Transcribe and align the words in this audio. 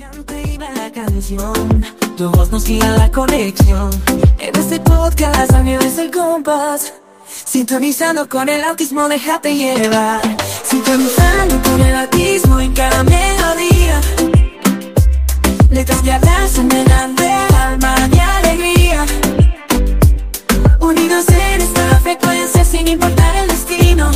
Cante 0.00 0.56
la 0.58 0.90
canción, 0.90 1.84
tu 2.16 2.30
voz 2.30 2.50
nos 2.50 2.64
guía 2.64 2.90
la 2.92 3.10
conexión. 3.12 3.90
En 4.38 4.56
este 4.56 4.80
podcast 4.80 5.52
es 5.52 5.98
el 5.98 6.10
compás. 6.10 6.94
Sintonizando 7.26 8.26
con 8.26 8.48
el 8.48 8.64
autismo, 8.64 9.10
déjate 9.10 9.54
llevar. 9.54 10.22
Sintonizando 10.64 11.60
con 11.62 11.82
el 11.82 11.94
autismo 11.94 12.60
en 12.60 12.72
cada 12.72 13.04
melodía. 13.04 14.00
Letras 15.70 16.02
de 16.02 16.12
abrazo, 16.12 16.62
de 16.62 17.30
alma 17.58 17.94
y 18.10 18.18
alegría. 18.18 19.04
Unidos 20.80 21.26
en 21.28 21.60
esta 21.60 22.00
frecuencia 22.00 22.64
sin 22.64 22.88
importar 22.88 23.36
el 23.36 23.48
destino. 23.48 24.10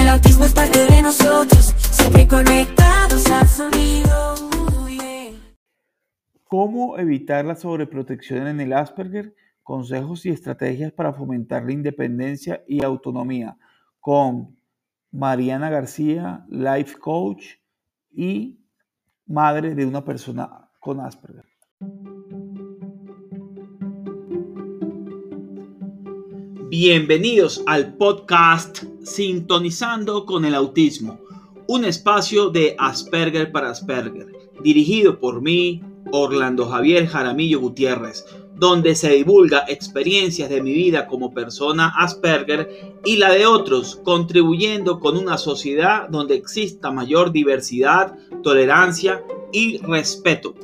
El 0.00 0.08
autismo 0.08 0.46
es 0.46 0.52
parte 0.52 0.86
de 0.86 1.02
nosotros, 1.02 1.74
siempre 2.02 2.26
conectados 2.26 3.30
al 3.30 3.46
sonido. 3.46 4.34
¿Cómo 6.48 6.98
evitar 6.98 7.44
la 7.44 7.54
sobreprotección 7.54 8.46
en 8.48 8.60
el 8.60 8.72
Asperger? 8.72 9.34
Consejos 9.62 10.26
y 10.26 10.30
estrategias 10.30 10.92
para 10.92 11.12
fomentar 11.12 11.64
la 11.64 11.72
independencia 11.72 12.62
y 12.66 12.84
autonomía 12.84 13.56
con 14.00 14.56
Mariana 15.12 15.70
García, 15.70 16.44
Life 16.48 16.98
Coach 16.98 17.44
y 18.10 18.58
madre 19.26 19.74
de 19.76 19.86
una 19.86 20.04
persona 20.04 20.68
con 20.80 21.00
Asperger. 21.00 21.46
Bienvenidos 26.68 27.62
al 27.66 27.96
podcast 27.96 28.82
Sintonizando 29.04 30.26
con 30.26 30.44
el 30.44 30.54
Autismo, 30.54 31.21
un 31.66 31.84
espacio 31.84 32.50
de 32.50 32.74
Asperger 32.78 33.52
para 33.52 33.70
Asperger, 33.70 34.26
dirigido 34.62 35.18
por 35.18 35.42
mí, 35.42 35.82
Orlando 36.10 36.66
Javier 36.66 37.06
Jaramillo 37.06 37.60
Gutiérrez, 37.60 38.24
donde 38.54 38.94
se 38.94 39.10
divulga 39.10 39.64
experiencias 39.68 40.50
de 40.50 40.62
mi 40.62 40.72
vida 40.72 41.06
como 41.06 41.32
persona 41.32 41.92
Asperger 41.96 42.98
y 43.04 43.16
la 43.16 43.32
de 43.32 43.46
otros, 43.46 43.96
contribuyendo 44.04 45.00
con 45.00 45.16
una 45.16 45.38
sociedad 45.38 46.08
donde 46.08 46.34
exista 46.34 46.90
mayor 46.90 47.32
diversidad, 47.32 48.16
tolerancia 48.42 49.22
y 49.52 49.78
respeto. 49.78 50.54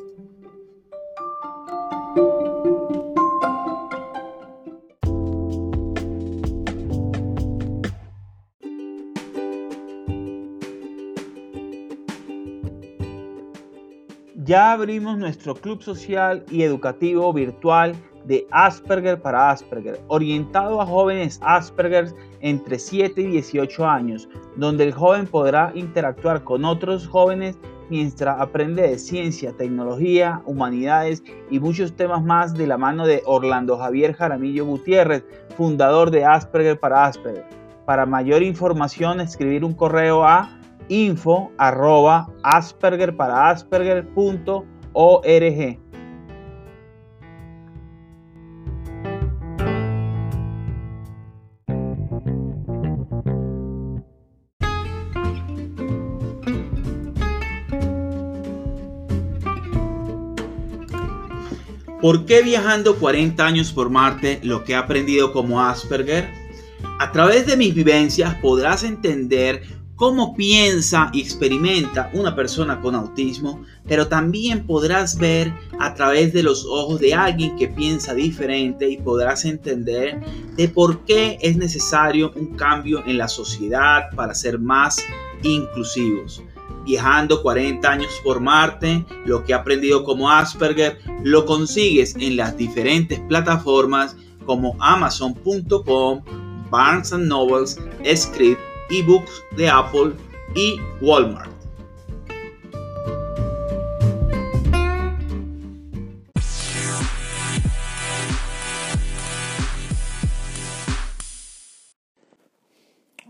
Ya 14.48 14.72
abrimos 14.72 15.18
nuestro 15.18 15.54
club 15.54 15.82
social 15.82 16.42
y 16.50 16.62
educativo 16.62 17.30
virtual 17.34 17.94
de 18.24 18.46
Asperger 18.50 19.20
para 19.20 19.50
Asperger, 19.50 20.00
orientado 20.08 20.80
a 20.80 20.86
jóvenes 20.86 21.38
Asperger 21.42 22.14
entre 22.40 22.78
7 22.78 23.20
y 23.20 23.26
18 23.26 23.86
años, 23.86 24.26
donde 24.56 24.84
el 24.84 24.94
joven 24.94 25.26
podrá 25.26 25.70
interactuar 25.74 26.44
con 26.44 26.64
otros 26.64 27.06
jóvenes 27.06 27.58
mientras 27.90 28.40
aprende 28.40 28.88
de 28.88 28.98
ciencia, 28.98 29.52
tecnología, 29.52 30.40
humanidades 30.46 31.22
y 31.50 31.60
muchos 31.60 31.94
temas 31.94 32.24
más 32.24 32.54
de 32.54 32.68
la 32.68 32.78
mano 32.78 33.06
de 33.06 33.22
Orlando 33.26 33.76
Javier 33.76 34.14
Jaramillo 34.14 34.64
Gutiérrez, 34.64 35.26
fundador 35.58 36.10
de 36.10 36.24
Asperger 36.24 36.80
para 36.80 37.04
Asperger. 37.04 37.44
Para 37.84 38.06
mayor 38.06 38.42
información, 38.42 39.20
escribir 39.20 39.62
un 39.62 39.74
correo 39.74 40.24
a 40.24 40.57
info 40.88 41.52
arroba 41.58 42.28
asperger 42.42 43.16
para 43.16 43.50
asperger.org. 43.50 45.78
¿Por 62.00 62.26
qué 62.26 62.42
viajando 62.42 62.96
40 62.96 63.44
años 63.44 63.72
por 63.72 63.90
Marte 63.90 64.38
lo 64.44 64.62
que 64.62 64.72
he 64.72 64.76
aprendido 64.76 65.32
como 65.32 65.60
Asperger? 65.60 66.28
A 67.00 67.10
través 67.10 67.46
de 67.46 67.56
mis 67.56 67.74
vivencias 67.74 68.36
podrás 68.36 68.84
entender 68.84 69.62
cómo 69.98 70.36
piensa 70.36 71.10
y 71.12 71.20
experimenta 71.20 72.08
una 72.14 72.36
persona 72.36 72.80
con 72.80 72.94
autismo, 72.94 73.64
pero 73.84 74.06
también 74.06 74.64
podrás 74.64 75.18
ver 75.18 75.52
a 75.80 75.92
través 75.94 76.32
de 76.32 76.44
los 76.44 76.64
ojos 76.64 77.00
de 77.00 77.14
alguien 77.14 77.56
que 77.56 77.66
piensa 77.66 78.14
diferente 78.14 78.88
y 78.88 78.98
podrás 78.98 79.44
entender 79.44 80.20
de 80.54 80.68
por 80.68 81.04
qué 81.04 81.36
es 81.42 81.56
necesario 81.56 82.32
un 82.36 82.54
cambio 82.54 83.02
en 83.06 83.18
la 83.18 83.26
sociedad 83.26 84.04
para 84.14 84.36
ser 84.36 84.60
más 84.60 85.04
inclusivos. 85.42 86.44
Viajando 86.84 87.42
40 87.42 87.90
años 87.90 88.20
por 88.22 88.38
Marte, 88.38 89.04
lo 89.26 89.42
que 89.42 89.50
he 89.50 89.56
aprendido 89.56 90.04
como 90.04 90.30
Asperger 90.30 90.98
lo 91.24 91.44
consigues 91.44 92.14
en 92.14 92.36
las 92.36 92.56
diferentes 92.56 93.18
plataformas 93.18 94.16
como 94.46 94.76
amazon.com, 94.78 96.22
Barnes 96.70 97.12
Nobles, 97.12 97.76
Script 98.14 98.67
ebooks 98.90 99.44
de 99.56 99.68
Apple 99.68 100.14
y 100.54 100.80
Walmart. 101.02 101.50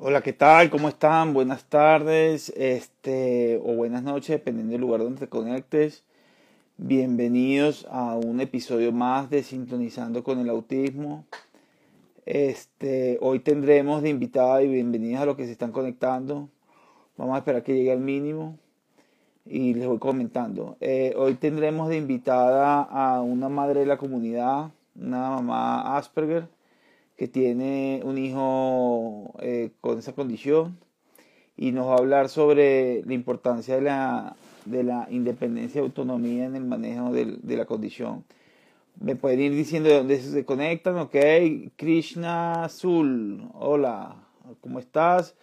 Hola, 0.01 0.23
¿qué 0.23 0.33
tal? 0.33 0.71
¿Cómo 0.71 0.89
están? 0.89 1.35
Buenas 1.35 1.65
tardes 1.65 2.51
este, 2.57 3.61
o 3.63 3.75
buenas 3.75 4.05
noches, 4.05 4.29
dependiendo 4.29 4.73
del 4.73 4.81
lugar 4.81 5.01
donde 5.01 5.19
te 5.19 5.29
conectes. 5.29 6.05
Bienvenidos 6.77 7.85
a 7.91 8.15
un 8.15 8.41
episodio 8.41 8.93
más 8.93 9.29
de 9.29 9.43
Sintonizando 9.43 10.23
con 10.23 10.39
el 10.39 10.49
Autismo. 10.51 11.27
Este, 12.31 13.17
hoy 13.23 13.41
tendremos 13.41 14.03
de 14.03 14.11
invitada 14.11 14.63
y 14.63 14.69
bienvenidas 14.69 15.23
a 15.23 15.25
los 15.25 15.35
que 15.35 15.47
se 15.47 15.53
están 15.53 15.73
conectando. 15.73 16.51
Vamos 17.17 17.35
a 17.35 17.39
esperar 17.39 17.63
que 17.63 17.75
llegue 17.75 17.91
al 17.91 18.01
mínimo 18.01 18.59
y 19.47 19.73
les 19.73 19.87
voy 19.87 19.99
comentando. 19.99 20.77
Eh, 20.83 21.15
hoy 21.17 21.37
tendremos 21.37 21.89
de 21.89 21.97
invitada 21.97 22.83
a 22.83 23.23
una 23.23 23.49
madre 23.49 23.81
de 23.81 23.87
la 23.87 23.97
comunidad, 23.97 24.73
una 24.95 25.31
mamá 25.31 25.97
Asperger, 25.97 26.49
que 27.17 27.29
tiene 27.29 28.03
un 28.05 28.19
hijo 28.19 29.33
eh, 29.41 29.71
con 29.81 29.99
esa 29.99 30.13
condición 30.13 30.77
y 31.57 31.73
nos 31.73 31.87
va 31.87 31.95
a 31.95 31.99
hablar 31.99 32.29
sobre 32.29 33.05
la 33.07 33.15
importancia 33.15 33.77
de 33.77 33.81
la, 33.81 34.37
de 34.67 34.83
la 34.83 35.09
independencia 35.11 35.81
y 35.81 35.85
autonomía 35.85 36.45
en 36.45 36.57
el 36.57 36.65
manejo 36.67 37.11
de 37.11 37.57
la 37.57 37.65
condición 37.65 38.23
me 39.01 39.17
pueden 39.17 39.41
ir 39.41 39.53
diciendo 39.55 39.89
de 39.89 39.97
dónde 39.97 40.19
se 40.21 40.45
conectan, 40.45 40.99
ok. 40.99 41.17
Krishna 41.77 42.65
Azul, 42.65 43.49
hola, 43.55 44.17
¿cómo 44.61 44.79
estás? 44.79 45.37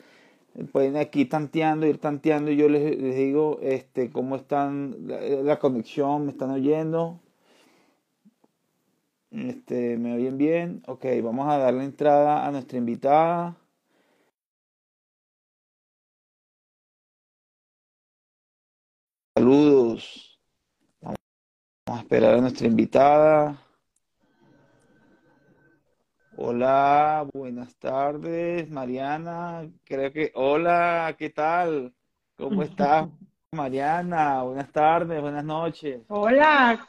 Pueden 0.71 0.95
aquí 0.97 1.25
tanteando, 1.25 1.85
ir 1.87 1.99
tanteando 1.99 2.51
y 2.51 2.57
yo 2.57 2.69
les, 2.69 2.97
digo 3.15 3.59
este, 3.61 4.11
cómo 4.11 4.35
están 4.37 4.95
la, 5.07 5.59
conexión, 5.59 6.25
me 6.25 6.31
están 6.31 6.51
oyendo. 6.51 7.19
Este, 9.31 9.97
¿Me 9.97 10.13
oyen 10.15 10.37
bien? 10.37 10.81
Ok, 10.87 11.05
vamos 11.21 11.47
a 11.49 11.57
darle 11.57 11.83
entrada 11.83 12.45
a 12.45 12.51
nuestra 12.51 12.77
invitada. 12.77 13.57
Saludos. 19.37 20.24
Vamos 21.87 21.99
a 21.99 22.03
esperar 22.03 22.33
a 22.33 22.41
nuestra 22.41 22.65
invitada. 22.65 23.61
Hola, 26.35 27.27
buenas 27.31 27.75
tardes, 27.75 28.67
Mariana. 28.71 29.69
Creo 29.83 30.11
que, 30.11 30.31
hola, 30.33 31.15
¿qué 31.15 31.29
tal? 31.29 31.93
¿Cómo 32.37 32.63
estás, 32.63 33.07
Mariana? 33.51 34.41
Buenas 34.41 34.71
tardes, 34.71 35.21
buenas 35.21 35.45
noches. 35.45 36.01
Hola, 36.07 36.87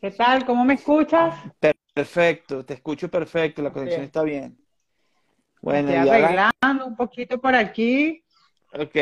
¿qué 0.00 0.10
tal? 0.10 0.46
¿Cómo 0.46 0.64
me 0.64 0.74
escuchas? 0.74 1.34
Perfecto, 1.92 2.64
te 2.64 2.72
escucho 2.72 3.10
perfecto, 3.10 3.60
la 3.60 3.70
conexión 3.70 4.04
está 4.04 4.22
bien. 4.22 4.56
Bueno, 5.60 5.90
Estoy 5.90 6.08
arreglando 6.08 6.86
un 6.86 6.96
poquito 6.96 7.38
por 7.38 7.54
aquí. 7.54 8.24
Ok, 8.72 8.96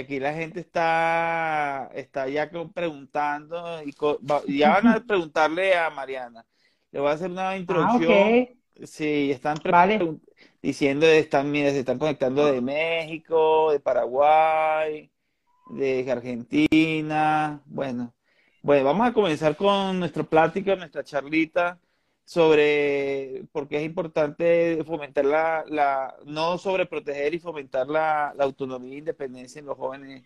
aquí 0.00 0.20
la 0.20 0.32
gente 0.32 0.60
está, 0.60 1.90
está 1.94 2.28
ya 2.28 2.50
preguntando 2.72 3.82
y 3.82 4.58
ya 4.58 4.70
van 4.70 4.86
a 4.86 5.00
preguntarle 5.06 5.76
a 5.76 5.90
Mariana. 5.90 6.46
Le 6.90 7.00
voy 7.00 7.10
a 7.10 7.12
hacer 7.12 7.30
una 7.30 7.50
ah, 7.50 7.56
introducción. 7.56 8.48
Sí, 8.84 9.32
están 9.32 9.58
diciendo, 10.62 11.04
están, 11.06 11.50
mira, 11.50 11.70
se 11.70 11.80
están 11.80 11.98
conectando 11.98 12.46
de 12.46 12.60
México, 12.60 13.72
de 13.72 13.80
Paraguay, 13.80 15.10
de 15.70 16.10
Argentina. 16.10 17.60
Bueno, 17.66 18.14
bueno, 18.62 18.84
vamos 18.84 19.08
a 19.08 19.12
comenzar 19.12 19.56
con 19.56 19.98
nuestra 19.98 20.22
plática, 20.22 20.76
nuestra 20.76 21.02
charlita 21.02 21.78
sobre 22.28 23.44
por 23.52 23.68
qué 23.68 23.78
es 23.78 23.84
importante 23.84 24.84
fomentar 24.84 25.24
la, 25.24 25.64
la 25.66 26.14
no 26.26 26.58
sobreproteger 26.58 27.32
y 27.32 27.38
fomentar 27.38 27.88
la, 27.88 28.34
la 28.36 28.44
autonomía 28.44 28.96
e 28.96 28.98
independencia 28.98 29.60
en 29.60 29.64
los 29.64 29.78
jóvenes, 29.78 30.24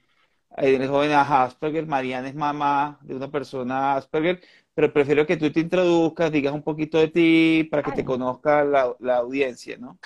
en 0.56 0.80
los 0.80 0.88
jóvenes 0.90 1.16
Asperger. 1.16 1.86
Mariana 1.86 2.26
es 2.28 2.34
mamá 2.34 2.98
de 3.02 3.14
una 3.14 3.30
persona 3.30 3.94
Asperger, 3.94 4.40
pero 4.74 4.92
prefiero 4.92 5.24
que 5.24 5.36
tú 5.36 5.52
te 5.52 5.60
introduzcas, 5.60 6.32
digas 6.32 6.52
un 6.52 6.64
poquito 6.64 6.98
de 6.98 7.06
ti 7.06 7.68
para 7.70 7.84
que 7.84 7.92
te 7.92 8.04
conozca 8.04 8.64
la, 8.64 8.96
la 8.98 9.18
audiencia, 9.18 9.78
¿no? 9.78 9.96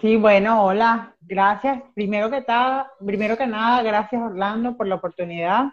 Sí, 0.00 0.14
bueno, 0.14 0.64
hola, 0.64 1.16
gracias. 1.20 1.82
Primero 1.94 2.30
que, 2.30 2.44
primero 3.04 3.36
que 3.36 3.46
nada, 3.48 3.82
gracias 3.82 4.22
Orlando 4.22 4.76
por 4.76 4.86
la 4.86 4.94
oportunidad, 4.94 5.72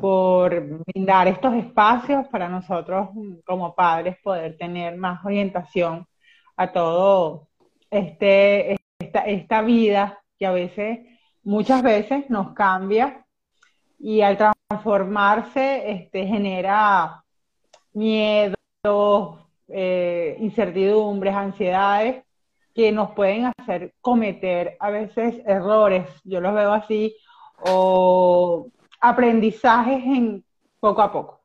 por 0.00 0.84
brindar 0.84 1.28
estos 1.28 1.54
espacios 1.54 2.26
para 2.28 2.48
nosotros 2.48 3.08
como 3.44 3.74
padres 3.74 4.16
poder 4.22 4.56
tener 4.56 4.96
más 4.96 5.24
orientación 5.24 6.06
a 6.56 6.72
todo 6.72 7.48
este, 7.90 8.76
esta, 8.98 9.20
esta 9.20 9.62
vida 9.62 10.18
que 10.38 10.46
a 10.46 10.52
veces, 10.52 11.00
muchas 11.42 11.82
veces 11.82 12.28
nos 12.30 12.52
cambia 12.54 13.24
y 13.98 14.22
al 14.22 14.36
transformarse 14.36 15.90
este, 15.90 16.26
genera 16.26 17.22
miedo, 17.92 18.56
eh, 19.68 20.36
incertidumbres, 20.40 21.34
ansiedades 21.34 22.24
que 22.74 22.92
nos 22.92 23.10
pueden 23.12 23.52
hacer 23.58 23.94
cometer 24.00 24.76
a 24.80 24.90
veces 24.90 25.42
errores, 25.46 26.08
yo 26.24 26.40
los 26.40 26.54
veo 26.54 26.72
así, 26.72 27.14
o 27.66 28.68
aprendizajes 29.00 30.04
en 30.04 30.44
poco 30.78 31.02
a 31.02 31.12
poco. 31.12 31.40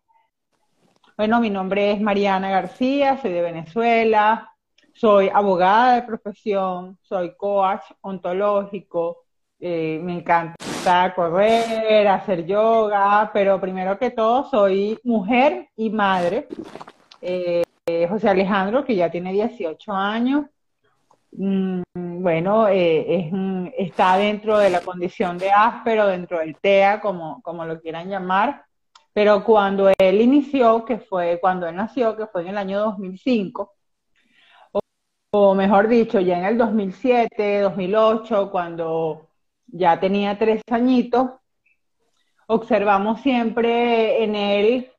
Bueno, 1.17 1.39
mi 1.39 1.49
nombre 1.49 1.91
es 1.91 2.01
Mariana 2.01 2.49
García, 2.49 3.17
soy 3.21 3.31
de 3.31 3.41
Venezuela, 3.41 4.51
soy 4.93 5.29
abogada 5.33 5.95
de 5.95 6.03
profesión, 6.03 6.97
soy 7.01 7.35
coach 7.35 7.83
ontológico, 8.01 9.23
eh, 9.59 9.99
me 10.03 10.17
encanta 10.17 11.13
correr, 11.15 12.07
hacer 12.07 12.45
yoga, 12.45 13.29
pero 13.33 13.59
primero 13.59 13.97
que 13.97 14.11
todo 14.11 14.49
soy 14.49 14.99
mujer 15.03 15.69
y 15.77 15.89
madre. 15.89 16.47
Eh, 17.21 17.63
José 18.09 18.29
Alejandro, 18.29 18.83
que 18.83 18.95
ya 18.95 19.09
tiene 19.09 19.31
18 19.31 19.93
años, 19.93 20.45
Mm, 21.37 21.81
bueno, 22.21 22.67
eh, 22.69 23.29
está 23.77 24.17
dentro 24.17 24.57
de 24.57 24.69
la 24.69 24.81
condición 24.81 25.37
de 25.37 25.51
áspero, 25.51 26.07
dentro 26.07 26.39
del 26.39 26.55
TEA, 26.57 27.01
como, 27.01 27.41
como 27.41 27.65
lo 27.65 27.81
quieran 27.81 28.09
llamar, 28.09 28.65
pero 29.13 29.43
cuando 29.43 29.91
él 29.97 30.21
inició, 30.21 30.85
que 30.85 30.99
fue 30.99 31.39
cuando 31.41 31.67
él 31.67 31.75
nació, 31.75 32.15
que 32.15 32.27
fue 32.27 32.43
en 32.43 32.49
el 32.49 32.57
año 32.57 32.79
2005, 32.79 33.73
o, 34.73 34.79
o 35.31 35.55
mejor 35.55 35.87
dicho, 35.87 36.19
ya 36.19 36.39
en 36.39 36.45
el 36.45 36.57
2007, 36.57 37.61
2008, 37.61 38.51
cuando 38.51 39.29
ya 39.67 39.99
tenía 39.99 40.37
tres 40.37 40.61
añitos, 40.71 41.31
observamos 42.47 43.21
siempre 43.21 44.23
en 44.23 44.35
él 44.35 44.91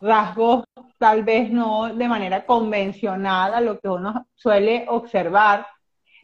rasgos 0.00 0.64
tal 1.04 1.22
vez 1.22 1.50
no 1.50 1.94
de 1.94 2.08
manera 2.08 2.46
convencional 2.46 3.62
lo 3.62 3.78
que 3.78 3.90
uno 3.90 4.26
suele 4.34 4.86
observar 4.88 5.66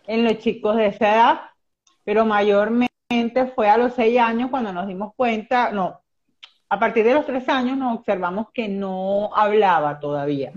en 0.06 0.24
los 0.24 0.38
chicos 0.38 0.74
de 0.74 0.86
esa 0.86 1.14
edad, 1.14 1.40
pero 2.02 2.24
mayormente 2.24 3.52
fue 3.54 3.68
a 3.68 3.76
los 3.76 3.92
seis 3.92 4.18
años 4.18 4.48
cuando 4.48 4.72
nos 4.72 4.86
dimos 4.86 5.12
cuenta, 5.14 5.70
no, 5.70 6.00
a 6.70 6.78
partir 6.78 7.04
de 7.04 7.12
los 7.12 7.26
tres 7.26 7.46
años 7.50 7.76
nos 7.76 7.98
observamos 7.98 8.46
que 8.54 8.68
no 8.68 9.28
hablaba 9.36 10.00
todavía. 10.00 10.50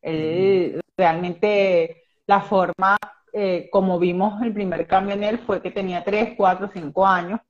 Él, 0.00 0.80
realmente 0.96 2.04
la 2.28 2.42
forma 2.42 2.96
eh, 3.32 3.68
como 3.72 3.98
vimos 3.98 4.40
el 4.40 4.52
primer 4.52 4.86
cambio 4.86 5.16
en 5.16 5.24
él 5.24 5.40
fue 5.40 5.60
que 5.60 5.72
tenía 5.72 6.04
tres, 6.04 6.34
cuatro, 6.36 6.70
cinco 6.72 7.04
años 7.04 7.40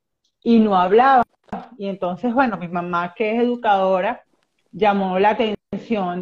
y 0.43 0.59
no 0.59 0.75
hablaba. 0.75 1.23
Y 1.77 1.87
entonces, 1.87 2.33
bueno, 2.33 2.57
mi 2.57 2.69
mamá 2.69 3.13
que 3.15 3.33
es 3.33 3.43
educadora 3.43 4.25
llamó 4.73 5.19
la 5.19 5.29
atención 5.29 5.64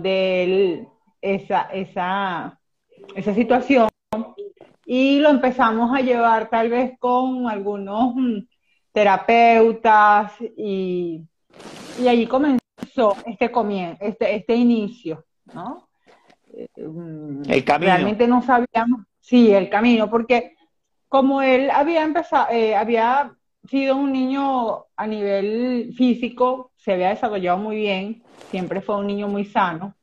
de 0.02 0.86
esa, 1.20 1.62
esa, 1.72 2.58
esa 3.14 3.34
situación 3.34 3.88
y 4.84 5.20
lo 5.20 5.30
empezamos 5.30 5.96
a 5.96 6.00
llevar 6.00 6.50
tal 6.50 6.68
vez 6.68 6.98
con 6.98 7.48
algunos 7.48 8.14
mm, 8.14 8.38
terapeutas 8.92 10.32
y, 10.56 11.22
y 11.98 12.08
allí 12.08 12.26
comenzó 12.26 13.16
este 13.26 13.50
comienzo, 13.50 14.04
este, 14.04 14.34
este 14.34 14.54
inicio, 14.54 15.24
¿no? 15.54 15.88
Eh, 16.52 16.68
mm, 16.76 17.42
el 17.48 17.64
camino. 17.64 17.92
Realmente 17.92 18.26
no 18.26 18.42
sabíamos, 18.42 19.06
sí, 19.20 19.52
el 19.52 19.70
camino, 19.70 20.10
porque 20.10 20.56
como 21.08 21.42
él 21.42 21.70
había 21.70 22.02
empezado, 22.02 22.48
eh, 22.50 22.74
había 22.74 23.34
sido 23.68 23.96
un 23.96 24.12
niño 24.12 24.86
a 24.96 25.06
nivel 25.06 25.94
físico, 25.96 26.71
se 26.82 26.92
había 26.92 27.10
desarrollado 27.10 27.58
muy 27.58 27.76
bien, 27.76 28.22
siempre 28.50 28.80
fue 28.80 28.96
un 28.96 29.06
niño 29.06 29.28
muy 29.28 29.44
sano. 29.44 29.94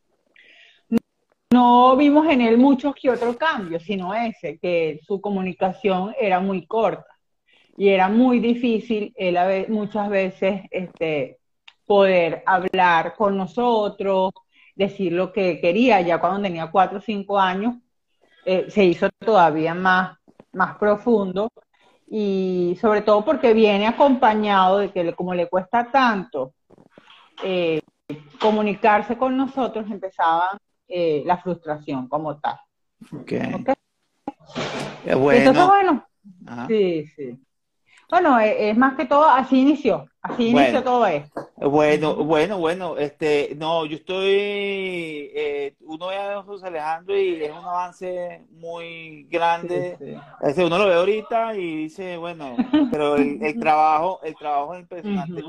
No 1.51 1.97
vimos 1.97 2.27
en 2.27 2.41
él 2.41 2.57
muchos 2.57 2.95
que 2.95 3.09
otros 3.09 3.35
cambios, 3.35 3.83
sino 3.83 4.13
ese, 4.13 4.59
que 4.59 4.99
su 5.05 5.19
comunicación 5.19 6.15
era 6.19 6.39
muy 6.39 6.65
corta 6.65 7.17
y 7.77 7.89
era 7.89 8.07
muy 8.07 8.39
difícil 8.39 9.13
él 9.17 9.65
muchas 9.69 10.09
veces 10.09 10.61
este, 10.71 11.39
poder 11.85 12.43
hablar 12.45 13.15
con 13.15 13.35
nosotros, 13.35 14.31
decir 14.75 15.11
lo 15.13 15.33
que 15.33 15.59
quería. 15.59 16.01
Ya 16.01 16.19
cuando 16.19 16.41
tenía 16.41 16.71
cuatro 16.71 16.99
o 16.99 17.01
cinco 17.01 17.39
años, 17.39 17.75
eh, 18.45 18.67
se 18.69 18.85
hizo 18.85 19.09
todavía 19.19 19.73
más, 19.73 20.17
más 20.53 20.77
profundo 20.77 21.51
y 22.07 22.77
sobre 22.79 23.01
todo 23.01 23.25
porque 23.25 23.53
viene 23.53 23.87
acompañado 23.87 24.79
de 24.79 24.91
que 24.91 25.13
como 25.13 25.33
le 25.33 25.47
cuesta 25.49 25.91
tanto 25.91 26.53
eh, 27.43 27.81
comunicarse 28.39 29.17
con 29.17 29.37
nosotros, 29.37 29.85
empezaba 29.89 30.57
eh, 30.87 31.23
la 31.25 31.37
frustración 31.37 32.07
como 32.07 32.39
tal. 32.39 32.59
Ok. 33.13 33.31
bueno. 35.15 35.39
Entonces, 35.39 35.67
bueno, 35.67 36.07
sí, 36.67 37.05
sí. 37.15 37.39
Bueno, 38.09 38.39
e, 38.39 38.71
es, 38.71 38.77
más 38.77 38.95
que 38.95 39.05
todo, 39.05 39.29
así 39.29 39.61
inició, 39.61 40.07
así 40.23 40.47
inició 40.47 40.83
todo 40.83 41.05
esto. 41.05 41.49
Bueno, 41.57 42.15
bueno, 42.15 42.57
bueno, 42.57 42.97
este, 42.97 43.53
no, 43.55 43.85
yo 43.85 43.97
estoy, 43.97 45.29
eh, 45.35 45.75
uno 45.81 46.07
ve 46.07 46.17
a 46.17 46.41
José 46.41 46.67
Alejandro 46.67 47.15
y 47.15 47.43
es 47.43 47.51
un 47.51 47.57
avance 47.57 48.45
muy 48.49 49.27
grande. 49.29 49.95
Este, 50.41 50.65
uno 50.65 50.79
lo 50.79 50.87
ve 50.87 50.95
ahorita 50.95 51.53
y 51.55 51.75
dice, 51.83 52.17
bueno, 52.17 52.55
pero 52.89 53.15
el, 53.15 53.39
trabajo, 53.59 54.19
el 54.23 54.35
trabajo 54.35 54.73
es 54.73 54.81
impresionante. 54.81 55.43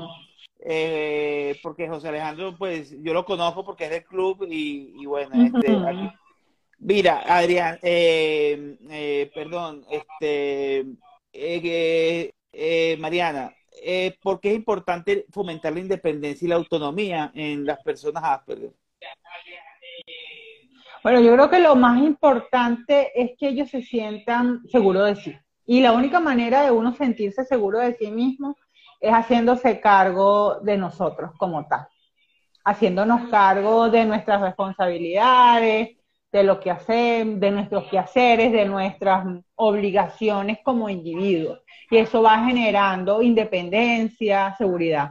Eh, 0.61 1.59
porque 1.63 1.87
José 1.87 2.09
Alejandro, 2.09 2.55
pues, 2.57 2.95
yo 3.01 3.13
lo 3.13 3.25
conozco 3.25 3.65
porque 3.65 3.85
es 3.85 3.89
del 3.89 4.05
club 4.05 4.47
y, 4.49 5.05
bueno, 5.05 5.31
este, 5.43 5.77
mira, 6.79 7.23
Adrián, 7.27 7.79
eh, 7.81 8.77
eh, 8.89 9.31
perdón, 9.33 9.85
este, 9.89 10.85
eh, 11.33 12.31
eh, 12.53 12.97
Mariana, 12.99 13.53
eh, 13.83 14.17
¿por 14.21 14.39
qué 14.39 14.49
es 14.49 14.55
importante 14.55 15.25
fomentar 15.31 15.73
la 15.73 15.79
independencia 15.79 16.45
y 16.45 16.49
la 16.49 16.55
autonomía 16.55 17.31
en 17.33 17.65
las 17.65 17.81
personas 17.81 18.23
Asperger? 18.23 18.71
Bueno, 21.03 21.19
yo 21.21 21.33
creo 21.33 21.49
que 21.49 21.59
lo 21.59 21.75
más 21.75 21.99
importante 21.99 23.09
es 23.15 23.31
que 23.37 23.49
ellos 23.49 23.69
se 23.69 23.81
sientan 23.81 24.61
seguros 24.67 25.07
de 25.07 25.15
sí. 25.15 25.35
Y 25.65 25.81
la 25.81 25.93
única 25.93 26.19
manera 26.19 26.63
de 26.63 26.71
uno 26.71 26.93
sentirse 26.93 27.43
seguro 27.45 27.79
de 27.79 27.95
sí 27.95 28.11
mismo 28.11 28.55
es 29.01 29.11
haciéndose 29.11 29.81
cargo 29.81 30.59
de 30.61 30.77
nosotros 30.77 31.31
como 31.37 31.67
tal, 31.67 31.87
haciéndonos 32.63 33.29
cargo 33.29 33.89
de 33.89 34.05
nuestras 34.05 34.39
responsabilidades, 34.41 35.97
de 36.31 36.43
lo 36.43 36.59
que 36.59 36.71
hacemos, 36.71 37.39
de 37.39 37.51
nuestros 37.51 37.85
quehaceres, 37.89 38.51
de 38.51 38.65
nuestras 38.65 39.25
obligaciones 39.55 40.59
como 40.63 40.87
individuos. 40.87 41.59
Y 41.89 41.97
eso 41.97 42.21
va 42.21 42.45
generando 42.45 43.21
independencia, 43.21 44.55
seguridad. 44.57 45.09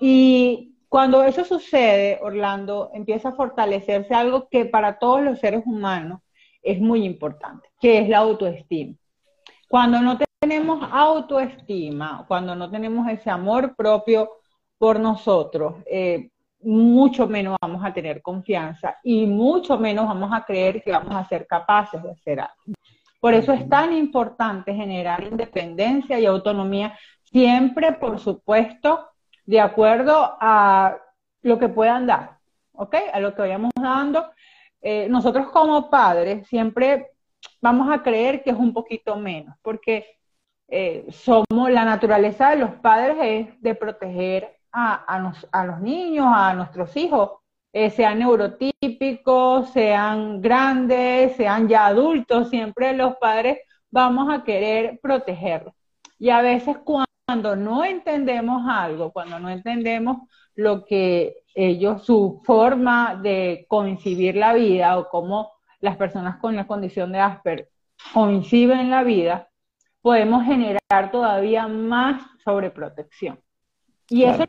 Y 0.00 0.74
cuando 0.88 1.22
eso 1.22 1.44
sucede, 1.44 2.18
Orlando, 2.22 2.90
empieza 2.92 3.28
a 3.28 3.34
fortalecerse 3.34 4.14
algo 4.14 4.48
que 4.50 4.64
para 4.64 4.98
todos 4.98 5.22
los 5.22 5.38
seres 5.38 5.62
humanos 5.64 6.20
es 6.60 6.80
muy 6.80 7.04
importante, 7.04 7.68
que 7.80 7.98
es 7.98 8.08
la 8.08 8.18
autoestima. 8.18 8.96
Cuando 9.68 10.00
no 10.00 10.18
tenemos 10.42 10.82
autoestima, 10.90 12.24
cuando 12.26 12.56
no 12.56 12.68
tenemos 12.68 13.08
ese 13.08 13.30
amor 13.30 13.76
propio 13.76 14.28
por 14.76 14.98
nosotros, 14.98 15.76
eh, 15.86 16.30
mucho 16.62 17.28
menos 17.28 17.56
vamos 17.62 17.84
a 17.84 17.94
tener 17.94 18.20
confianza 18.20 18.98
y 19.04 19.24
mucho 19.24 19.78
menos 19.78 20.04
vamos 20.04 20.32
a 20.32 20.44
creer 20.44 20.82
que 20.82 20.90
vamos 20.90 21.14
a 21.14 21.28
ser 21.28 21.46
capaces 21.46 22.02
de 22.02 22.10
hacer 22.10 22.40
algo. 22.40 22.74
Por 23.20 23.34
eso 23.34 23.52
es 23.52 23.68
tan 23.68 23.92
importante 23.92 24.74
generar 24.74 25.22
independencia 25.22 26.18
y 26.18 26.26
autonomía, 26.26 26.98
siempre, 27.22 27.92
por 27.92 28.18
supuesto, 28.18 29.10
de 29.46 29.60
acuerdo 29.60 30.36
a 30.40 30.96
lo 31.42 31.56
que 31.56 31.68
puedan 31.68 32.08
dar, 32.08 32.38
¿ok? 32.72 32.96
A 33.12 33.20
lo 33.20 33.32
que 33.32 33.42
vayamos 33.42 33.70
dando. 33.80 34.32
Eh, 34.80 35.06
nosotros 35.08 35.50
como 35.50 35.88
padres 35.88 36.48
siempre 36.48 37.12
vamos 37.60 37.88
a 37.92 38.02
creer 38.02 38.42
que 38.42 38.50
es 38.50 38.56
un 38.56 38.72
poquito 38.72 39.14
menos, 39.14 39.54
porque 39.62 40.18
eh, 40.74 41.04
somos, 41.10 41.70
la 41.70 41.84
naturaleza 41.84 42.48
de 42.48 42.56
los 42.56 42.70
padres 42.76 43.16
es 43.20 43.60
de 43.60 43.74
proteger 43.74 44.56
a, 44.72 45.64
los 45.66 45.80
niños, 45.82 46.24
a 46.34 46.54
nuestros 46.54 46.96
hijos, 46.96 47.32
eh, 47.74 47.90
sean 47.90 48.20
neurotípicos, 48.20 49.68
sean 49.68 50.40
grandes, 50.40 51.36
sean 51.36 51.68
ya 51.68 51.88
adultos, 51.88 52.48
siempre 52.48 52.94
los 52.94 53.16
padres 53.16 53.58
vamos 53.90 54.32
a 54.32 54.44
querer 54.44 54.98
protegerlos. 55.02 55.74
Y 56.18 56.30
a 56.30 56.40
veces 56.40 56.78
cuando 56.82 57.54
no 57.54 57.84
entendemos 57.84 58.62
algo, 58.66 59.12
cuando 59.12 59.38
no 59.38 59.50
entendemos 59.50 60.26
lo 60.54 60.86
que 60.86 61.44
ellos, 61.54 62.02
su 62.02 62.40
forma 62.46 63.20
de 63.22 63.66
coincidir 63.68 64.36
la 64.36 64.54
vida 64.54 64.98
o 64.98 65.10
cómo 65.10 65.52
las 65.80 65.98
personas 65.98 66.38
con 66.38 66.56
la 66.56 66.66
condición 66.66 67.12
de 67.12 67.18
Asper 67.18 67.68
coinciden 68.14 68.88
la 68.88 69.02
vida, 69.02 69.50
podemos 70.02 70.44
generar 70.44 71.10
todavía 71.10 71.68
más 71.68 72.22
sobreprotección. 72.44 73.40
Y 74.08 74.24
eso 74.24 74.44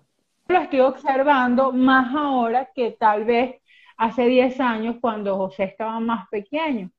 lo 0.48 0.60
estoy 0.60 0.82
observando 0.82 1.72
más 1.72 2.14
ahora 2.14 2.70
que 2.76 2.92
tal 2.92 3.24
vez 3.24 3.62
hace 3.96 4.26
10 4.26 4.60
años 4.60 4.96
cuando 5.00 5.38
José 5.38 5.66
estaba 5.66 6.00
más 6.00 6.28
pequeño. 6.30 6.92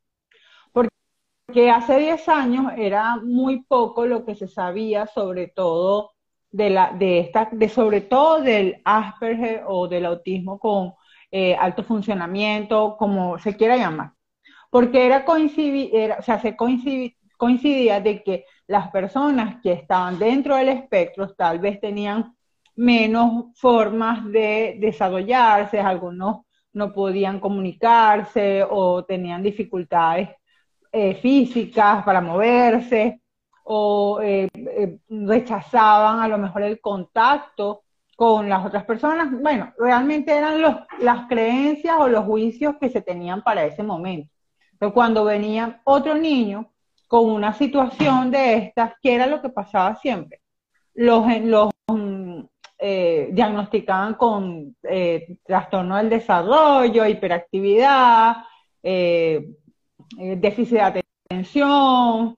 Porque 0.73 1.71
hace 1.71 1.99
10 1.99 2.29
años 2.29 2.73
era 2.77 3.17
muy 3.17 3.65
poco 3.65 4.07
lo 4.07 4.25
que 4.25 4.35
se 4.35 4.49
sabía 4.49 5.07
sobre 5.07 5.49
todo 5.49 6.13
de 6.51 6.71
la 6.71 6.93
de 6.93 7.19
esta 7.19 7.49
de 7.51 7.69
sobre 7.69 8.01
todo 8.01 8.41
del 8.41 8.81
Asperger 8.85 9.65
o 9.67 9.89
del 9.89 10.07
autismo 10.07 10.59
con 10.61 10.95
eh, 11.33 11.57
alto 11.57 11.83
funcionamiento, 11.83 12.97
como 12.97 13.39
se 13.39 13.57
quiera 13.57 13.77
llamar. 13.77 14.13
Porque 14.71 15.05
era 15.05 15.25
coincidir, 15.25 16.13
o 16.19 16.23
sea, 16.23 16.39
se 16.41 16.57
coincidía 17.37 18.01
de 18.01 18.23
que 18.23 18.45
las 18.67 18.91
personas 18.91 19.61
que 19.63 19.73
estaban 19.73 20.19
dentro 20.19 20.57
del 20.57 20.69
espectro 20.69 21.29
tal 21.35 21.59
vez 21.59 21.81
tenían 21.81 22.35
menos 22.77 23.47
formas 23.57 24.25
de 24.31 24.77
desarrollarse, 24.81 25.81
algunos 25.81 26.41
no 26.73 26.93
podían 26.93 27.41
comunicarse 27.41 28.65
o 28.69 29.05
tenían 29.05 29.43
dificultades 29.43 30.31
eh, 30.93 31.15
físicas 31.15 32.05
para 32.05 32.21
moverse 32.21 33.21
o 33.65 34.21
eh, 34.23 34.49
eh, 34.55 34.99
rechazaban 35.09 36.21
a 36.21 36.29
lo 36.29 36.39
mejor 36.39 36.63
el 36.63 36.81
contacto 36.81 37.83
con 38.17 38.49
las 38.49 38.65
otras 38.65 38.85
personas. 38.85 39.31
Bueno, 39.41 39.73
realmente 39.79 40.33
eran 40.33 40.61
los, 40.61 40.75
las 41.01 41.27
creencias 41.27 41.97
o 41.99 42.09
los 42.09 42.25
juicios 42.25 42.77
que 42.81 42.91
se 42.91 43.01
tenían 43.01 43.43
para 43.43 43.65
ese 43.65 43.83
momento. 43.83 44.31
Pero 44.79 44.93
cuando 44.93 45.25
venía 45.25 45.81
otro 45.85 46.15
niño 46.15 46.74
con 47.07 47.31
una 47.31 47.53
situación 47.53 48.31
de 48.31 48.55
estas, 48.55 48.95
¿qué 49.03 49.15
era 49.15 49.27
lo 49.27 49.41
que 49.41 49.49
pasaba 49.49 49.97
siempre? 49.97 50.41
Los, 50.95 51.27
los 51.43 51.71
eh, 52.79 53.31
diagnosticaban 53.33 54.15
con 54.15 54.77
eh, 54.83 55.39
trastorno 55.45 55.97
del 55.97 56.11
desarrollo, 56.11 57.07
hiperactividad, 57.07 58.37
eh, 58.83 59.47
déficit 60.19 60.75
de 60.75 61.03
atención, 61.31 62.37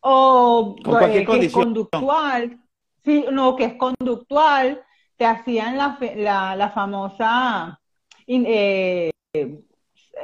o 0.00 0.76
que 0.84 1.26
es 1.46 1.52
conductual, 1.52 2.60
sí, 3.04 3.24
no, 3.32 3.56
que 3.56 3.64
es 3.64 3.74
conductual, 3.74 4.82
te 5.16 5.26
hacían 5.26 5.76
la, 5.76 6.54
la, 6.54 6.70
famosa, 6.70 7.80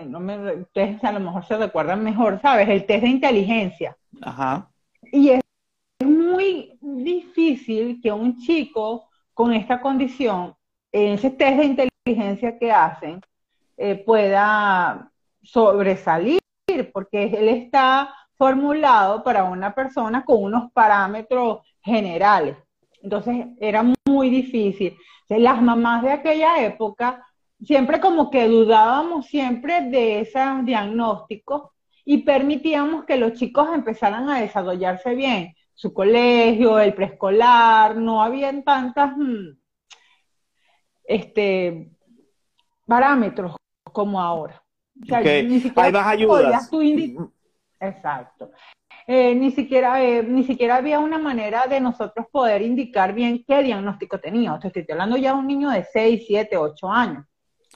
no 0.07 0.21
me, 0.21 0.55
ustedes 0.55 1.03
a 1.05 1.13
lo 1.13 1.21
mejor 1.21 1.45
se 1.47 1.57
recuerdan 1.57 2.03
mejor, 2.03 2.41
¿sabes? 2.41 2.69
El 2.69 2.87
test 2.87 3.03
de 3.03 3.09
inteligencia. 3.09 3.97
Ajá. 4.21 4.71
Y 5.13 5.31
es 5.31 5.41
muy 6.05 6.79
difícil 6.81 8.01
que 8.03 8.13
un 8.13 8.39
chico 8.39 9.09
con 9.35 9.53
esta 9.53 9.81
condición, 9.81 10.55
en 10.93 11.15
ese 11.15 11.31
test 11.31 11.59
de 11.59 11.65
inteligencia 11.65 12.59
que 12.59 12.73
hacen, 12.73 13.21
eh, 13.77 13.97
pueda 13.97 15.11
sobresalir, 15.43 16.41
porque 16.93 17.25
él 17.25 17.49
está 17.49 18.15
formulado 18.37 19.23
para 19.23 19.45
una 19.45 19.75
persona 19.75 20.25
con 20.25 20.43
unos 20.43 20.71
parámetros 20.73 21.61
generales. 21.81 22.57
Entonces 23.03 23.47
era 23.61 23.85
muy 24.07 24.31
difícil. 24.31 24.97
Las 25.29 25.63
mamás 25.63 26.03
de 26.03 26.13
aquella 26.13 26.63
época 26.63 27.27
siempre 27.65 28.01
como 28.01 28.31
que 28.31 28.49
dudábamos 28.49 29.27
siempre 29.27 29.83
de 29.83 30.21
esos 30.21 30.65
diagnósticos 30.65 31.71
y 32.05 32.19
permitíamos 32.19 33.05
que 33.05 33.17
los 33.17 33.35
chicos 33.35 33.69
empezaran 33.73 34.29
a 34.29 34.41
desarrollarse 34.41 35.15
bien 35.15 35.55
su 35.75 35.93
colegio, 35.93 36.79
el 36.79 36.95
preescolar, 36.95 37.97
no 37.97 38.23
habían 38.23 38.63
tantas 38.63 39.17
mm, 39.17 39.57
este, 41.05 41.91
parámetros 42.87 43.57
como 43.85 44.21
ahora. 44.21 44.63
ni 44.95 45.61
siquiera 45.61 45.87
Hay 45.87 45.93
más 45.93 46.07
ayudas. 46.07 46.71
Exacto. 47.81 48.53
Eh, 49.09 49.35
ni, 49.35 49.51
siquiera, 49.51 50.01
eh, 50.05 50.23
ni 50.23 50.45
siquiera 50.45 50.77
había 50.77 51.01
una 51.01 51.19
manera 51.19 51.67
de 51.67 51.81
nosotros 51.81 52.27
poder 52.31 52.63
indicar 52.63 53.13
bien 53.13 53.45
qué 53.45 53.63
diagnóstico 53.63 54.21
tenía. 54.21 54.55
O 54.55 54.61
estoy 54.63 54.87
hablando 54.91 55.17
ya 55.17 55.33
de 55.33 55.39
un 55.41 55.47
niño 55.49 55.71
de 55.71 55.85
6, 55.85 56.25
7, 56.27 56.57
8 56.57 56.89
años. 56.89 57.27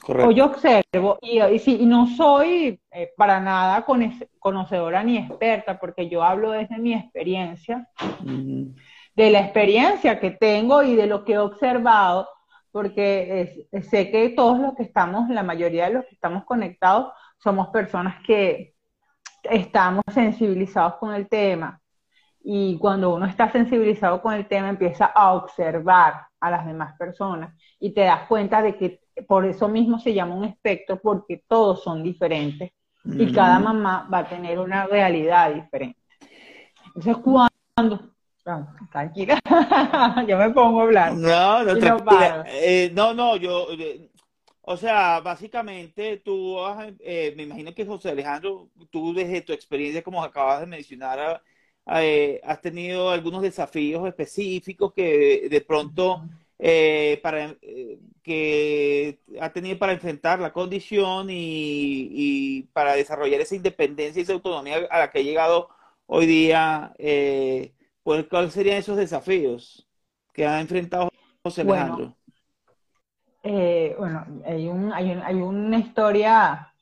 O 0.05 0.31
yo 0.31 0.45
observo, 0.45 1.17
y, 1.21 1.39
y, 1.41 1.85
no 1.85 2.07
soy 2.07 2.79
eh, 2.91 3.11
para 3.17 3.39
nada 3.39 3.85
conocedora 4.39 5.03
ni 5.03 5.17
experta, 5.17 5.79
porque 5.79 6.07
yo 6.07 6.23
hablo 6.23 6.51
desde 6.51 6.77
mi 6.77 6.93
experiencia, 6.93 7.89
de 8.21 9.31
la 9.31 9.41
experiencia 9.41 10.19
que 10.19 10.31
tengo 10.31 10.83
y 10.83 10.95
de 10.95 11.07
lo 11.07 11.25
que 11.25 11.33
he 11.33 11.37
observado, 11.39 12.29
porque 12.71 13.67
sé 13.89 14.11
que 14.11 14.29
todos 14.29 14.59
los 14.59 14.75
que 14.75 14.83
estamos, 14.83 15.29
la 15.29 15.43
mayoría 15.43 15.87
de 15.87 15.95
los 15.95 16.05
que 16.05 16.15
estamos 16.15 16.45
conectados, 16.45 17.11
somos 17.37 17.69
personas 17.69 18.23
que 18.25 18.75
estamos 19.43 20.03
sensibilizados 20.13 20.95
con 20.95 21.13
el 21.13 21.27
tema. 21.27 21.81
Y 22.41 22.77
cuando 22.77 23.13
uno 23.13 23.25
está 23.25 23.51
sensibilizado 23.51 24.21
con 24.21 24.33
el 24.33 24.47
tema, 24.47 24.69
empieza 24.69 25.05
a 25.05 25.33
observar 25.33 26.27
a 26.39 26.51
las 26.51 26.65
demás 26.65 26.95
personas 26.97 27.53
y 27.79 27.93
te 27.93 28.01
das 28.01 28.27
cuenta 28.27 28.61
de 28.61 28.77
que 28.77 29.06
por 29.23 29.45
eso 29.45 29.67
mismo 29.67 29.99
se 29.99 30.13
llama 30.13 30.35
un 30.35 30.45
espectro, 30.45 30.99
porque 30.99 31.43
todos 31.47 31.83
son 31.83 32.03
diferentes 32.03 32.71
y 33.05 33.31
cada 33.31 33.59
mamá 33.59 34.07
va 34.11 34.19
a 34.19 34.29
tener 34.29 34.59
una 34.59 34.85
realidad 34.85 35.53
diferente. 35.53 35.99
Entonces, 36.87 37.17
cuando... 37.23 38.11
tranquila, 38.91 39.39
yo 40.27 40.37
me 40.37 40.49
pongo 40.49 40.81
a 40.81 40.83
hablar. 40.83 41.13
No, 41.13 41.63
no, 41.63 41.73
eh, 42.47 42.91
no, 42.93 43.13
no, 43.13 43.37
yo... 43.37 43.67
Eh, 43.71 44.09
o 44.69 44.75
sea, 44.75 45.21
básicamente 45.21 46.17
tú, 46.17 46.57
eh, 46.99 47.33
me 47.37 47.43
imagino 47.43 47.73
que 47.73 47.85
José 47.85 48.09
Alejandro, 48.09 48.69
tú 48.89 49.13
desde 49.13 49.41
tu 49.41 49.53
experiencia, 49.53 50.03
como 50.03 50.21
acabas 50.21 50.59
de 50.59 50.65
mencionar, 50.65 51.41
has 51.85 52.61
tenido 52.61 53.09
algunos 53.09 53.41
desafíos 53.41 54.05
específicos 54.05 54.91
que 54.93 55.47
de 55.49 55.61
pronto 55.61 56.21
eh, 56.59 57.19
para, 57.21 57.55
eh, 57.61 57.99
que 58.27 59.21
ha 59.39 59.53
tenido 59.53 59.79
para 59.79 59.93
enfrentar 59.93 60.39
la 60.39 60.51
condición 60.51 61.27
y, 61.29 62.63
para 62.73 62.93
desarrollar 62.93 63.39
esa 63.39 63.55
independencia 63.55 64.19
y 64.19 64.23
esa 64.23 64.33
autonomía 64.33 64.85
a 64.91 64.99
la 64.99 65.09
que 65.09 65.19
ha 65.19 65.23
llegado 65.23 65.69
hoy 66.05 66.25
día. 66.25 66.93
Eh, 66.97 67.73
pues, 68.03 68.27
¿Cuáles 68.27 68.51
serían 68.51 68.77
esos 68.77 68.97
desafíos 68.97 69.87
que 70.33 70.45
ha 70.45 70.59
enfrentado 70.59 71.09
José 71.41 71.61
Alejandro? 71.61 72.17
Bueno, 73.43 74.25
hay, 74.45 74.67
un, 74.67 74.91
hay, 74.91 75.11
hay 75.11 75.35
una 75.35 75.79
historia 75.79 76.73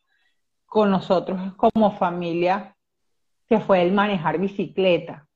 con 0.65 0.89
nosotros 0.89 1.53
como 1.57 1.91
familia 1.91 2.75
que 3.47 3.59
fue 3.59 3.83
el 3.83 3.93
manejar 3.93 4.39
bicicleta. 4.39 5.27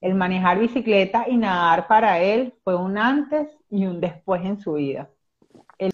El 0.00 0.14
manejar 0.14 0.58
bicicleta 0.58 1.28
y 1.28 1.36
nadar 1.36 1.86
para 1.86 2.20
él 2.20 2.54
fue 2.64 2.76
un 2.76 2.96
antes 2.96 3.54
y 3.68 3.84
un 3.84 4.00
después 4.00 4.42
en 4.42 4.58
su 4.58 4.72
vida. 4.74 5.10
El, 5.78 5.90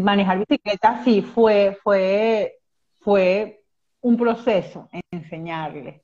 manejar 0.00 0.38
bicicleta 0.38 1.02
sí 1.04 1.22
fue, 1.22 1.78
fue, 1.82 2.58
fue 3.00 3.62
un 4.00 4.16
proceso 4.16 4.88
en 4.92 5.02
enseñarle. 5.10 6.02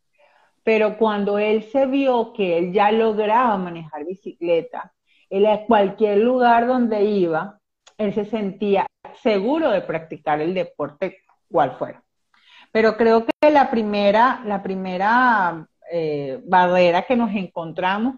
Pero 0.63 0.99
cuando 0.99 1.39
él 1.39 1.63
se 1.65 1.87
vio 1.87 2.33
que 2.33 2.59
él 2.59 2.73
ya 2.73 2.91
lograba 2.91 3.57
manejar 3.57 4.05
bicicleta, 4.05 4.93
él 5.31 5.47
a 5.47 5.65
cualquier 5.65 6.19
lugar 6.19 6.67
donde 6.67 7.05
iba, 7.05 7.59
él 7.99 8.15
se 8.15 8.25
sentía 8.25 8.87
seguro 9.23 9.71
de 9.71 9.81
practicar 9.81 10.41
el 10.41 10.55
deporte 10.55 11.19
cual 11.51 11.77
fuera. 11.79 12.03
Pero 12.73 12.97
creo 12.97 13.25
que 13.25 13.51
la 13.51 13.71
primera, 13.71 14.43
la 14.45 14.63
primera 14.63 15.67
eh, 15.91 16.41
barrera 16.45 17.03
que 17.03 17.17
nos 17.17 17.35
encontramos 17.35 18.17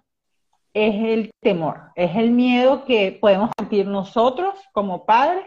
es 0.87 0.95
el 0.95 1.31
temor, 1.41 1.91
es 1.97 2.15
el 2.17 2.31
miedo 2.31 2.85
que 2.85 3.19
podemos 3.21 3.51
sentir 3.59 3.87
nosotros 3.87 4.55
como 4.73 5.05
padres 5.05 5.45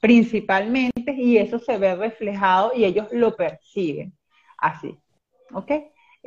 principalmente 0.00 1.12
y 1.12 1.36
eso 1.36 1.58
se 1.58 1.76
ve 1.76 1.94
reflejado 1.94 2.72
y 2.74 2.84
ellos 2.84 3.08
lo 3.12 3.36
perciben 3.36 4.12
así. 4.58 4.98
¿Ok? 5.52 5.70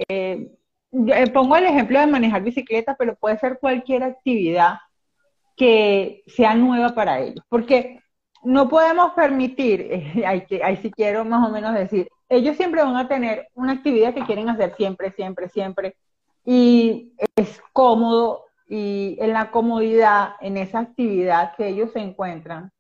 Eh, 0.08 0.52
eh, 0.92 1.30
pongo 1.32 1.56
el 1.56 1.66
ejemplo 1.66 2.00
de 2.00 2.08
manejar 2.08 2.44
bicicleta, 2.44 2.96
pero 2.98 3.16
puede 3.16 3.38
ser 3.40 3.58
cualquier 3.60 4.04
actividad 4.04 4.78
que 5.56 6.24
sea 6.28 6.54
nueva 6.56 6.90
para 6.90 7.20
ellos, 7.20 7.44
porque 7.50 8.00
no 8.44 8.70
podemos 8.70 9.14
permitir, 9.14 9.90
ahí, 10.26 10.46
ahí 10.64 10.78
sí 10.78 10.92
quiero 10.92 11.26
más 11.26 11.48
o 11.48 11.52
menos 11.52 11.74
decir, 11.74 12.08
ellos 12.30 12.58
siempre 12.58 12.84
van 12.84 12.96
a 12.96 13.08
tener 13.08 13.48
una 13.54 13.74
actividad 13.74 14.14
que 14.14 14.26
quieren 14.26 14.50
hacer 14.50 14.76
siempre, 14.76 15.12
siempre, 15.12 15.50
siempre, 15.50 15.96
y 16.46 17.14
es 17.36 17.62
cómodo 17.72 18.46
y 18.68 19.18
en 19.20 19.34
la 19.34 19.52
comodidad, 19.52 20.34
en 20.42 20.58
esa 20.58 20.80
actividad 20.80 21.56
que 21.56 21.68
ellos 21.68 21.92
se 21.92 22.00
encuentran, 22.00 22.72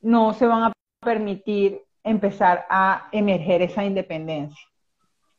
no 0.00 0.34
se 0.34 0.46
van 0.46 0.64
a 0.64 0.72
permitir 1.00 1.82
empezar 2.04 2.66
a 2.68 3.08
emerger 3.12 3.62
esa 3.62 3.84
independencia. 3.84 4.62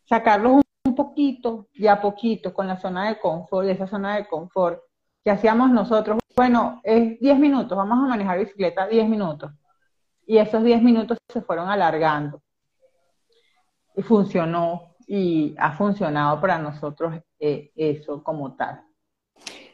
Sacarlos 0.06 0.62
un 0.86 0.96
poquito 0.96 1.68
y 1.74 1.88
a 1.88 2.02
poquito 2.02 2.54
con 2.54 2.68
la 2.68 2.78
zona 2.78 3.10
de 3.10 3.20
confort, 3.20 3.68
esa 3.68 3.88
zona 3.88 4.16
de 4.16 4.28
confort 4.28 4.82
que 5.24 5.32
hacíamos 5.32 5.70
nosotros. 5.72 6.20
Bueno, 6.36 6.82
es 6.84 7.20
10 7.20 7.40
minutos, 7.40 7.78
vamos 7.78 8.00
a 8.00 8.08
manejar 8.08 8.40
bicicleta 8.40 8.88
10 8.88 9.08
minutos. 9.08 9.52
Y 10.26 10.38
esos 10.38 10.64
10 10.64 10.82
minutos 10.82 11.18
se 11.28 11.42
fueron 11.42 11.70
alargando. 11.70 12.42
Y 13.96 14.02
funcionó 14.02 14.89
y 15.12 15.56
ha 15.58 15.72
funcionado 15.72 16.40
para 16.40 16.60
nosotros 16.60 17.16
eh, 17.40 17.72
eso 17.76 18.24
como 18.24 18.56
tal. 18.56 18.84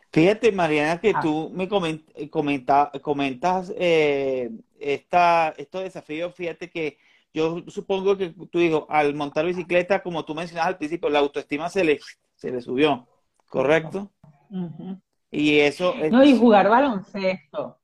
Fíjate, 0.09 0.49
Mariana, 0.53 0.97
que 1.01 1.11
ah. 1.13 1.19
tú 1.21 1.51
me 1.53 1.67
eh, 2.15 2.29
comenta, 2.29 2.89
comentas 3.01 3.73
eh, 3.75 4.49
esta, 4.79 5.49
estos 5.57 5.83
desafíos. 5.83 6.33
Fíjate 6.33 6.69
que 6.69 6.97
yo 7.33 7.61
supongo 7.67 8.15
que 8.15 8.29
tú 8.49 8.59
digo, 8.59 8.87
al 8.89 9.13
montar 9.13 9.45
bicicleta, 9.45 10.01
como 10.01 10.23
tú 10.23 10.33
mencionabas 10.33 10.69
al 10.69 10.77
principio, 10.77 11.09
la 11.09 11.19
autoestima 11.19 11.67
se 11.67 11.83
le, 11.83 11.99
se 12.35 12.49
le 12.49 12.61
subió, 12.61 13.05
¿correcto? 13.49 14.09
Y 15.29 15.59
eso... 15.59 15.95
No, 16.11 16.23
y 16.23 16.37
jugar 16.37 16.69
baloncesto. 16.69 17.77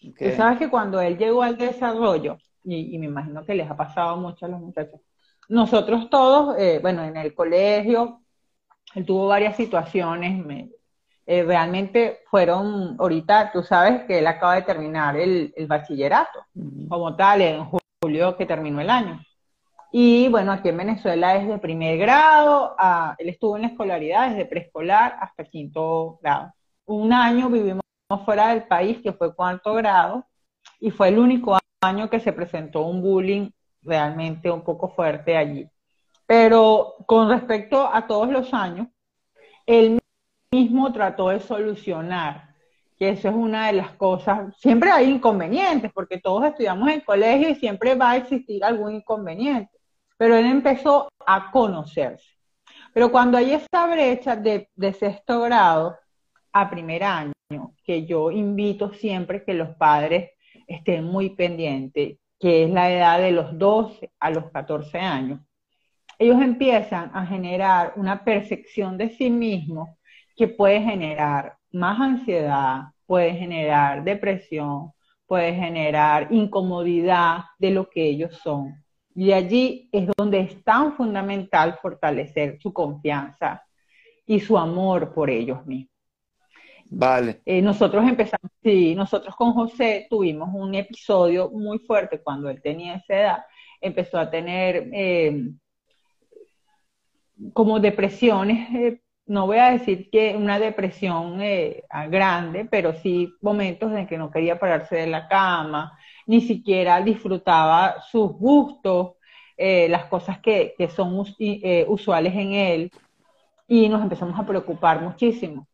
Tú 0.00 0.30
sabes 0.36 0.60
que 0.60 0.70
cuando 0.70 1.00
él 1.00 1.18
llegó 1.18 1.42
al 1.42 1.58
desarrollo, 1.58 2.38
y, 2.62 2.96
me 2.98 3.06
imagino 3.06 3.44
que 3.44 3.56
les 3.56 3.68
ha 3.68 3.76
pasado 3.76 4.16
mucho 4.16 4.46
a 4.46 4.48
los 4.48 4.60
muchachos, 4.60 5.00
nosotros 5.48 6.08
todos, 6.10 6.56
eh, 6.58 6.78
bueno, 6.80 7.04
en 7.04 7.16
el 7.16 7.34
colegio, 7.34 8.20
él 8.94 9.04
tuvo 9.04 9.28
varias 9.28 9.56
situaciones, 9.56 10.44
me, 10.44 10.70
eh, 11.26 11.42
realmente 11.42 12.20
fueron, 12.30 12.96
ahorita 12.98 13.50
tú 13.52 13.62
sabes 13.62 14.04
que 14.04 14.18
él 14.18 14.26
acaba 14.26 14.56
de 14.56 14.62
terminar 14.62 15.16
el, 15.16 15.52
bachillerato, 15.66 16.44
como 16.88 17.16
tal, 17.16 17.40
en 17.40 17.64
julio 18.00 18.36
que 18.36 18.46
terminó 18.46 18.80
el 18.80 18.90
año. 18.90 19.20
Y 19.92 20.28
bueno, 20.28 20.52
aquí 20.52 20.68
en 20.68 20.76
Venezuela 20.76 21.36
es 21.36 21.46
de 21.46 21.58
primer 21.58 21.98
grado, 21.98 22.76
él 23.18 23.28
estuvo 23.28 23.56
en 23.56 23.62
la 23.62 23.68
escolaridad 23.68 24.30
desde 24.30 24.46
preescolar 24.46 25.16
hasta 25.20 25.44
quinto 25.44 26.18
grado. 26.20 26.52
Un 26.86 27.12
año 27.12 27.48
vivimos 27.48 27.82
fuera 28.24 28.48
del 28.48 28.64
país, 28.64 29.00
que 29.02 29.12
fue 29.12 29.34
cuarto 29.34 29.74
grado, 29.74 30.26
y 30.80 30.90
fue 30.90 31.08
el 31.08 31.18
único 31.18 31.58
año 31.80 32.10
que 32.10 32.20
se 32.20 32.32
presentó 32.32 32.82
un 32.82 33.02
bullying 33.02 33.50
realmente 33.84 34.50
un 34.50 34.62
poco 34.62 34.88
fuerte 34.88 35.36
allí. 35.36 35.68
Pero 36.26 36.96
con 37.06 37.28
respecto 37.28 37.88
a 37.92 38.06
todos 38.06 38.28
los 38.30 38.52
años, 38.54 38.88
él 39.66 39.98
mismo 40.50 40.92
trató 40.92 41.28
de 41.28 41.40
solucionar, 41.40 42.54
que 42.96 43.10
eso 43.10 43.28
es 43.28 43.34
una 43.34 43.66
de 43.66 43.74
las 43.74 43.92
cosas, 43.92 44.54
siempre 44.58 44.90
hay 44.90 45.10
inconvenientes, 45.10 45.92
porque 45.92 46.18
todos 46.18 46.44
estudiamos 46.44 46.88
en 46.90 47.00
colegio 47.00 47.50
y 47.50 47.56
siempre 47.56 47.94
va 47.94 48.12
a 48.12 48.16
existir 48.16 48.64
algún 48.64 48.94
inconveniente, 48.94 49.78
pero 50.16 50.36
él 50.36 50.46
empezó 50.46 51.08
a 51.26 51.50
conocerse. 51.50 52.28
Pero 52.92 53.10
cuando 53.10 53.36
hay 53.36 53.52
esta 53.52 53.86
brecha 53.86 54.36
de, 54.36 54.70
de 54.74 54.92
sexto 54.92 55.40
grado 55.40 55.98
a 56.52 56.70
primer 56.70 57.02
año, 57.02 57.34
que 57.84 58.06
yo 58.06 58.30
invito 58.30 58.92
siempre 58.94 59.44
que 59.44 59.54
los 59.54 59.76
padres 59.76 60.30
estén 60.66 61.04
muy 61.04 61.30
pendientes, 61.30 62.18
que 62.44 62.64
es 62.64 62.70
la 62.70 62.92
edad 62.92 63.18
de 63.20 63.30
los 63.30 63.58
12 63.58 64.10
a 64.20 64.28
los 64.28 64.50
14 64.50 64.98
años, 64.98 65.40
ellos 66.18 66.42
empiezan 66.42 67.10
a 67.14 67.24
generar 67.24 67.94
una 67.96 68.22
percepción 68.22 68.98
de 68.98 69.08
sí 69.08 69.30
mismos 69.30 69.88
que 70.36 70.48
puede 70.48 70.82
generar 70.82 71.56
más 71.72 71.98
ansiedad, 71.98 72.82
puede 73.06 73.32
generar 73.32 74.04
depresión, 74.04 74.92
puede 75.26 75.54
generar 75.54 76.28
incomodidad 76.32 77.44
de 77.58 77.70
lo 77.70 77.88
que 77.88 78.04
ellos 78.04 78.38
son. 78.42 78.74
Y 79.14 79.32
allí 79.32 79.88
es 79.90 80.06
donde 80.14 80.40
es 80.40 80.62
tan 80.64 80.94
fundamental 80.98 81.78
fortalecer 81.80 82.58
su 82.60 82.74
confianza 82.74 83.64
y 84.26 84.38
su 84.38 84.58
amor 84.58 85.14
por 85.14 85.30
ellos 85.30 85.64
mismos. 85.64 85.93
Vale. 86.90 87.40
Eh, 87.44 87.62
nosotros 87.62 88.04
empezamos, 88.06 88.50
sí, 88.62 88.94
nosotros 88.94 89.34
con 89.36 89.52
José 89.52 90.06
tuvimos 90.08 90.50
un 90.52 90.74
episodio 90.74 91.50
muy 91.50 91.78
fuerte 91.78 92.20
cuando 92.20 92.48
él 92.50 92.60
tenía 92.62 92.96
esa 92.96 93.14
edad. 93.14 93.44
Empezó 93.80 94.18
a 94.18 94.30
tener 94.30 94.90
eh, 94.92 95.50
como 97.52 97.80
depresiones 97.80 98.68
eh, 98.74 99.00
no 99.26 99.46
voy 99.46 99.56
a 99.56 99.70
decir 99.70 100.10
que 100.10 100.36
una 100.36 100.58
depresión 100.58 101.38
grande, 102.10 102.66
pero 102.70 102.92
sí 102.92 103.32
momentos 103.40 103.90
en 103.92 104.06
que 104.06 104.18
no 104.18 104.30
quería 104.30 104.58
pararse 104.58 104.96
de 104.96 105.06
la 105.06 105.28
cama, 105.28 105.98
ni 106.26 106.42
siquiera 106.42 107.00
disfrutaba 107.00 108.02
sus 108.10 108.32
gustos, 108.32 109.12
las 109.56 110.04
cosas 110.06 110.40
que, 110.40 110.74
son 110.94 111.24
eh, 111.38 111.86
usuales 111.88 112.34
en 112.34 112.52
él, 112.52 112.90
y 113.66 113.88
nos 113.88 114.02
empezamos 114.02 114.38
a 114.38 114.46
preocupar 114.46 115.00
muchísimo. 115.00 115.66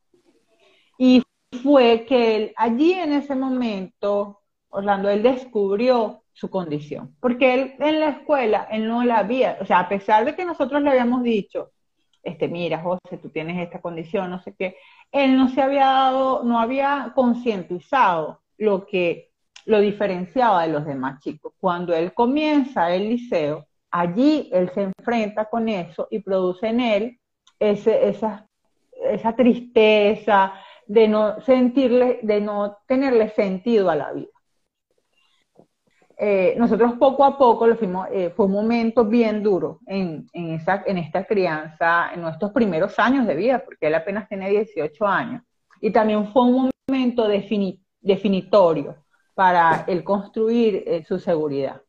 Y 1.02 1.22
fue 1.62 2.04
que 2.06 2.36
él, 2.36 2.52
allí 2.56 2.92
en 2.92 3.14
ese 3.14 3.34
momento, 3.34 4.42
Orlando, 4.68 5.08
él 5.08 5.22
descubrió 5.22 6.24
su 6.34 6.50
condición, 6.50 7.16
porque 7.20 7.54
él 7.54 7.74
en 7.78 8.00
la 8.00 8.10
escuela, 8.10 8.68
él 8.70 8.86
no 8.86 9.02
la 9.02 9.20
había, 9.20 9.56
o 9.62 9.64
sea, 9.64 9.78
a 9.78 9.88
pesar 9.88 10.26
de 10.26 10.36
que 10.36 10.44
nosotros 10.44 10.82
le 10.82 10.90
habíamos 10.90 11.22
dicho, 11.22 11.70
este, 12.22 12.48
mira, 12.48 12.82
José, 12.82 13.16
tú 13.16 13.30
tienes 13.30 13.58
esta 13.58 13.80
condición, 13.80 14.28
no 14.28 14.42
sé 14.42 14.54
qué. 14.54 14.76
Él 15.10 15.38
no 15.38 15.48
se 15.48 15.62
había 15.62 15.86
dado, 15.86 16.42
no 16.44 16.60
había 16.60 17.12
concientizado 17.14 18.42
lo 18.58 18.84
que 18.84 19.30
lo 19.64 19.80
diferenciaba 19.80 20.66
de 20.66 20.72
los 20.74 20.84
demás 20.84 21.22
chicos. 21.22 21.54
Cuando 21.58 21.94
él 21.94 22.12
comienza 22.12 22.94
el 22.94 23.08
liceo, 23.08 23.66
allí 23.90 24.50
él 24.52 24.70
se 24.74 24.82
enfrenta 24.82 25.46
con 25.46 25.66
eso 25.70 26.08
y 26.10 26.18
produce 26.18 26.68
en 26.68 26.80
él 26.80 27.20
ese, 27.58 28.06
esa, 28.06 28.46
esa 28.92 29.34
tristeza 29.34 30.52
de 30.90 31.06
no 31.06 31.40
sentirle, 31.42 32.18
de 32.22 32.40
no 32.40 32.78
tenerle 32.88 33.30
sentido 33.30 33.90
a 33.90 33.94
la 33.94 34.12
vida. 34.12 34.32
Eh, 36.18 36.56
nosotros 36.58 36.94
poco 36.98 37.24
a 37.24 37.38
poco 37.38 37.68
lo 37.68 37.76
fuimos, 37.76 38.08
eh, 38.10 38.30
fue 38.36 38.46
un 38.46 38.52
momento 38.52 39.04
bien 39.04 39.40
duro 39.40 39.78
en, 39.86 40.26
esa, 40.32 40.82
en 40.84 40.98
esta 40.98 41.24
crianza, 41.24 42.10
en 42.12 42.22
nuestros 42.22 42.50
primeros 42.50 42.98
años 42.98 43.24
de 43.28 43.36
vida, 43.36 43.62
porque 43.64 43.86
él 43.86 43.94
apenas 43.94 44.28
tiene 44.28 44.50
18 44.50 45.06
años. 45.06 45.42
Y 45.80 45.92
también 45.92 46.26
fue 46.32 46.42
un 46.42 46.70
momento 46.88 47.28
definitorio 48.00 48.96
para 49.32 49.84
él 49.86 50.02
construir 50.02 50.82
eh, 50.86 51.04
su 51.04 51.20
seguridad. 51.20 51.80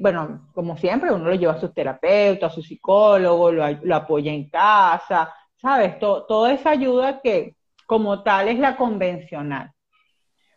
bueno, 0.00 0.50
como 0.54 0.76
siempre, 0.76 1.12
uno 1.12 1.24
lo 1.24 1.34
lleva 1.34 1.54
a 1.54 1.60
su 1.60 1.72
terapeuta, 1.72 2.46
a 2.46 2.50
su 2.50 2.62
psicólogo, 2.62 3.50
lo, 3.50 3.94
apoya 3.96 4.32
en 4.32 4.48
casa, 4.48 5.34
¿sabes? 5.64 5.98
toda 5.98 6.52
esa 6.52 6.70
ayuda 6.70 7.22
que 7.22 7.56
como 7.86 8.22
tal 8.22 8.48
es 8.48 8.58
la 8.58 8.76
convencional. 8.76 9.72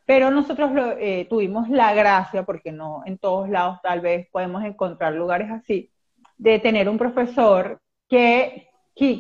Pero 0.06 0.30
nosotros 0.32 0.70
eh, 1.00 1.26
tuvimos 1.30 1.70
la 1.70 1.94
gracia, 1.94 2.44
porque 2.44 2.74
no 2.74 3.04
en 3.06 3.18
todos 3.18 3.50
lados 3.50 3.80
tal 3.82 4.02
vez 4.02 4.28
podemos 4.32 4.66
encontrar 4.66 5.14
lugares 5.14 5.50
así, 5.50 5.90
de 6.38 6.60
tener 6.60 6.90
un 6.90 6.98
profesor 6.98 7.80
que, 8.10 8.68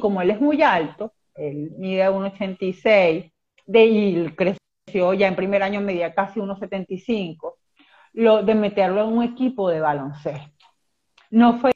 como 0.02 0.21
él 0.21 0.32
es 0.32 0.41
muy 0.41 0.62
alto, 0.62 1.13
él 1.36 1.71
mide 1.78 2.10
1,86, 2.10 3.32
de, 3.65 3.86
y 3.86 4.30
creció 4.36 5.13
ya 5.13 5.28
en 5.28 5.36
primer 5.38 5.63
año, 5.63 5.80
medía 5.80 6.13
casi 6.13 6.41
1,75, 6.41 7.56
lo, 8.13 8.43
de 8.43 8.56
meterlo 8.56 9.04
en 9.04 9.17
un 9.17 9.23
equipo 9.23 9.69
de 9.69 9.80
baloncesto. 9.80 10.67
No 11.30 11.60
fue 11.60 11.71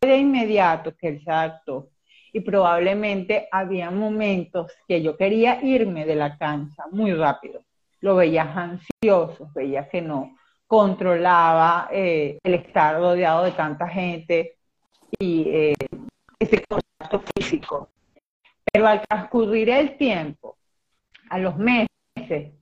de 0.00 0.16
inmediato 0.16 0.94
que 0.96 1.08
él 1.08 1.24
se 1.24 1.30
adaptó 1.30 1.90
y 2.32 2.40
probablemente 2.40 3.48
había 3.50 3.90
momentos 3.90 4.72
que 4.86 5.02
yo 5.02 5.16
quería 5.16 5.62
irme 5.62 6.06
de 6.06 6.16
la 6.16 6.36
cancha 6.36 6.84
muy 6.90 7.12
rápido 7.14 7.62
lo 8.00 8.16
veías 8.16 8.56
ansioso, 8.56 9.50
veías 9.54 9.88
que 9.88 10.00
no, 10.00 10.36
controlaba 10.66 11.88
eh, 11.90 12.38
el 12.42 12.54
estar 12.54 12.96
rodeado 12.96 13.44
de 13.44 13.52
tanta 13.52 13.88
gente 13.88 14.56
y 15.18 15.48
eh, 15.48 15.74
ese 16.38 16.64
contacto 16.64 17.22
físico. 17.34 17.88
Pero 18.70 18.86
al 18.86 19.02
transcurrir 19.06 19.70
el 19.70 19.96
tiempo, 19.96 20.56
a 21.30 21.38
los 21.38 21.56
meses, 21.56 22.52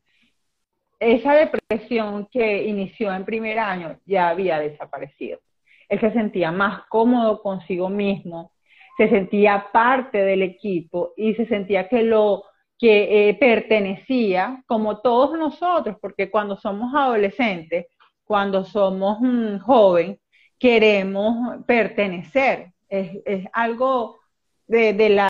esa 0.99 1.33
depresión 1.35 2.27
que 2.31 2.65
inició 2.65 3.13
en 3.13 3.25
primer 3.25 3.59
año 3.59 3.99
ya 4.07 4.29
había 4.29 4.59
desaparecido. 4.59 5.41
Él 5.89 6.01
se 6.01 6.13
sentía 6.13 6.51
más 6.51 6.87
cómodo 6.89 7.43
consigo 7.43 7.89
mismo, 7.89 8.53
se 8.97 9.09
sentía 9.09 9.69
parte 9.73 10.19
del 10.19 10.43
equipo 10.43 11.13
y 11.17 11.35
se 11.35 11.47
sentía 11.47 11.89
que 11.89 12.03
lo 12.03 12.45
que 12.79 13.29
eh, 13.29 13.35
pertenecía, 13.35 14.63
como 14.67 15.01
todos 15.01 15.39
nosotros, 15.39 15.97
porque 16.01 16.31
cuando 16.31 16.57
somos 16.57 16.95
adolescentes, 16.95 17.87
cuando 18.25 18.65
somos 18.65 19.21
un 19.21 19.59
joven, 19.61 20.19
queremos 20.59 21.65
pertenecer. 21.67 22.73
Es, 22.89 23.45
algo 23.53 24.21
de, 24.67 25.09
la 25.09 25.29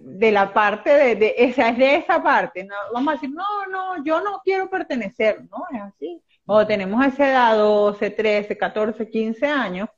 de 0.00 0.32
la 0.32 0.52
parte 0.52 1.14
de, 1.16 1.34
esa 1.38 1.68
es 1.70 1.78
de 1.78 1.96
esa 1.96 2.22
parte. 2.22 2.64
¿no? 2.64 2.74
Vamos 2.92 3.12
a 3.12 3.14
decir, 3.16 3.30
no, 3.30 3.66
no, 3.70 4.04
yo 4.04 4.20
no 4.20 4.40
quiero 4.44 4.68
pertenecer, 4.68 5.42
no, 5.50 5.64
es 5.72 5.82
así. 5.82 6.22
O 6.46 6.66
tenemos 6.66 7.04
esa 7.06 7.30
edad, 7.30 7.56
12, 7.56 8.10
13, 8.10 8.56
14, 8.56 9.08
15 9.08 9.46
años, 9.46 9.88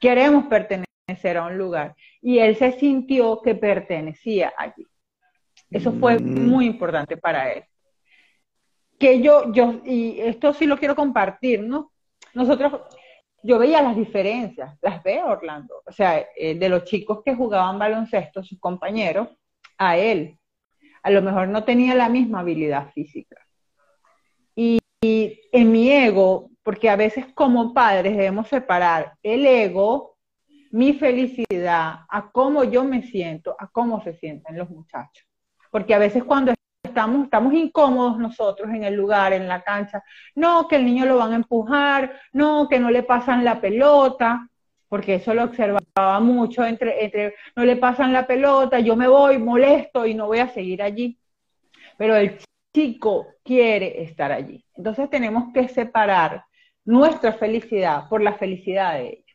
queremos 0.00 0.46
pertenecer 0.46 0.85
a 1.08 1.46
un 1.46 1.56
lugar. 1.56 1.94
Y 2.20 2.38
él 2.38 2.56
se 2.56 2.72
sintió 2.72 3.40
que 3.40 3.54
pertenecía 3.54 4.52
allí. 4.56 4.86
Eso 5.70 5.92
fue 5.92 6.18
mm. 6.18 6.48
muy 6.48 6.66
importante 6.66 7.16
para 7.16 7.52
él. 7.52 7.64
Que 8.98 9.20
yo, 9.20 9.52
yo, 9.52 9.82
y 9.84 10.20
esto 10.20 10.52
sí 10.52 10.66
lo 10.66 10.78
quiero 10.78 10.96
compartir, 10.96 11.62
¿no? 11.62 11.92
Nosotros, 12.34 12.80
yo 13.42 13.58
veía 13.58 13.82
las 13.82 13.94
diferencias, 13.94 14.76
las 14.82 15.02
veo, 15.02 15.26
Orlando. 15.26 15.82
O 15.86 15.92
sea, 15.92 16.26
eh, 16.36 16.54
de 16.56 16.68
los 16.68 16.84
chicos 16.84 17.22
que 17.24 17.34
jugaban 17.34 17.78
baloncesto, 17.78 18.42
sus 18.42 18.58
compañeros, 18.58 19.28
a 19.78 19.96
él. 19.96 20.38
A 21.02 21.10
lo 21.10 21.22
mejor 21.22 21.48
no 21.48 21.62
tenía 21.62 21.94
la 21.94 22.08
misma 22.08 22.40
habilidad 22.40 22.90
física. 22.92 23.36
Y, 24.56 24.80
y 25.02 25.40
en 25.52 25.70
mi 25.70 25.92
ego, 25.92 26.50
porque 26.64 26.88
a 26.90 26.96
veces 26.96 27.26
como 27.34 27.72
padres 27.72 28.16
debemos 28.16 28.48
separar 28.48 29.12
el 29.22 29.46
ego, 29.46 30.15
mi 30.76 30.92
felicidad, 30.92 32.00
a 32.06 32.30
cómo 32.30 32.62
yo 32.62 32.84
me 32.84 33.02
siento, 33.02 33.56
a 33.58 33.66
cómo 33.66 34.02
se 34.02 34.12
sienten 34.12 34.58
los 34.58 34.68
muchachos. 34.68 35.26
Porque 35.70 35.94
a 35.94 35.98
veces 35.98 36.22
cuando 36.22 36.52
estamos, 36.82 37.24
estamos 37.24 37.54
incómodos 37.54 38.18
nosotros 38.18 38.68
en 38.68 38.84
el 38.84 38.92
lugar, 38.92 39.32
en 39.32 39.48
la 39.48 39.62
cancha, 39.62 40.04
no, 40.34 40.68
que 40.68 40.76
el 40.76 40.84
niño 40.84 41.06
lo 41.06 41.16
van 41.16 41.32
a 41.32 41.36
empujar, 41.36 42.20
no, 42.34 42.68
que 42.68 42.78
no 42.78 42.90
le 42.90 43.02
pasan 43.04 43.42
la 43.42 43.58
pelota, 43.58 44.50
porque 44.86 45.14
eso 45.14 45.32
lo 45.32 45.44
observaba 45.44 46.20
mucho 46.20 46.66
entre, 46.66 47.02
entre 47.02 47.34
no 47.56 47.64
le 47.64 47.76
pasan 47.76 48.12
la 48.12 48.26
pelota, 48.26 48.78
yo 48.78 48.96
me 48.96 49.08
voy 49.08 49.38
molesto 49.38 50.04
y 50.04 50.12
no 50.12 50.26
voy 50.26 50.40
a 50.40 50.48
seguir 50.48 50.82
allí. 50.82 51.18
Pero 51.96 52.16
el 52.16 52.36
chico 52.74 53.28
quiere 53.42 54.02
estar 54.02 54.30
allí. 54.30 54.62
Entonces 54.74 55.08
tenemos 55.08 55.54
que 55.54 55.68
separar 55.68 56.44
nuestra 56.84 57.32
felicidad 57.32 58.10
por 58.10 58.20
la 58.20 58.34
felicidad 58.34 58.98
de 58.98 59.06
ellos, 59.08 59.25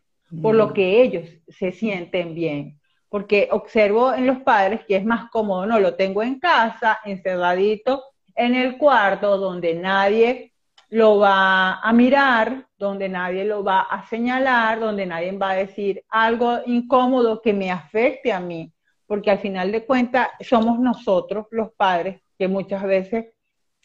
por 0.41 0.56
lo 0.56 0.74
que 0.74 1.02
ellos 1.02 1.30
se 1.48 1.72
sienten 1.72 2.34
bien. 2.34 2.80
Porque 3.10 3.50
observo 3.52 4.13
en 4.13 4.28
los 4.28 4.39
padres 4.39 4.82
que 4.88 4.96
es 4.96 5.06
más 5.06 5.30
cómodo, 5.30 5.65
no, 5.65 5.80
lo 5.80 5.96
tengo 5.96 6.24
en 6.24 6.39
casa, 6.39 7.00
encerradito 7.04 8.04
en 8.36 8.56
el 8.56 8.78
cuarto, 8.78 9.38
donde 9.38 9.74
nadie 9.74 10.54
lo 10.89 11.20
va 11.20 11.80
a 11.80 11.94
mirar, 11.94 12.67
donde 12.78 13.08
nadie 13.10 13.46
lo 13.46 13.63
va 13.63 13.82
a 13.82 14.06
señalar, 14.08 14.80
donde 14.80 15.06
nadie 15.06 15.32
va 15.38 15.52
a 15.52 15.56
decir 15.56 16.04
algo 16.10 16.60
incómodo 16.65 17.41
que 17.41 17.54
me 17.54 17.72
afecte 17.72 18.32
a 18.32 18.39
mí, 18.39 18.74
porque 19.06 19.32
al 19.32 19.39
final 19.39 19.72
de 19.72 19.86
cuentas 19.86 20.30
somos 20.41 20.80
nosotros 20.80 21.48
los 21.52 21.72
padres 21.74 22.22
que 22.38 22.48
muchas 22.48 22.84
veces 22.84 23.26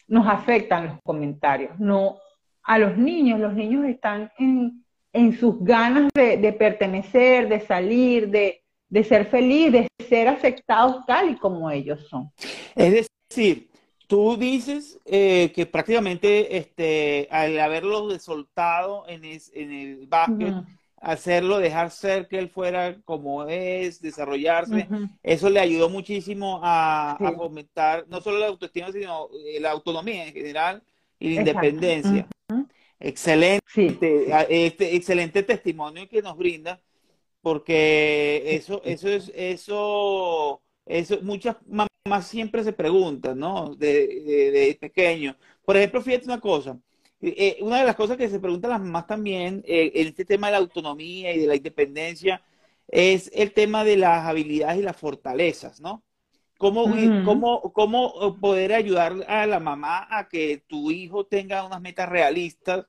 nos 0.07 0.27
afectan 0.27 0.87
los 0.87 1.01
comentarios, 1.01 1.79
no 1.79 2.17
a 2.63 2.77
los 2.77 2.97
niños, 2.97 3.39
los 3.39 3.53
niños 3.53 3.85
están 3.85 4.29
en, 4.37 4.85
sus 5.39 5.63
ganas 5.63 6.09
de 6.13 6.55
pertenecer, 6.57 7.49
de 7.49 7.59
salir, 7.61 8.29
de, 8.29 8.61
de 8.89 9.03
ser 9.03 9.25
feliz, 9.25 9.71
de 9.71 9.87
ser 10.07 10.27
aceptados 10.27 11.05
tal 11.05 11.31
y 11.31 11.35
como 11.35 11.69
ellos 11.69 12.07
son. 12.09 12.31
Es 12.75 13.07
decir, 13.29 13.69
tú 14.07 14.37
dices 14.37 14.99
eh, 15.05 15.51
que 15.53 15.65
prácticamente 15.65 16.57
este, 16.57 17.27
al 17.31 17.59
haberlo 17.59 18.17
soltado 18.19 19.05
en, 19.07 19.23
en 19.25 19.71
el 19.71 20.07
básquet, 20.07 20.53
hacerlo, 20.99 21.59
dejar 21.59 21.91
ser 21.91 22.27
que 22.27 22.39
él 22.39 22.49
fuera 22.49 22.97
como 23.03 23.45
es, 23.45 24.01
desarrollarse, 24.01 24.87
eso 25.21 25.49
le 25.49 25.59
ayudó 25.59 25.89
muchísimo 25.89 26.59
a, 26.63 27.17
fomentar 27.35 28.05
no 28.07 28.21
solo 28.21 28.39
la 28.39 28.47
autoestima, 28.47 28.91
sino 28.91 29.29
eh, 29.45 29.59
la 29.59 29.71
autonomía 29.71 30.27
en 30.27 30.33
general 30.33 30.81
y 31.19 31.35
la 31.35 31.41
independencia. 31.41 32.27
Excelente, 32.99 33.61
este, 34.49 34.95
excelente 34.95 35.43
testimonio 35.43 36.09
que 36.09 36.21
nos 36.21 36.35
brinda 36.37 36.81
porque 37.41 38.43
eso, 38.55 38.81
eso 38.85 39.09
es, 39.09 39.31
eso, 39.35 40.63
eso, 40.85 41.19
muchas 41.23 41.57
mamás 41.67 42.27
siempre 42.27 42.63
se 42.63 42.73
preguntan, 42.73 43.39
¿no? 43.39 43.75
De, 43.75 44.07
de, 44.51 44.77
pequeño. 44.81 45.37
Por 45.65 45.77
ejemplo, 45.77 46.01
fíjate 46.01 46.25
una 46.25 46.41
cosa, 46.41 46.79
eh, 47.21 47.57
eh, 47.59 47.63
una 47.63 47.79
de 47.79 47.85
las 47.85 47.95
cosas 47.95 48.17
que 48.17 48.29
se 48.29 48.39
preguntan 48.39 48.71
las 48.71 48.81
mamás 48.81 49.07
también 49.07 49.63
eh, 49.67 49.91
en 49.95 50.07
este 50.09 50.25
tema 50.25 50.47
de 50.47 50.53
la 50.53 50.59
autonomía 50.59 51.33
y 51.33 51.39
de 51.41 51.47
la 51.47 51.55
independencia 51.55 52.43
es 52.87 53.31
el 53.33 53.53
tema 53.53 53.83
de 53.83 53.97
las 53.97 54.25
habilidades 54.27 54.79
y 54.79 54.83
las 54.83 54.97
fortalezas, 54.97 55.81
¿no? 55.81 56.03
¿Cómo, 56.57 56.85
cómo, 57.23 57.73
cómo 57.73 58.37
poder 58.39 58.73
ayudar 58.73 59.13
a 59.27 59.45
la 59.45 59.59
mamá 59.59 60.07
a 60.09 60.27
que 60.27 60.63
tu 60.67 60.89
hijo 60.91 61.25
tenga 61.25 61.63
unas 61.63 61.81
metas 61.81 62.09
realistas 62.09 62.85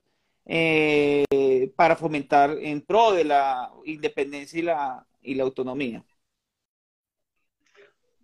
eh, 0.46 1.70
para 1.76 1.94
fomentar 1.94 2.57
en 2.61 2.81
pro 2.81 3.12
de 3.12 3.24
la 3.24 3.70
independencia 3.85 4.59
y 4.59 4.62
la, 4.62 5.07
y 5.20 5.35
la 5.35 5.42
autonomía? 5.44 6.02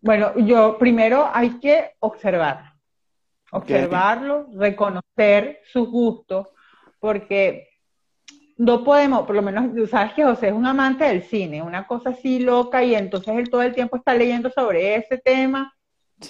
Bueno, 0.01 0.39
yo 0.39 0.79
primero 0.79 1.31
hay 1.33 1.59
que 1.61 1.93
observar, 2.01 2.75
observarlo, 3.51 4.49
reconocer 4.55 5.61
sus 5.71 5.89
gustos, 5.91 6.49
porque 6.99 7.69
no 8.57 8.85
podemos, 8.85 9.27
por 9.27 9.35
lo 9.35 9.43
menos, 9.43 9.75
tú 9.75 9.87
sabes 9.87 10.13
que 10.15 10.25
José 10.25 10.49
es 10.49 10.53
un 10.53 10.67
amante 10.67 11.05
del 11.05 11.23
cine, 11.23 11.63
una 11.63 11.87
cosa 11.87 12.11
así 12.11 12.39
loca, 12.39 12.85
y 12.85 12.95
entonces 12.95 13.37
él 13.37 13.51
todo 13.51 13.63
el 13.63 13.75
tiempo 13.75 13.97
está 13.97 14.15
leyendo 14.15 14.51
sobre 14.51 14.97
ese 14.97 15.19
tema. 15.19 15.75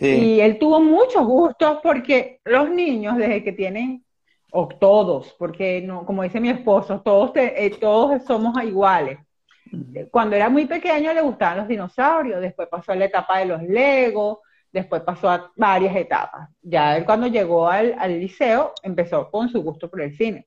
Y 0.01 0.41
él 0.41 0.59
tuvo 0.59 0.81
muchos 0.81 1.25
gustos 1.25 1.79
porque 1.83 2.41
los 2.45 2.69
niños, 2.71 3.17
desde 3.17 3.45
que 3.45 3.53
tienen 3.53 4.05
o 4.51 4.69
todos, 4.69 5.35
porque 5.39 5.83
no, 5.83 6.05
como 6.07 6.23
dice 6.23 6.41
mi 6.41 6.49
esposo, 6.49 7.01
todos, 7.01 7.33
eh, 7.37 7.77
todos 7.81 8.25
somos 8.25 8.61
iguales. 8.63 9.19
Cuando 10.11 10.37
era 10.37 10.49
muy 10.49 10.67
pequeño 10.67 11.13
le 11.13 11.21
gustaban 11.21 11.59
los 11.59 11.69
dinosaurios, 11.69 12.41
después 12.41 12.69
pasó 12.69 12.93
a 12.93 12.97
la 12.97 13.07
etapa 13.07 13.39
de 13.39 13.47
los 13.47 13.63
Legos, 13.63 14.39
después 14.73 15.03
pasó 15.03 15.29
a 15.31 15.53
varias 15.57 15.95
etapas. 15.97 16.51
Ya 16.63 16.97
él 16.97 17.05
cuando 17.05 17.27
llegó 17.27 17.69
al, 17.69 17.97
liceo 18.21 18.73
empezó 18.83 19.31
con 19.31 19.49
su 19.49 19.63
gusto 19.63 19.89
por 19.89 20.01
el 20.01 20.17
cine. 20.17 20.47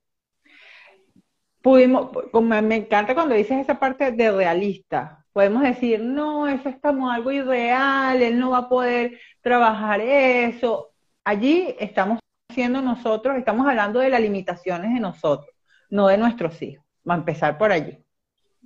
Pudimos, 1.61 2.11
como 2.31 2.61
me 2.61 2.75
encanta 2.75 3.13
cuando 3.13 3.35
dices 3.35 3.59
esa 3.59 3.79
parte 3.79 4.11
de 4.11 4.31
realista, 4.31 5.25
podemos 5.33 5.63
decir, 5.63 6.01
no, 6.01 6.47
eso 6.47 6.69
es 6.69 6.77
como 6.81 7.09
algo 7.11 7.31
irreal, 7.31 8.21
él 8.21 8.39
no 8.39 8.51
va 8.51 8.59
a 8.59 8.69
poder 8.69 9.19
trabajar 9.41 9.99
eso. 10.01 10.91
Allí 11.23 11.75
estamos 11.79 12.19
nosotros, 12.65 13.37
estamos 13.37 13.67
hablando 13.67 13.99
de 13.99 14.09
las 14.09 14.21
limitaciones 14.21 14.93
de 14.93 14.99
nosotros, 14.99 15.49
no 15.89 16.07
de 16.07 16.17
nuestros 16.17 16.61
hijos. 16.61 16.83
Va 17.07 17.13
a 17.13 17.17
empezar 17.17 17.57
por 17.57 17.71
allí. 17.71 17.97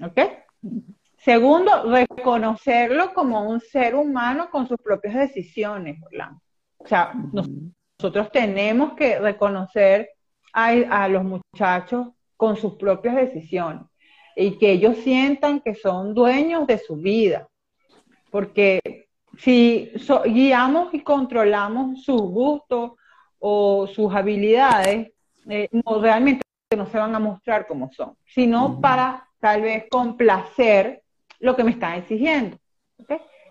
¿Ok? 0.02 0.20
Segundo, 1.18 1.92
reconocerlo 1.92 3.14
como 3.14 3.48
un 3.48 3.60
ser 3.60 3.96
humano 3.96 4.50
con 4.50 4.68
sus 4.68 4.78
propias 4.78 5.16
decisiones, 5.16 6.02
Orlando. 6.04 6.42
O 6.78 6.88
sea, 6.88 7.14
nosotros 8.00 8.32
tenemos 8.32 8.94
que 8.94 9.20
reconocer 9.20 10.10
a, 10.54 10.70
a, 10.70 11.08
los 11.08 11.24
muchachos 11.24 12.08
con 12.42 12.58
sus 12.58 12.74
propias 12.74 13.18
decisiones 13.18 13.84
y 14.36 14.58
que 14.58 14.72
ellos 14.72 14.98
sientan 15.04 15.60
que 15.60 15.76
son 15.76 16.16
dueños 16.16 16.66
de 16.66 16.80
su 16.80 16.96
vida. 16.96 17.48
Porque 18.32 19.06
si 19.38 19.92
guiamos 20.26 20.92
y 20.92 21.02
controlamos 21.02 22.04
sus 22.04 22.20
gustos, 22.20 22.94
o 23.38 23.86
sus 23.86 24.12
habilidades 24.12 25.12
eh, 25.48 25.70
no 25.72 26.02
realmente 26.02 26.42
no 26.76 26.88
se 26.88 26.98
van 26.98 27.14
a 27.14 27.20
mostrar 27.20 27.68
como 27.68 27.92
son, 27.92 28.16
sino 28.26 28.82
para 28.82 29.28
tal 29.40 29.62
vez 29.62 29.86
complacer 29.92 31.04
lo 31.40 31.56
que 31.56 31.64
me 31.64 31.72
están 31.72 32.00
exigiendo. 32.00 32.58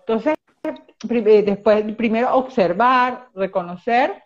Entonces, 0.00 0.34
eh, 0.64 1.42
después, 1.44 1.94
primero 1.94 2.34
observar, 2.34 3.28
reconocer 3.34 4.20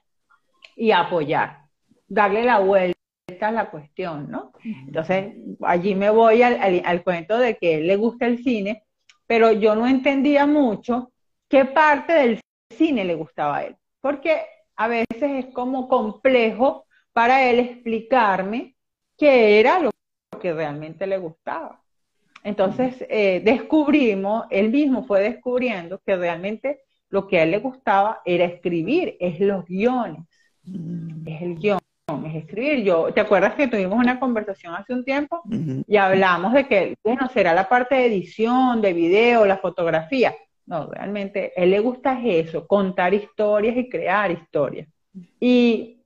y 0.75 0.91
apoyar, 0.91 1.65
darle 2.09 2.45
la 2.45 2.61
vuelta 2.61 3.04
vuelta 3.27 3.51
la 3.51 3.71
cuestión, 3.71 4.31
¿no? 4.31 4.53
Entonces, 4.63 5.35
allí 5.63 5.95
me 5.95 6.11
voy 6.11 6.43
al, 6.43 7.03
cuento 7.03 7.39
de 7.39 7.57
que 7.57 7.77
él 7.77 7.87
le 7.87 7.97
gusta 7.97 8.27
el 8.27 8.43
cine, 8.43 8.85
pero 9.27 9.53
yo 9.53 9.75
no 9.75 9.87
entendía 9.87 10.47
mucho 10.47 11.13
qué 11.49 11.65
parte 11.65 12.13
del 12.13 12.41
cine 12.71 13.05
le 13.05 13.15
gustaba 13.15 13.59
a 13.59 13.65
él, 13.65 13.77
porque 14.01 14.43
a 14.77 14.89
veces 14.89 15.23
es 15.23 15.47
como 15.55 15.89
complejo 15.89 16.87
para 17.13 17.49
él 17.49 17.61
explicarme 17.61 18.77
qué 19.17 19.61
era 19.61 19.79
lo 19.79 19.91
que 20.41 20.53
realmente 20.53 21.07
le 21.07 21.19
gustaba. 21.19 21.81
Entonces, 22.43 22.97
eh, 23.09 23.41
descubrimos, 23.43 24.45
él 24.51 24.71
mismo 24.71 25.07
fue 25.07 25.21
descubriendo 25.21 26.01
que 26.05 26.17
realmente 26.17 26.83
lo 27.09 27.27
que 27.27 27.39
a 27.39 27.45
él 27.45 27.53
le 27.53 27.59
gustaba 27.59 28.21
era 28.27 28.45
escribir, 28.45 29.17
es 29.19 29.41
los 29.41 29.65
guiones, 29.65 30.21
mm. 30.65 31.27
es 31.27 31.43
el 31.43 31.55
guion, 31.55 31.79
es 32.07 32.35
escribir. 32.35 32.85
Yo, 32.85 33.13
¿te 33.13 33.21
acuerdas 33.21 33.55
que 33.55 33.69
tuvimos 33.69 33.99
una 33.99 34.21
conversación 34.21 34.75
hace 34.75 34.93
un 34.93 35.05
tiempo 35.05 35.43
y 35.87 35.97
hablamos 35.97 36.53
de 36.53 36.67
que, 36.67 36.97
bueno, 37.03 37.29
será 37.29 37.55
la 37.55 37.69
parte 37.69 37.95
de 37.95 38.07
edición, 38.07 38.83
de 38.83 38.93
video, 38.93 39.47
la 39.47 39.57
fotografía? 39.57 40.35
No, 40.67 40.87
realmente, 40.87 41.53
a 41.57 41.63
él 41.63 41.71
le 41.71 41.81
gusta 41.81 42.21
eso, 42.23 42.67
contar 42.67 43.15
historias 43.15 43.77
y 43.77 43.89
crear 43.89 44.31
historias. 44.31 44.89
Y 45.41 46.03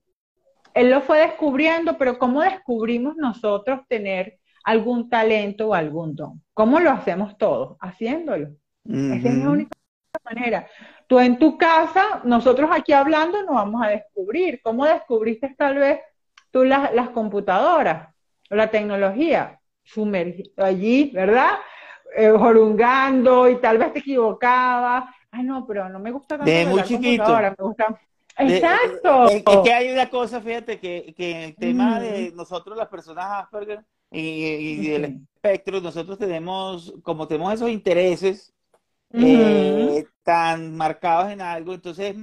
él 0.74 0.90
lo 0.90 1.00
fue 1.00 1.20
descubriendo, 1.20 1.96
pero 1.98 2.18
¿cómo 2.18 2.42
descubrimos 2.42 3.16
nosotros 3.16 3.80
tener 3.88 4.38
algún 4.64 5.08
talento 5.08 5.68
o 5.68 5.74
algún 5.74 6.14
don? 6.14 6.42
¿Cómo 6.54 6.78
lo 6.80 6.90
hacemos 6.90 7.36
todos? 7.38 7.76
Haciéndolo. 7.80 8.50
Esa 8.84 9.28
es 9.28 9.34
la 9.34 9.50
única 9.50 9.78
manera. 10.24 10.66
Tú 11.08 11.18
en 11.18 11.38
tu 11.38 11.56
casa, 11.56 12.20
nosotros 12.24 12.68
aquí 12.70 12.92
hablando, 12.92 13.42
nos 13.42 13.54
vamos 13.54 13.82
a 13.82 13.88
descubrir. 13.88 14.60
¿Cómo 14.62 14.84
descubriste 14.84 15.54
tal 15.56 15.78
vez 15.78 16.00
tú 16.50 16.64
las, 16.64 16.94
las 16.94 17.08
computadoras 17.08 18.14
o 18.50 18.54
la 18.54 18.70
tecnología? 18.70 19.58
Sumergido 19.82 20.62
allí, 20.62 21.10
¿verdad? 21.14 21.52
Eh, 22.14 22.30
jorungando 22.30 23.48
y 23.48 23.56
tal 23.56 23.78
vez 23.78 23.94
te 23.94 24.00
equivocabas. 24.00 25.04
Ay, 25.30 25.44
no, 25.44 25.66
pero 25.66 25.88
no 25.88 25.98
me 25.98 26.10
gusta 26.10 26.36
tanto. 26.36 26.50
De 26.50 26.66
muy 26.66 26.82
chiquito. 26.82 27.36
Me 27.38 27.54
gusta... 27.58 27.98
Exacto. 28.36 29.28
Es, 29.28 29.42
que 29.42 29.72
hay 29.72 29.90
una 29.90 30.10
cosa, 30.10 30.42
fíjate, 30.42 30.78
que, 30.78 31.14
que 31.16 31.44
el 31.46 31.56
tema 31.56 31.98
de 32.00 32.32
nosotros, 32.32 32.76
las 32.76 32.88
personas 32.88 33.24
Asperger 33.44 33.82
y, 34.10 34.88
del 34.90 35.04
espectro, 35.34 35.80
nosotros 35.80 36.18
tenemos, 36.18 36.94
como 37.02 37.26
tenemos 37.26 37.54
esos 37.54 37.70
intereses 37.70 38.54
eh, 39.12 40.06
tan 40.22 40.76
marcados 40.76 41.30
en 41.32 41.40
algo, 41.40 41.74
entonces 41.74 42.16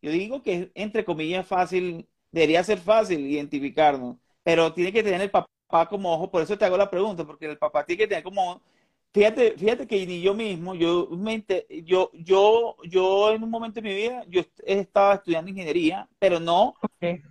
yo 0.00 0.10
digo 0.10 0.42
que 0.42 0.70
entre 0.74 1.04
comillas 1.04 1.46
fácil, 1.46 2.08
debería 2.30 2.64
ser 2.64 2.78
fácil 2.78 3.20
identificarnos, 3.20 4.16
pero 4.42 4.72
tiene 4.72 4.92
que 4.92 5.02
tener 5.02 5.20
el 5.20 5.30
papá 5.30 5.88
como 5.88 6.12
ojo, 6.12 6.30
por 6.30 6.42
eso 6.42 6.56
te 6.56 6.64
hago 6.64 6.76
la 6.76 6.90
pregunta, 6.90 7.24
porque 7.24 7.46
el 7.46 7.58
papá 7.58 7.84
tiene 7.84 7.98
que 7.98 8.08
tener 8.08 8.24
como 8.24 8.62
Fíjate, 9.14 9.58
fíjate 9.58 9.86
que 9.86 10.06
ni 10.06 10.22
yo 10.22 10.32
mismo, 10.32 10.74
yo, 10.74 11.10
yo, 11.84 12.10
yo, 12.14 12.76
yo 12.82 13.32
en 13.32 13.42
un 13.42 13.50
momento 13.50 13.80
de 13.80 13.88
mi 13.88 13.94
vida, 13.94 14.24
yo 14.26 14.40
estaba 14.64 15.16
estudiando 15.16 15.50
ingeniería, 15.50 16.08
pero 16.18 16.40
no, 16.40 16.74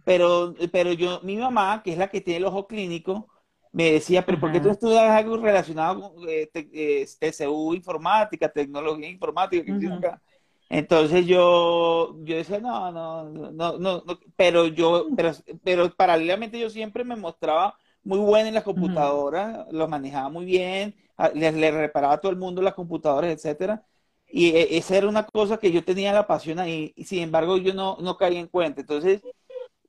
pero, 0.05 0.53
pero 0.71 0.93
yo, 0.93 1.21
mi 1.23 1.37
mamá, 1.37 1.81
que 1.83 1.93
es 1.93 1.97
la 1.97 2.07
que 2.07 2.21
tiene 2.21 2.37
el 2.37 2.45
ojo 2.45 2.67
clínico, 2.67 3.27
me 3.71 3.93
decía, 3.93 4.25
pero 4.25 4.39
¿por 4.39 4.51
qué 4.51 4.59
tú 4.59 4.69
estudias 4.69 5.09
algo 5.09 5.37
relacionado 5.37 6.13
con 6.13 6.29
eh, 6.29 6.49
eh, 6.53 7.07
TCU, 7.19 7.73
informática, 7.73 8.49
tecnología 8.49 9.09
informática? 9.09 10.21
Entonces 10.69 11.25
yo, 11.25 12.15
yo 12.23 12.35
decía, 12.37 12.59
no, 12.59 12.91
no, 12.91 13.29
no, 13.51 13.77
no, 13.77 14.03
pero 14.35 14.67
yo, 14.67 15.07
pero, 15.15 15.31
pero 15.63 15.93
paralelamente 15.93 16.57
yo 16.59 16.69
siempre 16.69 17.03
me 17.03 17.15
mostraba 17.15 17.77
muy 18.03 18.19
buena 18.19 18.47
en 18.47 18.55
las 18.55 18.63
computadoras, 18.63 19.67
lo 19.71 19.87
manejaba 19.87 20.29
muy 20.29 20.45
bien, 20.45 20.95
le, 21.33 21.71
reparaba 21.71 22.13
a 22.13 22.21
todo 22.21 22.31
el 22.31 22.37
mundo 22.37 22.61
las 22.61 22.73
computadoras, 22.73 23.31
etcétera. 23.31 23.85
Y 24.27 24.49
e, 24.55 24.77
esa 24.77 24.97
era 24.97 25.09
una 25.09 25.25
cosa 25.25 25.57
que 25.57 25.71
yo 25.71 25.83
tenía 25.83 26.13
la 26.13 26.27
pasión 26.27 26.59
ahí, 26.59 26.93
y 26.95 27.03
sin 27.05 27.19
embargo 27.23 27.57
yo 27.57 27.73
no, 27.73 27.97
no 28.01 28.17
caí 28.17 28.37
en 28.37 28.47
cuenta. 28.47 28.81
Entonces, 28.81 29.21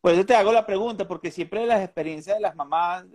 por 0.02 0.12
eso 0.12 0.26
te 0.26 0.34
hago 0.34 0.52
la 0.52 0.66
pregunta, 0.66 1.08
porque 1.08 1.30
siempre 1.30 1.64
las 1.66 1.82
experiencias 1.82 2.36
de 2.36 2.42
las 2.42 2.54
mamás 2.54 3.06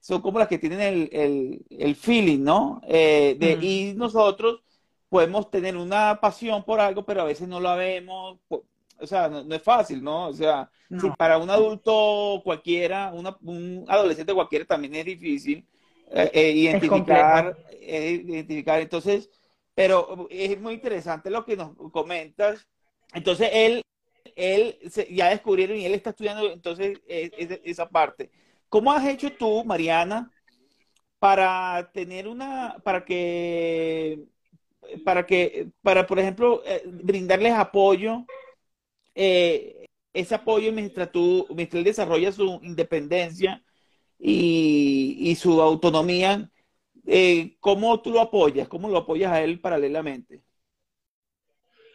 son 0.00 0.20
como 0.20 0.40
las 0.40 0.48
que 0.48 0.58
tienen 0.58 0.80
el, 0.80 1.64
el, 1.70 1.94
feeling, 1.94 2.42
¿no? 2.42 2.80
Eh, 2.88 3.36
de, 3.38 3.52
Y 3.62 3.94
nosotros 3.94 4.62
podemos 5.08 5.50
tener 5.50 5.76
una 5.76 6.18
pasión 6.20 6.64
por 6.64 6.80
algo, 6.80 7.04
pero 7.04 7.20
a 7.20 7.24
veces 7.24 7.46
no 7.46 7.60
la 7.60 7.76
vemos, 7.76 8.38
o 8.48 9.06
sea, 9.06 9.28
no, 9.28 9.54
es 9.54 9.62
fácil, 9.62 10.02
¿no? 10.02 10.28
O 10.28 10.32
sea, 10.32 10.68
si 11.00 11.08
para 11.10 11.38
un 11.38 11.50
adulto 11.50 12.40
cualquiera, 12.42 13.12
un 13.12 13.84
adolescente 13.88 14.34
cualquiera 14.34 14.64
también 14.64 14.96
es 14.96 15.04
difícil 15.04 15.64
eh, 16.10 16.30
eh, 16.32 16.50
identificar, 16.52 17.56
eh, 17.72 18.22
identificar. 18.24 18.80
Entonces, 18.80 19.30
pero 19.74 20.26
es 20.30 20.60
muy 20.60 20.74
interesante 20.74 21.30
lo 21.30 21.44
que 21.44 21.56
nos 21.56 21.76
comentas. 21.92 22.66
Entonces, 23.12 23.50
él, 23.52 23.82
él 24.38 24.78
ya 25.10 25.30
descubrieron 25.30 25.76
y 25.76 25.84
él 25.84 25.94
está 25.94 26.10
estudiando 26.10 26.50
entonces 26.50 26.98
esa 27.06 27.88
parte. 27.88 28.30
¿Cómo 28.68 28.92
has 28.92 29.06
hecho 29.06 29.32
tú, 29.32 29.64
Mariana, 29.64 30.30
para 31.18 31.90
tener 31.92 32.28
una, 32.28 32.76
para 32.84 33.04
que, 33.04 34.24
para 35.04 35.26
que, 35.26 35.68
para, 35.82 36.06
por 36.06 36.18
ejemplo, 36.18 36.62
brindarles 37.02 37.52
apoyo 37.54 38.24
eh, 39.20 39.86
ese 40.12 40.36
apoyo 40.36 40.72
mientras 40.72 41.10
tú, 41.10 41.44
mientras 41.50 41.80
él 41.80 41.84
desarrolla 41.84 42.30
su 42.30 42.60
independencia 42.62 43.64
y, 44.16 45.34
su 45.36 45.60
autonomía, 45.60 46.48
eh, 47.04 47.56
¿cómo 47.58 48.00
tú 48.00 48.10
lo 48.10 48.20
apoyas? 48.20 48.68
¿Cómo 48.68 48.88
lo 48.88 48.98
apoyas 48.98 49.32
a 49.32 49.42
él 49.42 49.60
paralelamente? 49.60 50.40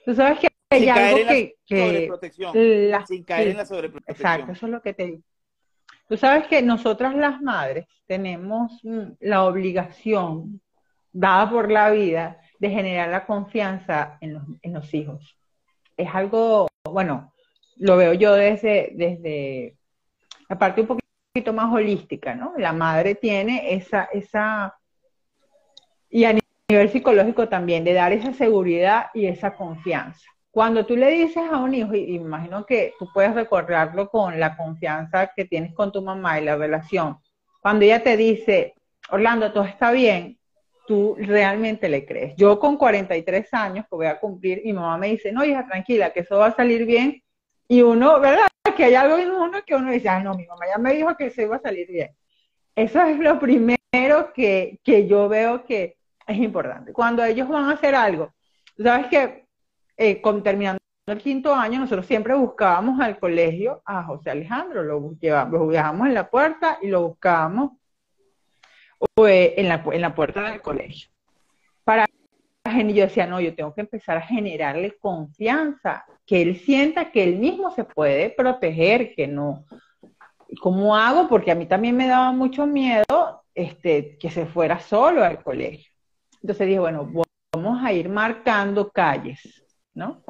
Tú 0.05 0.13
sabes 0.13 0.39
que 0.39 0.52
hay 0.73 0.89
algo 0.89 1.27
que, 1.27 1.55
sobreprotección, 1.65 2.53
sin 3.07 3.23
caer 3.23 3.47
en 3.49 3.57
la 3.57 3.65
sobreprotección. 3.65 4.15
Exacto, 4.15 4.51
eso 4.51 4.65
es 4.65 4.71
lo 4.71 4.81
que 4.81 4.93
te 4.93 5.05
digo. 5.05 5.21
Tú 6.07 6.17
sabes 6.17 6.47
que 6.47 6.61
nosotras 6.61 7.15
las 7.15 7.41
madres 7.41 7.87
tenemos 8.05 8.79
mm, 8.83 9.13
la 9.21 9.45
obligación 9.45 10.61
dada 11.11 11.49
por 11.49 11.71
la 11.71 11.89
vida 11.91 12.39
de 12.59 12.69
generar 12.69 13.09
la 13.09 13.25
confianza 13.25 14.17
en 14.21 14.33
los, 14.33 14.43
en 14.61 14.73
los 14.73 14.93
hijos. 14.93 15.37
Es 15.95 16.09
algo 16.13 16.67
bueno, 16.89 17.33
lo 17.77 17.97
veo 17.97 18.13
yo 18.13 18.33
desde, 18.33 18.91
desde 18.93 19.77
la 20.49 20.59
parte 20.59 20.81
un 20.81 20.87
poquito 20.87 21.53
más 21.53 21.73
holística, 21.73 22.35
¿no? 22.35 22.53
La 22.57 22.73
madre 22.73 23.15
tiene 23.15 23.73
esa, 23.73 24.03
esa, 24.13 24.77
y 26.09 26.25
a 26.25 26.37
nivel 26.69 26.89
psicológico 26.89 27.49
también, 27.49 27.83
de 27.83 27.93
dar 27.93 28.11
esa 28.11 28.33
seguridad 28.33 29.07
y 29.13 29.25
esa 29.25 29.55
confianza. 29.55 30.29
Cuando 30.53 30.85
tú 30.85 30.95
le 30.95 31.09
dices 31.09 31.41
a 31.51 31.57
un 31.57 31.73
hijo, 31.73 31.95
y 31.95 32.13
imagino 32.13 32.63
que 32.63 32.93
tú 32.99 33.09
puedes 33.11 33.33
recordarlo 33.33 34.07
con 34.11 34.39
la 34.39 34.55
confianza 34.55 35.31
que 35.35 35.45
tienes 35.45 35.73
con 35.73 35.91
tu 35.91 36.03
mamá 36.03 36.39
y 36.39 36.45
la 36.45 36.55
relación, 36.55 37.17
cuando 37.59 37.85
ella 37.85 38.03
te 38.03 38.15
dice, 38.15 38.75
Orlando, 39.09 39.51
todo 39.51 39.63
está 39.63 39.91
bien, 39.91 40.37
tú 40.85 41.15
realmente 41.17 41.89
le 41.89 42.05
crees. 42.05 42.35
Yo 42.37 42.59
con 42.59 42.77
43 42.77 43.51
años 43.51 43.85
que 43.89 43.95
voy 43.95 44.05
a 44.05 44.19
cumplir, 44.19 44.61
mi 44.63 44.73
mamá 44.73 44.95
me 44.99 45.07
dice, 45.07 45.31
no, 45.31 45.43
hija, 45.43 45.65
tranquila, 45.65 46.13
que 46.13 46.19
eso 46.19 46.37
va 46.37 46.47
a 46.47 46.55
salir 46.55 46.85
bien. 46.85 47.23
Y 47.67 47.81
uno, 47.81 48.19
¿verdad? 48.19 48.47
Que 48.77 48.85
hay 48.85 48.93
algo 48.93 49.17
en 49.17 49.31
uno 49.31 49.57
que 49.65 49.73
uno 49.73 49.91
dice, 49.91 50.07
ah, 50.09 50.19
no, 50.19 50.35
mi 50.35 50.45
mamá 50.45 50.67
ya 50.67 50.77
me 50.77 50.93
dijo 50.93 51.17
que 51.17 51.27
eso 51.27 51.41
iba 51.41 51.55
a 51.55 51.61
salir 51.61 51.87
bien. 51.87 52.11
Eso 52.75 53.01
es 53.01 53.17
lo 53.17 53.39
primero 53.39 53.75
que, 54.35 54.79
que 54.83 55.07
yo 55.07 55.27
veo 55.27 55.65
que 55.65 55.97
es 56.27 56.37
importante. 56.37 56.93
Cuando 56.93 57.23
ellos 57.25 57.49
van 57.49 57.65
a 57.65 57.73
hacer 57.73 57.95
algo, 57.95 58.35
sabes 58.77 59.07
que 59.07 59.42
eh, 59.97 60.21
con, 60.21 60.43
terminando 60.43 60.79
el 61.05 61.17
quinto 61.17 61.53
año, 61.53 61.79
nosotros 61.79 62.05
siempre 62.05 62.33
buscábamos 62.33 62.99
al 63.01 63.19
colegio 63.19 63.81
a 63.85 64.03
José 64.03 64.29
Alejandro, 64.29 64.83
lo, 64.83 65.11
llevamos, 65.19 65.59
lo 65.59 65.67
dejamos 65.67 66.07
en 66.07 66.13
la 66.13 66.29
puerta 66.29 66.77
y 66.81 66.87
lo 66.87 67.09
buscábamos 67.09 67.71
en 69.17 69.67
la, 69.67 70.15
puerta 70.15 70.49
del 70.49 70.61
colegio. 70.61 71.09
Para 71.83 72.05
y 72.65 72.93
yo 72.93 73.03
decía, 73.03 73.27
no, 73.27 73.41
yo 73.41 73.53
tengo 73.53 73.73
que 73.73 73.81
empezar 73.81 74.17
a 74.17 74.21
generarle 74.21 74.97
confianza, 74.97 76.05
que 76.25 76.41
él 76.41 76.57
sienta 76.59 77.11
que 77.11 77.23
él 77.23 77.37
mismo 77.37 77.71
se 77.71 77.83
puede 77.83 78.29
proteger, 78.29 79.13
que 79.15 79.27
no. 79.27 79.65
¿Cómo 80.61 80.95
hago? 80.95 81.27
Porque 81.27 81.51
a 81.51 81.55
mí 81.55 81.65
también 81.65 81.97
me 81.97 82.07
daba 82.07 82.31
mucho 82.31 82.65
miedo 82.65 83.43
este, 83.53 84.17
que 84.17 84.29
se 84.29 84.45
fuera 84.45 84.79
solo 84.79 85.23
al 85.23 85.43
colegio. 85.43 85.91
Entonces 86.41 86.67
dije, 86.67 86.79
bueno, 86.79 87.11
vamos 87.53 87.83
a 87.83 87.91
ir 87.91 88.07
marcando 88.07 88.89
calles, 88.89 89.62
¿no? 89.93 90.23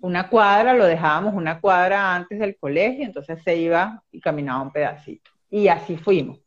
Una 0.00 0.28
cuadra, 0.28 0.74
lo 0.74 0.84
dejábamos 0.84 1.34
una 1.34 1.60
cuadra 1.60 2.14
antes 2.14 2.38
del 2.38 2.56
colegio, 2.58 3.04
entonces 3.04 3.42
se 3.42 3.56
iba 3.56 4.02
y 4.10 4.20
caminaba 4.20 4.62
un 4.62 4.72
pedacito. 4.72 5.30
Y 5.50 5.68
así 5.68 5.96
fuimos. 5.96 6.38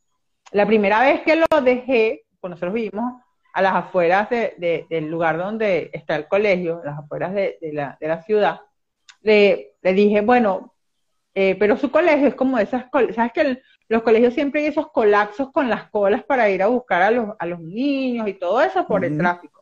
La 0.51 0.65
primera 0.65 1.01
vez 1.01 1.21
que 1.21 1.35
lo 1.35 1.61
dejé, 1.61 2.23
pues 2.39 2.49
nosotros 2.49 2.73
vivimos 2.73 3.21
a 3.53 3.61
las 3.61 3.75
afueras 3.75 4.29
del 4.29 5.07
lugar 5.07 5.37
donde 5.37 5.89
está 5.93 6.15
el 6.15 6.27
colegio, 6.27 6.81
las 6.83 6.99
afueras 6.99 7.33
de, 7.33 7.57
la, 7.73 8.23
ciudad, 8.23 8.61
le, 9.21 9.75
dije, 9.81 10.21
bueno, 10.21 10.73
Eh, 11.35 11.55
pero 11.59 11.77
su 11.77 11.89
colegio 11.91 12.27
es 12.27 12.35
como 12.35 12.57
esas, 12.57 12.85
¿sabes 13.15 13.31
que 13.31 13.61
los 13.87 14.01
colegios 14.01 14.33
siempre 14.33 14.61
hay 14.61 14.67
esos 14.67 14.91
colapsos 14.91 15.51
con 15.51 15.69
las 15.69 15.89
colas 15.89 16.23
para 16.23 16.49
ir 16.49 16.61
a 16.63 16.67
buscar 16.67 17.01
a 17.01 17.11
los, 17.11 17.35
a 17.37 17.45
los 17.45 17.59
niños 17.59 18.27
y 18.27 18.33
todo 18.33 18.61
eso 18.61 18.85
por 18.87 19.05
el 19.05 19.17
tráfico? 19.17 19.58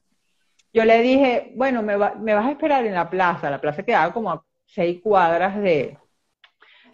Yo 0.78 0.86
le 0.86 1.02
dije, 1.02 1.54
bueno, 1.56 1.82
me, 1.82 1.98
me, 1.98 2.36
vas 2.36 2.46
a 2.46 2.52
esperar 2.52 2.86
en 2.86 2.94
la 2.94 3.10
plaza, 3.10 3.50
la 3.50 3.60
plaza 3.60 3.82
quedaba 3.82 4.13
como 4.13 4.32
a 4.32 4.44
seis 4.63 5.02
cuadras 5.02 5.60
de, 5.60 5.98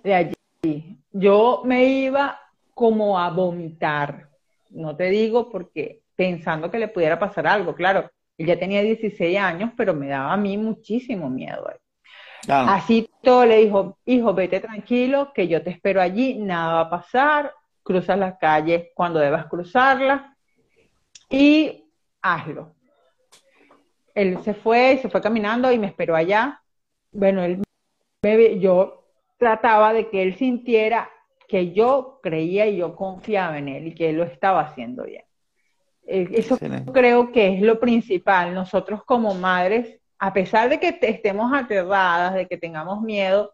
de 0.01 0.15
allí. 0.15 1.01
Yo 1.11 1.63
me 1.65 1.83
iba 1.83 2.39
como 2.73 3.19
a 3.19 3.29
vomitar, 3.29 4.29
no 4.69 4.95
te 4.95 5.09
digo 5.09 5.49
porque 5.51 6.03
pensando 6.15 6.71
que 6.71 6.79
le 6.79 6.87
pudiera 6.87 7.19
pasar 7.19 7.45
algo, 7.45 7.75
claro, 7.75 8.09
él 8.37 8.47
ya 8.47 8.57
tenía 8.57 8.81
16 8.81 9.37
años, 9.37 9.71
pero 9.75 9.93
me 9.93 10.07
daba 10.07 10.31
a 10.31 10.37
mí 10.37 10.57
muchísimo 10.57 11.29
miedo. 11.29 11.69
Así 12.47 13.09
todo 13.21 13.45
le 13.45 13.65
dijo, 13.65 13.97
hijo, 14.05 14.33
vete 14.33 14.61
tranquilo, 14.61 15.33
que 15.33 15.49
yo 15.49 15.61
te 15.61 15.71
espero 15.71 16.01
allí, 16.01 16.35
nada 16.35 16.75
va 16.75 16.79
a 16.79 16.89
pasar, 16.89 17.53
cruzas 17.83 18.17
las 18.17 18.37
calles 18.37 18.91
cuando 18.95 19.19
debas 19.19 19.47
cruzarlas 19.47 20.21
y 21.29 21.83
hazlo. 22.21 22.72
Él 24.15 24.37
se 24.43 24.53
fue, 24.53 24.99
se 25.01 25.09
fue 25.09 25.21
caminando 25.21 25.71
y 25.71 25.79
me 25.79 25.87
esperó 25.87 26.15
allá. 26.15 26.61
Bueno, 27.11 27.43
él 27.43 27.61
yo 28.59 29.05
trataba 29.37 29.93
de 29.93 30.09
que 30.09 30.23
él 30.23 30.35
sintiera 30.35 31.09
que 31.47 31.73
yo 31.73 32.19
creía 32.23 32.65
y 32.67 32.77
yo 32.77 32.95
confiaba 32.95 33.57
en 33.57 33.67
él 33.67 33.87
y 33.87 33.95
que 33.95 34.09
él 34.09 34.17
lo 34.17 34.23
estaba 34.23 34.61
haciendo 34.61 35.03
bien. 35.03 35.23
Eh, 36.05 36.27
eso 36.33 36.57
creo 36.91 37.31
que 37.31 37.55
es 37.55 37.61
lo 37.61 37.79
principal. 37.79 38.53
Nosotros 38.53 39.03
como 39.03 39.33
madres, 39.33 39.99
a 40.19 40.33
pesar 40.33 40.69
de 40.69 40.79
que 40.79 40.97
estemos 41.01 41.53
aterradas, 41.53 42.33
de 42.33 42.47
que 42.47 42.57
tengamos 42.57 43.01
miedo 43.01 43.53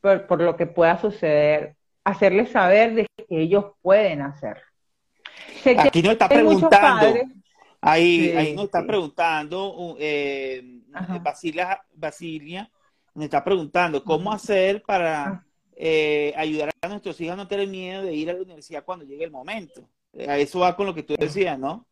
por, 0.00 0.40
lo 0.40 0.56
que 0.56 0.66
pueda 0.66 0.98
suceder, 0.98 1.76
hacerles 2.04 2.50
saber 2.50 2.94
de 2.94 3.06
que 3.16 3.40
ellos 3.40 3.72
pueden 3.80 4.22
hacer. 4.22 4.60
Aquí 5.78 6.02
nos 6.02 6.12
está 6.12 6.28
preguntando, 6.28 7.06
ahí, 7.84 8.30
ahí 8.30 8.54
nos 8.54 8.66
está 8.66 8.86
preguntando, 8.86 9.96
eh, 9.98 10.80
Basilia, 11.22 11.80
Basilia, 11.94 12.70
nos 13.14 13.24
está 13.24 13.44
preguntando 13.44 14.02
cómo 14.02 14.32
hacer 14.32 14.82
para 14.82 15.24
ah. 15.24 15.44
eh, 15.76 16.32
ayudar 16.36 16.70
a 16.80 16.88
nuestros 16.88 17.20
hijos 17.20 17.34
a 17.34 17.36
no 17.36 17.48
tener 17.48 17.68
miedo 17.68 18.02
de 18.02 18.14
ir 18.14 18.30
a 18.30 18.32
la 18.32 18.42
universidad 18.42 18.84
cuando 18.84 19.04
llegue 19.04 19.24
el 19.24 19.30
momento. 19.30 19.88
A 20.26 20.38
eso 20.38 20.60
va 20.60 20.76
con 20.76 20.86
lo 20.86 20.94
que 20.94 21.02
tú 21.02 21.14
decías, 21.18 21.58
¿no? 21.58 21.86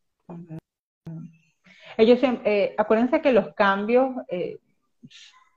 Ellos, 1.97 2.21
eh, 2.23 2.75
acuérdense 2.79 3.21
que 3.21 3.33
los 3.33 3.55
cambios 3.55 4.11
eh, 4.29 4.59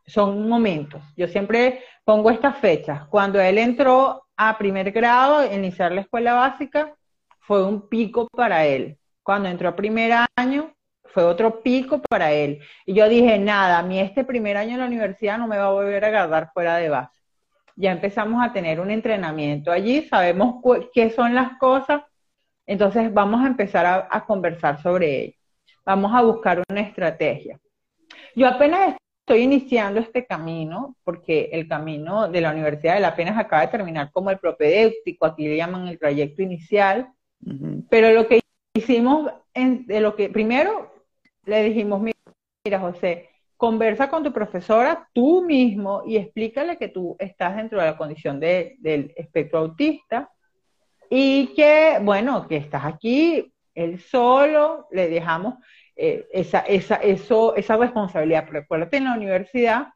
son 0.05 0.47
momentos. 0.49 1.01
Yo 1.15 1.27
siempre 1.27 1.83
pongo 2.03 2.29
estas 2.29 2.57
fechas. 2.59 3.07
Cuando 3.07 3.39
él 3.39 3.57
entró 3.57 4.25
a 4.35 4.57
primer 4.57 4.91
grado, 4.91 5.51
iniciar 5.53 5.91
la 5.91 6.01
escuela 6.01 6.33
básica, 6.33 6.93
fue 7.39 7.63
un 7.63 7.87
pico 7.87 8.27
para 8.31 8.65
él. 8.65 8.97
Cuando 9.25 9.49
entró 9.49 9.67
a 9.67 9.75
primer 9.75 10.13
año, 10.37 10.71
fue 11.03 11.25
otro 11.25 11.61
pico 11.61 11.99
para 12.07 12.31
él. 12.31 12.61
Y 12.85 12.93
yo 12.93 13.09
dije, 13.09 13.37
nada, 13.39 13.79
a 13.79 13.83
mí 13.83 13.99
este 13.99 14.23
primer 14.23 14.55
año 14.55 14.75
en 14.75 14.79
la 14.79 14.85
universidad 14.85 15.37
no 15.37 15.47
me 15.47 15.57
va 15.57 15.65
a 15.65 15.71
volver 15.71 16.05
a 16.05 16.07
agarrar 16.07 16.51
fuera 16.53 16.77
de 16.77 16.87
base. 16.87 17.19
Ya 17.75 17.91
empezamos 17.91 18.41
a 18.41 18.53
tener 18.53 18.79
un 18.79 18.91
entrenamiento 18.91 19.71
allí, 19.71 20.07
sabemos 20.07 20.63
qué 20.93 21.09
son 21.09 21.35
las 21.35 21.57
cosas 21.57 22.03
entonces 22.65 23.13
vamos 23.13 23.43
a 23.43 23.47
empezar 23.47 24.07
a, 24.09 24.25
conversar 24.25 24.81
sobre 24.81 25.23
ello. 25.23 25.33
Vamos 25.85 26.11
a 26.13 26.21
buscar 26.21 26.63
una 26.69 26.81
estrategia. 26.81 27.59
Yo 28.35 28.47
apenas 28.47 28.95
estoy 29.19 29.41
iniciando 29.41 29.99
este 29.99 30.25
camino, 30.25 30.95
porque 31.03 31.49
el 31.51 31.67
camino 31.67 32.27
de 32.27 32.41
la 32.41 32.51
Universidad 32.51 32.95
de 32.95 33.01
La 33.01 33.09
apenas 33.09 33.37
acaba 33.37 33.61
de 33.63 33.67
terminar 33.69 34.11
como 34.11 34.31
el 34.31 34.39
propedéutico, 34.39 35.25
aquí 35.25 35.47
le 35.47 35.57
llaman 35.57 35.87
el 35.87 35.99
trayecto 35.99 36.41
inicial, 36.41 37.07
pero 37.89 38.11
lo 38.11 38.27
que 38.27 38.41
hicimos, 38.75 39.31
de 39.53 39.99
lo 40.01 40.15
que 40.15 40.29
primero 40.29 40.91
le 41.45 41.63
dijimos, 41.63 42.01
mira 42.01 42.79
José, 42.79 43.29
conversa 43.57 44.09
con 44.09 44.23
tu 44.23 44.33
profesora 44.33 45.07
tú 45.13 45.43
mismo 45.43 46.03
y 46.05 46.17
explícale 46.17 46.77
que 46.77 46.89
tú 46.89 47.15
estás 47.17 47.55
dentro 47.55 47.79
de 47.79 47.85
la 47.85 47.97
condición 47.97 48.39
del 48.39 49.13
espectro 49.15 49.59
autista 49.59 50.29
y 51.09 51.53
que, 51.55 51.99
bueno, 52.01 52.47
que 52.47 52.57
estás 52.57 52.85
aquí, 52.85 53.53
él 53.73 53.99
solo, 53.99 54.87
le 54.91 55.07
dejamos 55.07 55.55
eh, 55.95 56.27
esa, 56.31 56.59
esa, 56.59 56.95
eso, 56.95 57.55
esa 57.55 57.77
responsabilidad. 57.77 58.45
Pero 58.47 58.59
acuérdate, 58.59 58.97
en 58.97 59.05
la 59.05 59.13
universidad 59.13 59.87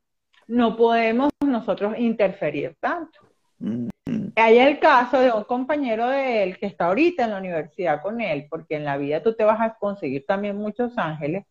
no 0.48 0.76
podemos 0.78 1.30
nosotros 1.46 1.98
interferir 1.98 2.76
tanto. 2.80 3.20
Mm-hmm. 3.60 3.90
Hay 4.36 4.58
el 4.58 4.80
caso 4.80 5.20
de 5.20 5.32
un 5.32 5.44
compañero 5.44 6.10
de 6.10 6.44
él 6.44 6.58
que 6.58 6.66
está 6.66 6.88
ahorita 6.88 7.24
en 7.24 7.32
la 7.32 7.38
universidad 7.38 8.02
con 8.02 8.22
él, 8.22 8.48
porque 8.50 8.76
en 8.76 8.86
la 8.86 8.98
vida 8.98 9.24
tú 9.24 9.36
te 9.36 9.44
vas 9.44 9.60
a 9.62 9.76
conseguir 9.76 10.26
también 10.26 10.56
muchos 10.56 10.98
ángeles, 10.98 11.46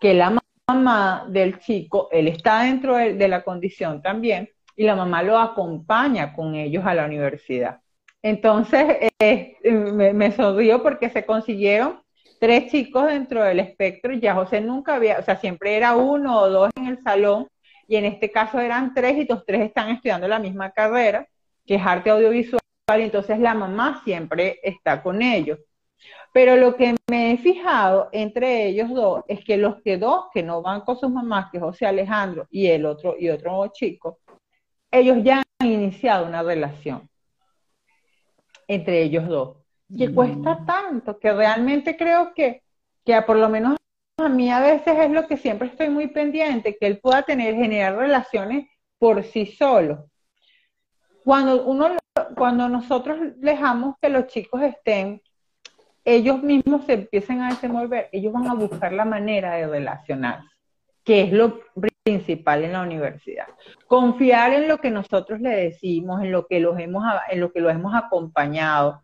que 0.00 0.14
la 0.14 0.38
mamá 0.66 1.26
del 1.28 1.58
chico, 1.58 2.08
él 2.12 2.28
está 2.28 2.62
dentro 2.62 2.96
de 2.96 3.28
la 3.28 3.42
condición 3.42 4.02
también, 4.02 4.48
y 4.76 4.84
la 4.84 4.96
mamá 4.96 5.22
lo 5.22 5.38
acompaña 5.38 6.32
con 6.34 6.54
ellos 6.54 6.84
a 6.86 6.94
la 6.94 7.04
universidad. 7.04 7.80
Entonces, 8.22 9.10
eh, 9.20 9.56
me, 9.64 10.12
me 10.12 10.30
porque 10.82 11.10
se 11.10 11.26
consiguieron 11.26 12.00
tres 12.40 12.70
chicos 12.70 13.06
dentro 13.06 13.42
del 13.42 13.60
espectro. 13.60 14.12
Ya 14.12 14.34
José 14.34 14.60
nunca 14.60 14.94
había, 14.96 15.18
o 15.18 15.22
sea, 15.22 15.36
siempre 15.36 15.76
era 15.76 15.96
uno 15.96 16.40
o 16.40 16.48
dos 16.48 16.70
en 16.76 16.86
el 16.86 17.02
salón, 17.02 17.48
y 17.88 17.96
en 17.96 18.04
este 18.04 18.30
caso 18.30 18.60
eran 18.60 18.94
tres, 18.94 19.16
y 19.16 19.26
los 19.26 19.44
tres 19.44 19.62
están 19.62 19.90
estudiando 19.90 20.28
la 20.28 20.38
misma 20.38 20.70
carrera, 20.70 21.26
que 21.66 21.76
es 21.76 21.82
arte 21.84 22.10
audiovisual, 22.10 22.60
y 22.98 23.02
entonces 23.02 23.38
la 23.38 23.54
mamá 23.54 24.02
siempre 24.04 24.58
está 24.62 25.02
con 25.02 25.22
ellos. 25.22 25.58
Pero 26.32 26.56
lo 26.56 26.76
que 26.76 26.96
me 27.10 27.32
he 27.32 27.38
fijado 27.38 28.08
entre 28.12 28.66
ellos 28.66 28.90
dos 28.90 29.22
es 29.28 29.44
que 29.44 29.58
los 29.58 29.82
que 29.82 29.98
dos 29.98 30.26
que 30.32 30.42
no 30.42 30.62
van 30.62 30.80
con 30.80 30.96
sus 30.96 31.10
mamás, 31.10 31.50
que 31.50 31.58
es 31.58 31.62
José 31.62 31.86
Alejandro 31.86 32.46
y 32.50 32.66
el 32.68 32.86
otro 32.86 33.16
y 33.18 33.28
otro 33.28 33.66
chico, 33.68 34.18
ellos 34.90 35.18
ya 35.22 35.42
han 35.60 35.68
iniciado 35.68 36.26
una 36.26 36.42
relación 36.42 37.08
entre 38.66 39.02
ellos 39.02 39.28
dos. 39.28 39.56
Que 39.96 40.08
mm. 40.08 40.14
cuesta 40.14 40.64
tanto, 40.64 41.18
que 41.18 41.32
realmente 41.32 41.96
creo 41.96 42.32
que, 42.34 42.62
que 43.04 43.20
por 43.22 43.36
lo 43.36 43.48
menos 43.48 43.76
a 44.18 44.28
mí 44.28 44.50
a 44.50 44.60
veces 44.60 44.98
es 44.98 45.10
lo 45.10 45.26
que 45.26 45.36
siempre 45.36 45.68
estoy 45.68 45.90
muy 45.90 46.08
pendiente, 46.08 46.76
que 46.78 46.86
él 46.86 46.98
pueda 46.98 47.22
tener, 47.22 47.54
generar 47.54 47.96
relaciones 47.96 48.68
por 48.98 49.22
sí 49.24 49.46
solo. 49.46 50.08
Cuando 51.24 51.64
uno, 51.64 51.96
cuando 52.36 52.68
nosotros 52.68 53.18
dejamos 53.36 53.96
que 54.00 54.08
los 54.08 54.26
chicos 54.26 54.62
estén, 54.62 55.22
ellos 56.04 56.42
mismos 56.42 56.84
se 56.84 56.94
empiecen 56.94 57.40
a 57.40 57.50
desenvolver, 57.50 58.08
ellos 58.12 58.32
van 58.32 58.48
a 58.48 58.54
buscar 58.54 58.92
la 58.92 59.04
manera 59.04 59.54
de 59.54 59.66
relacionarse, 59.66 60.48
que 61.04 61.22
es 61.22 61.32
lo 61.32 61.60
principal 62.02 62.64
en 62.64 62.72
la 62.72 62.82
universidad. 62.82 63.46
Confiar 63.86 64.52
en 64.52 64.68
lo 64.68 64.78
que 64.78 64.90
nosotros 64.90 65.40
le 65.40 65.50
decimos, 65.50 66.22
en 66.22 66.32
lo 66.32 66.46
que 66.46 66.58
los 66.58 66.78
hemos, 66.78 67.04
en 67.30 67.40
lo 67.40 67.52
que 67.52 67.60
los 67.60 67.72
hemos 67.72 67.94
acompañado. 67.94 69.02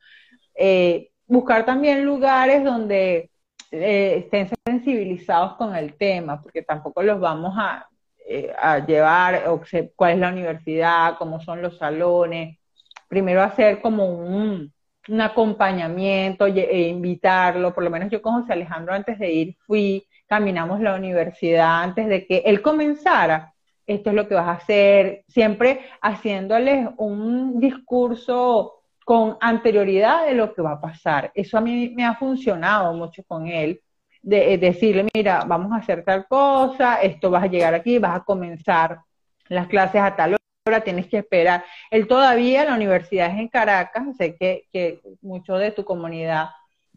Eh, 0.54 1.10
buscar 1.26 1.64
también 1.64 2.04
lugares 2.04 2.64
donde 2.64 3.30
eh, 3.70 4.24
estén 4.24 4.48
sensibilizados 4.66 5.54
con 5.56 5.76
el 5.76 5.94
tema, 5.96 6.42
porque 6.42 6.62
tampoco 6.62 7.02
los 7.02 7.20
vamos 7.20 7.54
a, 7.56 7.87
eh, 8.28 8.52
a 8.60 8.84
llevar, 8.84 9.42
cuál 9.96 10.12
es 10.12 10.18
la 10.18 10.28
universidad, 10.28 11.16
cómo 11.18 11.40
son 11.40 11.62
los 11.62 11.78
salones. 11.78 12.58
Primero 13.08 13.42
hacer 13.42 13.80
como 13.80 14.04
un, 14.06 14.72
un 15.08 15.20
acompañamiento 15.20 16.46
e 16.46 16.88
invitarlo, 16.88 17.74
por 17.74 17.84
lo 17.84 17.90
menos 17.90 18.10
yo 18.10 18.20
con 18.20 18.40
José 18.40 18.52
Alejandro 18.52 18.92
antes 18.92 19.18
de 19.18 19.32
ir 19.32 19.56
fui 19.66 20.06
caminamos 20.28 20.80
la 20.80 20.94
universidad 20.94 21.82
antes 21.82 22.06
de 22.06 22.26
que 22.26 22.42
él 22.44 22.62
comenzara. 22.62 23.54
Esto 23.86 24.10
es 24.10 24.16
lo 24.16 24.28
que 24.28 24.34
vas 24.34 24.48
a 24.48 24.52
hacer, 24.52 25.24
siempre 25.28 25.80
haciéndoles 26.02 26.88
un 26.98 27.58
discurso 27.58 28.82
con 29.06 29.38
anterioridad 29.40 30.26
de 30.26 30.34
lo 30.34 30.52
que 30.52 30.60
va 30.60 30.72
a 30.72 30.80
pasar. 30.80 31.32
Eso 31.34 31.56
a 31.56 31.62
mí 31.62 31.94
me 31.96 32.04
ha 32.04 32.14
funcionado 32.14 32.92
mucho 32.92 33.22
con 33.26 33.46
él, 33.46 33.80
de, 34.28 34.54
eh, 34.54 34.58
decirle, 34.58 35.06
mira, 35.14 35.44
vamos 35.46 35.72
a 35.72 35.76
hacer 35.76 36.04
tal 36.04 36.26
cosa, 36.26 36.96
esto 37.00 37.30
vas 37.30 37.44
a 37.44 37.46
llegar 37.46 37.74
aquí, 37.74 37.98
vas 37.98 38.16
a 38.16 38.24
comenzar 38.24 39.00
las 39.48 39.68
clases 39.68 40.02
a 40.02 40.14
tal 40.14 40.36
hora, 40.66 40.82
tienes 40.82 41.06
que 41.06 41.18
esperar. 41.18 41.64
Él 41.90 42.06
todavía, 42.06 42.64
la 42.64 42.74
universidad 42.74 43.30
es 43.30 43.38
en 43.38 43.48
Caracas, 43.48 44.16
sé 44.18 44.36
que, 44.36 44.64
que 44.70 45.00
mucho 45.22 45.56
de 45.56 45.70
tu 45.72 45.84
comunidad 45.84 46.50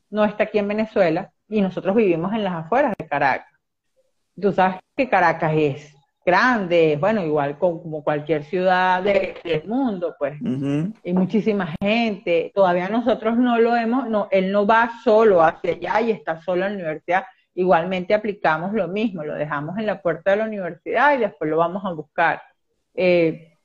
no 0.09 0.25
está 0.25 0.43
aquí 0.43 0.57
en 0.57 0.67
Venezuela, 0.67 1.31
y 1.47 1.61
nosotros 1.61 1.95
vivimos 1.95 2.33
en 2.33 2.43
las 2.43 2.53
afueras 2.53 2.93
de 2.97 3.07
Caracas. 3.07 3.53
Tú 4.39 4.51
sabes 4.51 4.79
que 4.97 5.09
Caracas 5.09 5.53
es 5.55 5.95
grande, 6.23 6.97
bueno, 6.99 7.23
igual 7.23 7.57
como 7.57 8.03
cualquier 8.03 8.43
ciudad 8.43 9.01
del 9.01 9.63
mundo, 9.65 10.15
pues, 10.19 10.33
hay 10.41 11.13
muchísima 11.13 11.73
gente, 11.81 12.51
todavía 12.53 12.89
nosotros 12.89 13.37
no 13.37 13.59
lo 13.59 13.75
hemos, 13.75 14.07
no, 14.07 14.27
él 14.31 14.51
no 14.51 14.65
va 14.65 14.91
solo 15.03 15.43
hacia 15.43 15.73
allá 15.73 16.01
y 16.01 16.11
está 16.11 16.41
solo 16.41 16.65
en 16.65 16.73
la 16.73 16.75
universidad, 16.75 17.25
igualmente 17.55 18.13
aplicamos 18.13 18.73
lo 18.73 18.87
mismo, 18.87 19.23
lo 19.23 19.35
dejamos 19.35 19.77
en 19.77 19.85
la 19.85 20.01
puerta 20.01 20.31
de 20.31 20.37
la 20.37 20.45
universidad 20.45 21.15
y 21.15 21.19
después 21.19 21.49
lo 21.49 21.57
vamos 21.57 21.83
a 21.85 21.91
buscar. 21.91 22.41
Eh, 22.93 23.57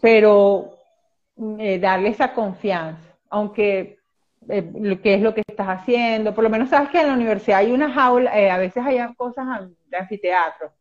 pero 0.00 0.78
eh, 1.58 1.78
darle 1.78 2.10
esa 2.10 2.32
confianza, 2.32 3.18
aunque 3.28 3.98
eh, 4.48 4.98
qué 5.02 5.14
es 5.14 5.20
lo 5.20 5.34
que 5.34 5.42
estás 5.46 5.68
haciendo, 5.68 6.34
por 6.34 6.44
lo 6.44 6.50
menos 6.50 6.70
sabes 6.70 6.90
que 6.90 7.00
en 7.00 7.08
la 7.08 7.14
universidad 7.14 7.58
hay 7.58 7.72
unas 7.72 7.96
aulas, 7.96 8.34
eh, 8.36 8.50
a 8.50 8.58
veces 8.58 8.84
hay 8.84 8.98
cosas 9.16 9.46
de 9.86 9.96
anfiteatro, 9.96 10.72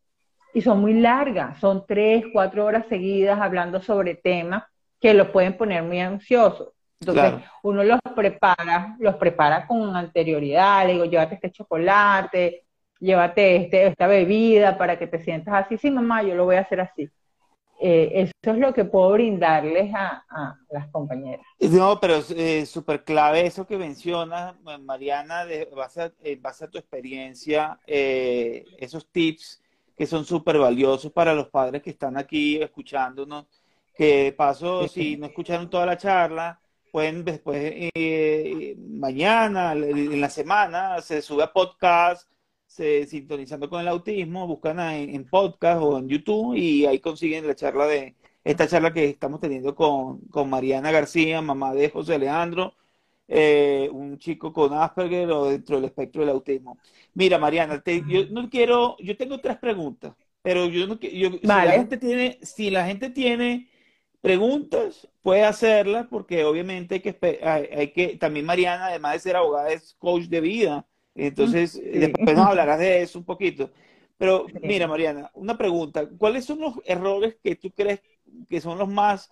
y 0.55 0.61
son 0.61 0.79
muy 0.79 0.93
largas, 0.93 1.59
son 1.59 1.83
tres, 1.85 2.23
cuatro 2.31 2.63
horas 2.63 2.85
seguidas 2.87 3.41
hablando 3.41 3.81
sobre 3.81 4.15
temas 4.15 4.63
que 5.01 5.13
los 5.13 5.27
pueden 5.27 5.57
poner 5.57 5.83
muy 5.83 5.99
ansiosos. 5.99 6.69
Entonces, 7.01 7.43
uno 7.61 7.83
los 7.83 7.99
prepara, 8.15 8.95
los 8.99 9.15
prepara 9.15 9.67
con 9.67 9.93
anterioridad, 9.93 10.87
le 10.87 10.93
digo, 10.93 11.03
llévate 11.03 11.35
este 11.35 11.51
chocolate, 11.51 12.63
llévate 13.01 13.57
este, 13.57 13.87
esta 13.87 14.07
bebida 14.07 14.77
para 14.77 14.97
que 14.97 15.07
te 15.07 15.21
sientas 15.21 15.65
así. 15.65 15.77
Sí, 15.77 15.91
mamá, 15.91 16.23
yo 16.23 16.35
lo 16.35 16.45
voy 16.45 16.55
a 16.55 16.61
hacer 16.61 16.79
así. 16.79 17.09
Eh, 17.81 18.11
eso 18.13 18.53
es 18.53 18.57
lo 18.57 18.73
que 18.73 18.85
puedo 18.85 19.11
brindarles 19.11 19.93
a, 19.93 20.23
las 20.69 20.87
compañeras. 20.87 21.45
No, 21.59 21.99
pero 21.99 22.15
es 22.15 22.31
eh, 22.31 22.65
súper 22.65 23.03
clave 23.03 23.45
eso 23.45 23.67
que 23.67 23.77
mencionas, 23.77 24.55
Mariana, 24.79 25.45
de 25.45 25.65
base, 25.75 26.01
a, 26.01 26.11
base 26.39 26.63
a 26.63 26.69
tu 26.69 26.77
experiencia, 26.77 27.77
eh, 27.85 28.63
esos 28.79 29.05
tips 29.11 29.61
que 29.95 30.05
son 30.05 30.25
súper 30.25 30.57
valiosos 30.57 31.11
para 31.11 31.33
los 31.33 31.49
padres 31.49 31.81
que 31.81 31.91
están 31.91 32.17
aquí 32.17 32.57
escuchándonos, 32.61 33.45
que 33.95 34.25
de 34.25 34.31
paso, 34.33 34.87
si 34.87 35.17
no 35.17 35.27
escucharon 35.27 35.69
toda 35.69 35.85
la 35.85 35.97
charla, 35.97 36.59
pueden 36.91 37.23
después, 37.23 37.91
mañana, 38.77 39.73
en 39.73 40.21
la 40.21 40.29
semana, 40.29 41.01
se 41.01 41.21
sube 41.21 41.43
a 41.43 41.53
podcast 41.53 42.29
se, 42.75 43.05
sintonizando 43.05 43.69
con 43.69 43.81
el 43.81 43.87
autismo, 43.87 44.47
buscan 44.47 44.79
en, 44.79 45.25
podcast 45.29 45.81
o 45.81 45.97
en 45.97 46.09
YouTube 46.09 46.55
y 46.55 46.85
ahí 46.85 46.99
consiguen 46.99 47.47
la 47.47 47.55
charla 47.55 47.85
de 47.87 48.15
esta 48.43 48.67
charla 48.67 48.93
que 48.93 49.05
estamos 49.05 49.39
teniendo 49.39 49.75
con, 49.75 50.21
Mariana 50.49 50.91
García, 50.91 51.41
mamá 51.41 51.73
de 51.73 51.89
José 51.89 52.15
Alejandro, 52.15 52.73
eh, 53.28 53.89
un 53.91 54.17
chico 54.17 54.53
con 54.53 54.73
Asperger 54.73 55.30
o 55.32 55.49
dentro 55.49 55.78
del 55.78 55.86
espectro 55.86 56.21
del 56.21 56.30
autismo. 56.30 56.78
Mira, 57.13 57.38
Mariana, 57.38 57.82
yo 58.07 58.26
no 58.30 58.49
quiero, 58.49 58.97
yo 58.99 59.17
tengo 59.17 59.39
tres 59.39 59.57
preguntas, 59.57 60.13
pero 60.41 60.67
yo 60.67 60.88
no 60.88 60.99
yo, 60.99 61.32
si 61.32 61.47
la 61.47 61.71
gente 61.71 61.97
tiene, 61.97 62.39
si 62.41 62.69
la 62.69 62.86
gente 62.86 63.09
tiene 63.09 63.69
preguntas, 64.21 65.07
puede 65.21 65.43
hacerlas, 65.43 66.07
porque 66.07 66.43
obviamente 66.45 66.95
hay 66.95 67.01
que, 67.01 67.39
hay 67.43 67.91
que, 67.91 68.17
también 68.17 68.45
Mariana, 68.45 68.88
además 68.88 69.13
de 69.13 69.19
ser 69.19 69.36
abogada, 69.36 69.71
es 69.71 69.95
coach 69.99 70.23
de 70.23 70.41
vida. 70.41 70.88
Entonces, 71.13 71.80
después 71.82 72.36
nos 72.36 72.47
hablarás 72.47 72.80
de 72.80 73.01
eso 73.01 73.19
un 73.19 73.26
poquito. 73.26 73.71
Pero 74.17 74.47
mira, 74.61 74.88
Mariana, 74.88 75.30
una 75.34 75.57
pregunta. 75.57 76.07
¿Cuáles 76.17 76.45
son 76.45 76.59
los 76.59 76.73
errores 76.86 77.38
que 77.43 77.55
tú 77.55 77.71
crees 77.71 78.01
que 78.49 78.61
son 78.61 78.78
los 78.78 78.89
más 78.89 79.30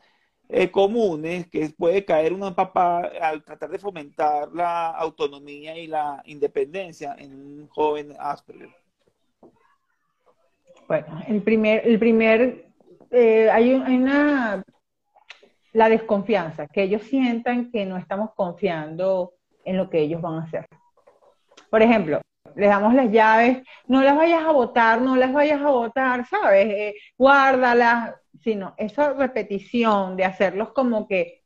eh, 0.49 0.69
comunes 0.69 1.47
que 1.47 1.69
puede 1.69 2.03
caer 2.05 2.33
una 2.33 2.53
papá 2.53 3.09
al 3.21 3.43
tratar 3.43 3.69
de 3.69 3.79
fomentar 3.79 4.51
la 4.53 4.89
autonomía 4.91 5.77
y 5.77 5.87
la 5.87 6.21
independencia 6.25 7.15
en 7.17 7.33
un 7.33 7.67
joven 7.69 8.13
Asperger? 8.19 8.69
Bueno, 10.87 11.21
el 11.27 11.41
primer, 11.41 11.87
el 11.87 11.97
primer, 11.97 12.65
eh, 13.09 13.49
hay, 13.49 13.73
una, 13.73 14.63
la 15.71 15.89
desconfianza, 15.89 16.67
que 16.67 16.83
ellos 16.83 17.03
sientan 17.03 17.71
que 17.71 17.85
no 17.85 17.97
estamos 17.97 18.31
confiando 18.35 19.33
en 19.63 19.77
lo 19.77 19.89
que 19.89 19.99
ellos 19.99 20.21
van 20.21 20.35
a 20.35 20.43
hacer. 20.43 20.65
Por 21.69 21.81
ejemplo, 21.81 22.21
les 22.55 22.69
damos 22.69 22.93
las 22.93 23.09
llaves, 23.09 23.63
no 23.87 24.03
las 24.03 24.15
vayas 24.15 24.43
a 24.43 24.51
botar, 24.51 25.01
no 25.01 25.15
las 25.15 25.31
vayas 25.31 25.61
a 25.61 25.69
botar, 25.69 26.27
¿sabes? 26.27 26.67
Eh, 26.67 26.95
guárdalas, 27.17 28.13
sino 28.43 28.73
esa 28.77 29.13
repetición 29.13 30.15
de 30.17 30.25
hacerlos 30.25 30.73
como 30.73 31.07
que, 31.07 31.43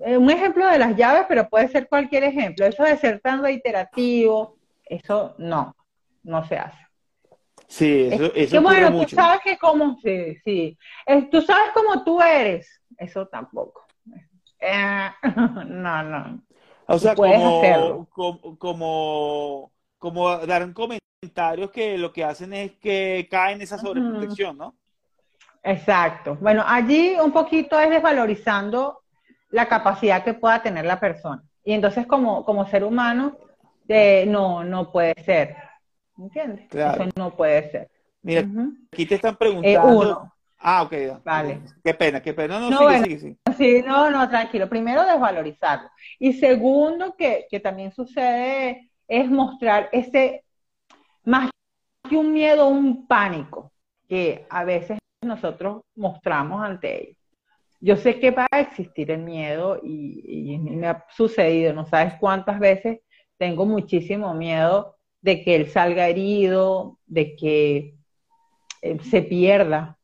eh, 0.00 0.16
un 0.16 0.30
ejemplo 0.30 0.66
de 0.66 0.78
las 0.78 0.96
llaves, 0.96 1.26
pero 1.28 1.48
puede 1.48 1.68
ser 1.68 1.88
cualquier 1.88 2.24
ejemplo, 2.24 2.66
eso 2.66 2.84
de 2.84 2.96
ser 2.96 3.20
tan 3.20 3.42
reiterativo, 3.42 4.56
eso 4.84 5.34
no, 5.38 5.74
no 6.22 6.46
se 6.46 6.56
hace. 6.56 6.86
Sí, 7.66 8.08
eso, 8.10 8.32
es 8.34 8.50
que 8.50 8.58
bueno, 8.60 8.90
tú 9.04 9.08
sabes 9.08 9.40
que 9.44 9.58
como, 9.58 9.98
sí, 10.00 10.36
sí, 10.44 10.78
tú 11.30 11.42
sabes 11.42 11.70
cómo 11.74 12.02
tú 12.04 12.20
eres, 12.20 12.80
eso 12.96 13.26
tampoco. 13.26 13.86
Eh, 14.60 15.10
no, 15.66 16.02
no. 16.02 16.42
O 16.86 16.98
sea, 16.98 17.14
como, 17.14 18.08
como, 18.58 19.72
como, 19.98 20.38
dar 20.46 20.72
comentarios 20.72 21.70
que 21.70 21.98
lo 21.98 22.12
que 22.12 22.24
hacen 22.24 22.54
es 22.54 22.72
que 22.76 23.28
caen 23.30 23.60
esa 23.60 23.76
sobreprotección, 23.76 24.56
¿no? 24.56 24.74
Exacto. 25.62 26.36
Bueno, 26.40 26.62
allí 26.66 27.16
un 27.22 27.32
poquito 27.32 27.78
es 27.78 27.90
desvalorizando 27.90 29.02
la 29.50 29.66
capacidad 29.68 30.24
que 30.24 30.34
pueda 30.34 30.62
tener 30.62 30.84
la 30.84 31.00
persona. 31.00 31.42
Y 31.64 31.72
entonces 31.72 32.06
como, 32.06 32.44
como 32.44 32.66
ser 32.66 32.84
humano, 32.84 33.36
eh, 33.88 34.24
no, 34.26 34.64
no 34.64 34.90
puede 34.90 35.14
ser. 35.24 35.56
¿Entiendes? 36.16 36.66
Eso 36.72 37.08
no 37.16 37.30
puede 37.30 37.70
ser. 37.70 37.90
Mira, 38.22 38.44
aquí 38.92 39.06
te 39.06 39.14
están 39.14 39.36
preguntando. 39.36 40.32
Ah, 40.58 40.82
ok. 40.82 41.22
Vale. 41.24 41.60
Qué 41.84 41.94
pena, 41.94 42.20
qué 42.20 42.34
pena. 42.34 42.58
No, 42.58 42.70
no, 42.70 42.78
Sí, 43.56 43.82
no, 43.86 44.10
no, 44.10 44.28
tranquilo. 44.28 44.68
Primero, 44.68 45.04
desvalorizarlo. 45.04 45.88
Y 46.18 46.32
segundo, 46.34 47.14
que, 47.16 47.46
que 47.48 47.60
también 47.60 47.92
sucede 47.92 48.90
es 49.06 49.30
mostrar 49.30 49.88
ese, 49.92 50.44
más 51.24 51.50
que 52.08 52.16
un 52.16 52.32
miedo, 52.32 52.68
un 52.68 53.06
pánico 53.06 53.72
que 54.08 54.46
a 54.50 54.64
veces 54.64 54.98
nosotros 55.22 55.82
mostramos 55.94 56.62
ante 56.62 57.02
ellos. 57.02 57.16
Yo 57.80 57.96
sé 57.96 58.18
que 58.18 58.32
va 58.32 58.46
a 58.50 58.60
existir 58.60 59.10
el 59.10 59.22
miedo 59.22 59.80
y, 59.82 60.54
y 60.54 60.58
me 60.58 60.88
ha 60.88 61.04
sucedido, 61.10 61.72
no 61.72 61.86
sabes 61.86 62.14
cuántas 62.18 62.58
veces 62.58 63.00
tengo 63.36 63.66
muchísimo 63.66 64.34
miedo 64.34 64.96
de 65.20 65.44
que 65.44 65.54
él 65.54 65.68
salga 65.68 66.08
herido, 66.08 66.98
de 67.06 67.36
que 67.36 67.94
eh, 68.82 68.98
se 69.04 69.22
pierda 69.22 69.98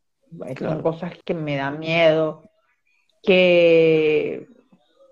son 0.59 0.83
cosas 0.83 1.12
que 1.25 1.35
me 1.35 1.57
dan 1.57 1.79
miedo, 1.79 2.43
que, 3.23 4.47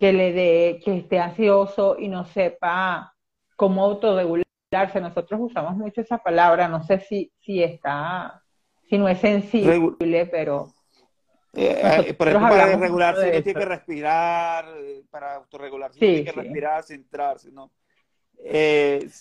que 0.01 0.13
le 0.13 0.33
dé, 0.33 0.81
que 0.85 0.99
esté 0.99 1.19
ansioso 1.19 1.97
y 1.99 2.09
no 2.09 2.25
sepa 2.25 3.15
cómo 3.57 3.85
autorregularse. 3.85 5.01
Nosotros 5.01 5.41
usamos 5.41 5.77
mucho 5.77 6.01
esa 6.01 6.19
palabra, 6.19 6.69
no 6.69 6.83
sé 6.83 7.01
si, 7.01 7.33
si 7.41 7.63
está, 7.63 8.42
si 8.93 8.99
no 8.99 9.09
es 9.09 9.21
sensible, 9.21 10.27
pero 10.27 10.69
eh, 11.55 12.05
eh, 12.09 12.13
por 12.13 12.29
ejemplo, 12.29 12.51
para 12.51 12.77
regularse 12.77 13.43
tiene 13.43 13.59
que 13.59 13.65
respirar, 13.65 14.67
eh, 14.77 15.03
para 15.11 15.37
autorregularse 15.37 15.99
tiene 15.99 16.25
que 16.25 16.33
respirar, 16.33 16.83
centrarse, 16.83 17.51
¿no? 17.51 17.71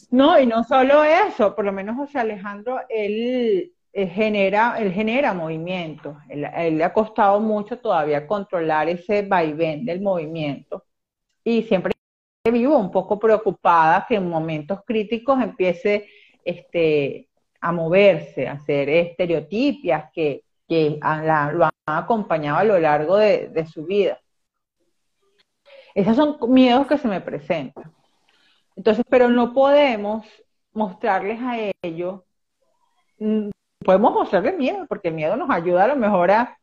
no, 0.09 0.39
y 0.41 0.45
no 0.45 0.65
solo 0.65 1.05
eso, 1.05 1.55
por 1.55 1.63
lo 1.63 1.71
menos 1.71 1.95
José 1.95 2.19
Alejandro, 2.19 2.81
él, 2.89 3.71
él 3.93 4.09
genera, 4.09 4.75
él 4.77 4.91
genera 4.91 5.33
movimiento. 5.33 6.17
Él, 6.27 6.45
él, 6.53 6.77
le 6.77 6.83
ha 6.83 6.91
costado 6.91 7.39
mucho 7.39 7.79
todavía 7.79 8.27
controlar 8.27 8.89
ese 8.89 9.21
vaivén 9.21 9.85
del 9.85 10.01
movimiento. 10.01 10.83
Y 11.45 11.63
siempre 11.63 11.93
vivo 12.51 12.77
un 12.77 12.91
poco 12.91 13.17
preocupada 13.17 14.05
que 14.05 14.15
en 14.15 14.27
momentos 14.27 14.81
críticos 14.85 15.41
empiece 15.41 16.09
este, 16.43 17.29
a 17.61 17.71
moverse, 17.71 18.47
a 18.47 18.53
hacer 18.53 18.89
estereotipias 18.89 20.11
que, 20.11 20.43
que 20.67 20.99
lo 21.01 21.65
han 21.65 21.71
acompañado 21.85 22.57
a 22.57 22.63
lo 22.63 22.79
largo 22.79 23.17
de, 23.17 23.49
de 23.49 23.65
su 23.65 23.85
vida. 23.85 24.19
Esos 25.93 26.15
son 26.15 26.37
miedos 26.51 26.87
que 26.87 26.97
se 26.97 27.07
me 27.07 27.21
presentan. 27.21 27.93
Entonces, 28.75 29.05
pero 29.09 29.29
no 29.29 29.53
podemos 29.53 30.25
mostrarles 30.73 31.39
a 31.41 31.71
ellos 31.83 32.21
mm, 33.19 33.49
podemos 33.83 34.13
mostrarle 34.13 34.53
miedo, 34.53 34.85
porque 34.87 35.09
el 35.09 35.15
miedo 35.15 35.35
nos 35.35 35.49
ayuda 35.49 35.85
a 35.85 35.87
lo 35.87 35.95
mejor 35.95 36.31
a, 36.31 36.57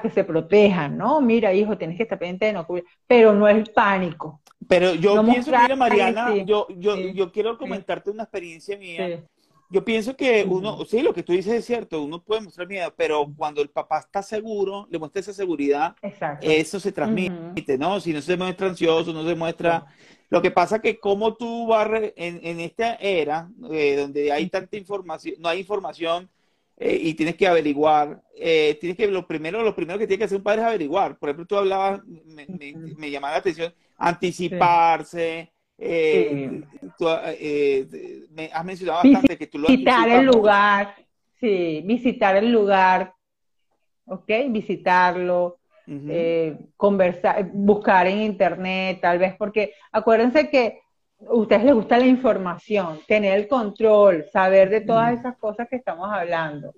que 0.00 0.10
se 0.10 0.22
protejan, 0.22 0.96
¿no? 0.96 1.20
Mira, 1.20 1.52
hijo, 1.52 1.76
tienes 1.76 1.96
que 1.96 2.04
estar 2.04 2.18
pendiente 2.18 2.46
de 2.46 2.52
no 2.52 2.64
cubrir, 2.66 2.84
pero 3.08 3.34
no 3.34 3.48
es 3.48 3.68
pánico. 3.70 4.40
Pero 4.68 4.94
yo 4.94 5.24
pienso, 5.24 5.50
mira, 5.50 5.74
Mariana, 5.74 6.36
yo, 6.44 6.68
yo, 6.76 6.96
yo 6.96 7.32
quiero 7.32 7.58
comentarte 7.58 8.10
una 8.10 8.22
experiencia 8.22 8.78
mía. 8.78 9.24
Yo 9.70 9.84
pienso 9.84 10.16
que 10.16 10.44
uno, 10.48 10.84
sí, 10.84 11.00
lo 11.00 11.14
que 11.14 11.22
tú 11.22 11.32
dices 11.32 11.52
es 11.54 11.64
cierto, 11.64 12.02
uno 12.02 12.20
puede 12.20 12.40
mostrar 12.40 12.66
miedo, 12.66 12.92
pero 12.96 13.32
cuando 13.36 13.62
el 13.62 13.70
papá 13.70 14.00
está 14.00 14.20
seguro, 14.20 14.88
le 14.90 14.98
muestra 14.98 15.20
esa 15.20 15.32
seguridad, 15.32 15.94
eso 16.40 16.80
se 16.80 16.90
transmite, 16.90 17.78
¿no? 17.78 18.00
Si 18.00 18.12
no 18.12 18.20
se 18.20 18.36
muestra 18.36 18.66
ansioso, 18.66 19.12
no 19.12 19.24
se 19.24 19.34
muestra... 19.34 19.86
Lo 20.28 20.40
que 20.42 20.50
pasa 20.52 20.80
que 20.80 20.98
como 20.98 21.34
tú 21.34 21.66
vas 21.66 21.88
en, 22.16 22.40
en 22.42 22.60
esta 22.60 22.94
era, 22.94 23.50
eh, 23.72 23.96
donde 23.96 24.30
hay 24.30 24.48
tanta 24.48 24.76
información, 24.76 25.34
no 25.40 25.48
hay 25.48 25.60
información, 25.60 26.30
eh, 26.82 26.98
y 26.98 27.12
tienes 27.12 27.36
que 27.36 27.46
averiguar, 27.46 28.22
eh, 28.34 28.78
tienes 28.80 28.96
que, 28.96 29.06
lo 29.06 29.26
primero, 29.26 29.62
lo 29.62 29.74
primero 29.74 29.98
que 29.98 30.06
tiene 30.06 30.18
que 30.18 30.24
hacer 30.24 30.38
un 30.38 30.42
padre 30.42 30.62
es 30.62 30.66
averiguar. 30.68 31.18
Por 31.18 31.28
ejemplo, 31.28 31.46
tú 31.46 31.56
hablabas, 31.56 32.00
me, 32.06 32.46
me, 32.96 33.10
llamaba 33.10 33.34
la 33.34 33.40
atención, 33.40 33.74
anticiparse. 33.98 35.52
Eh, 35.82 36.62
me 38.30 38.50
has 38.52 38.64
mencionado 38.64 39.00
bastante 39.02 39.38
que 39.38 39.46
tú 39.46 39.58
lo 39.58 39.68
Visitar 39.68 40.08
el 40.10 40.26
lugar, 40.26 40.94
sí, 41.38 41.82
visitar 41.86 42.36
el 42.36 42.52
lugar, 42.52 43.14
¿ok? 44.04 44.30
Visitarlo, 44.50 45.58
eh, 45.86 46.56
conversar, 46.76 47.48
buscar 47.52 48.06
en 48.06 48.20
internet, 48.20 48.98
tal 49.00 49.18
vez, 49.18 49.34
porque 49.36 49.72
acuérdense 49.90 50.50
que 50.50 50.82
a 51.26 51.34
ustedes 51.34 51.64
les 51.64 51.74
gusta 51.74 51.98
la 51.98 52.06
información, 52.06 53.00
tener 53.08 53.38
el 53.38 53.48
control, 53.48 54.26
saber 54.30 54.68
de 54.68 54.82
todas 54.82 55.18
esas 55.18 55.36
cosas 55.38 55.66
que 55.68 55.76
estamos 55.76 56.10
hablando. 56.12 56.74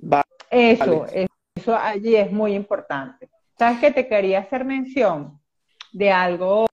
Eso, 0.48 1.06
eso 1.56 1.76
allí 1.76 2.14
es 2.14 2.30
muy 2.30 2.54
importante. 2.54 3.28
¿Sabes 3.58 3.80
que 3.80 3.90
te 3.90 4.06
quería 4.06 4.40
hacer 4.40 4.64
mención 4.64 5.40
de 5.92 6.10
algo 6.10 6.66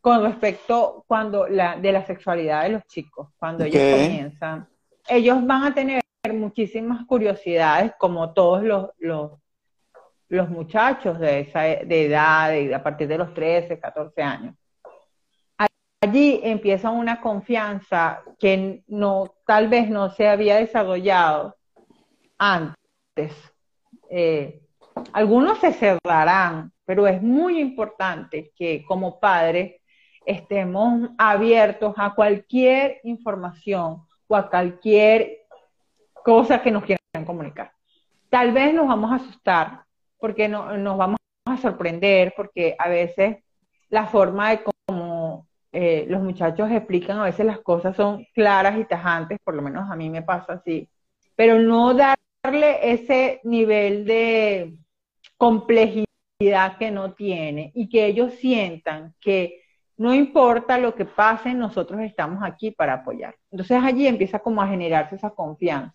con 0.00 0.22
respecto 0.22 1.04
cuando 1.06 1.48
la, 1.48 1.76
de 1.76 1.92
la 1.92 2.04
sexualidad 2.04 2.62
de 2.62 2.70
los 2.70 2.84
chicos, 2.86 3.28
cuando 3.38 3.64
ellos 3.64 3.82
comienzan? 3.82 4.68
Ellos 5.08 5.44
van 5.46 5.64
a 5.64 5.74
tener 5.74 6.02
muchísimas 6.32 7.04
curiosidades, 7.06 7.92
como 7.98 8.32
todos 8.32 8.62
los, 8.62 8.90
los, 8.98 9.32
los 10.28 10.48
muchachos 10.50 11.18
de 11.18 11.40
esa 11.40 11.62
de 11.62 12.06
edad, 12.06 12.50
de, 12.50 12.74
a 12.74 12.82
partir 12.82 13.08
de 13.08 13.18
los 13.18 13.32
13, 13.34 13.78
14 13.78 14.22
años. 14.22 14.54
Allí 16.00 16.40
empieza 16.44 16.90
una 16.90 17.20
confianza 17.20 18.22
que 18.38 18.84
no, 18.86 19.34
tal 19.44 19.68
vez 19.68 19.90
no 19.90 20.10
se 20.10 20.28
había 20.28 20.56
desarrollado 20.56 21.56
antes. 22.38 23.32
Eh, 24.08 24.60
algunos 25.12 25.58
se 25.58 25.72
cerrarán, 25.72 26.72
pero 26.84 27.06
es 27.06 27.20
muy 27.20 27.58
importante 27.60 28.52
que 28.56 28.84
como 28.84 29.18
padres 29.18 29.77
estemos 30.28 31.10
abiertos 31.16 31.94
a 31.96 32.14
cualquier 32.14 33.00
información 33.02 34.02
o 34.26 34.36
a 34.36 34.50
cualquier 34.50 35.46
cosa 36.22 36.62
que 36.62 36.70
nos 36.70 36.84
quieran 36.84 37.24
comunicar. 37.24 37.72
Tal 38.28 38.52
vez 38.52 38.74
nos 38.74 38.86
vamos 38.86 39.10
a 39.10 39.14
asustar 39.14 39.84
porque 40.18 40.46
no, 40.46 40.76
nos 40.76 40.98
vamos 40.98 41.18
a 41.46 41.56
sorprender, 41.56 42.34
porque 42.36 42.76
a 42.78 42.88
veces 42.90 43.38
la 43.88 44.06
forma 44.06 44.50
de 44.50 44.60
cómo 44.62 45.46
eh, 45.72 46.04
los 46.08 46.20
muchachos 46.20 46.70
explican, 46.70 47.18
a 47.18 47.24
veces 47.24 47.46
las 47.46 47.60
cosas 47.60 47.96
son 47.96 48.26
claras 48.34 48.78
y 48.78 48.84
tajantes, 48.84 49.38
por 49.42 49.54
lo 49.54 49.62
menos 49.62 49.90
a 49.90 49.96
mí 49.96 50.10
me 50.10 50.22
pasa 50.22 50.54
así, 50.54 50.90
pero 51.36 51.58
no 51.58 51.94
darle 51.94 52.92
ese 52.92 53.40
nivel 53.44 54.04
de 54.04 54.76
complejidad 55.38 56.76
que 56.78 56.90
no 56.90 57.14
tiene 57.14 57.72
y 57.74 57.88
que 57.88 58.04
ellos 58.04 58.34
sientan 58.34 59.14
que 59.20 59.62
no 59.98 60.14
importa 60.14 60.78
lo 60.78 60.94
que 60.94 61.04
pase, 61.04 61.52
nosotros 61.54 62.00
estamos 62.00 62.42
aquí 62.42 62.70
para 62.70 62.94
apoyar. 62.94 63.34
Entonces 63.50 63.82
allí 63.82 64.06
empieza 64.06 64.38
como 64.38 64.62
a 64.62 64.68
generarse 64.68 65.16
esa 65.16 65.30
confianza. 65.30 65.94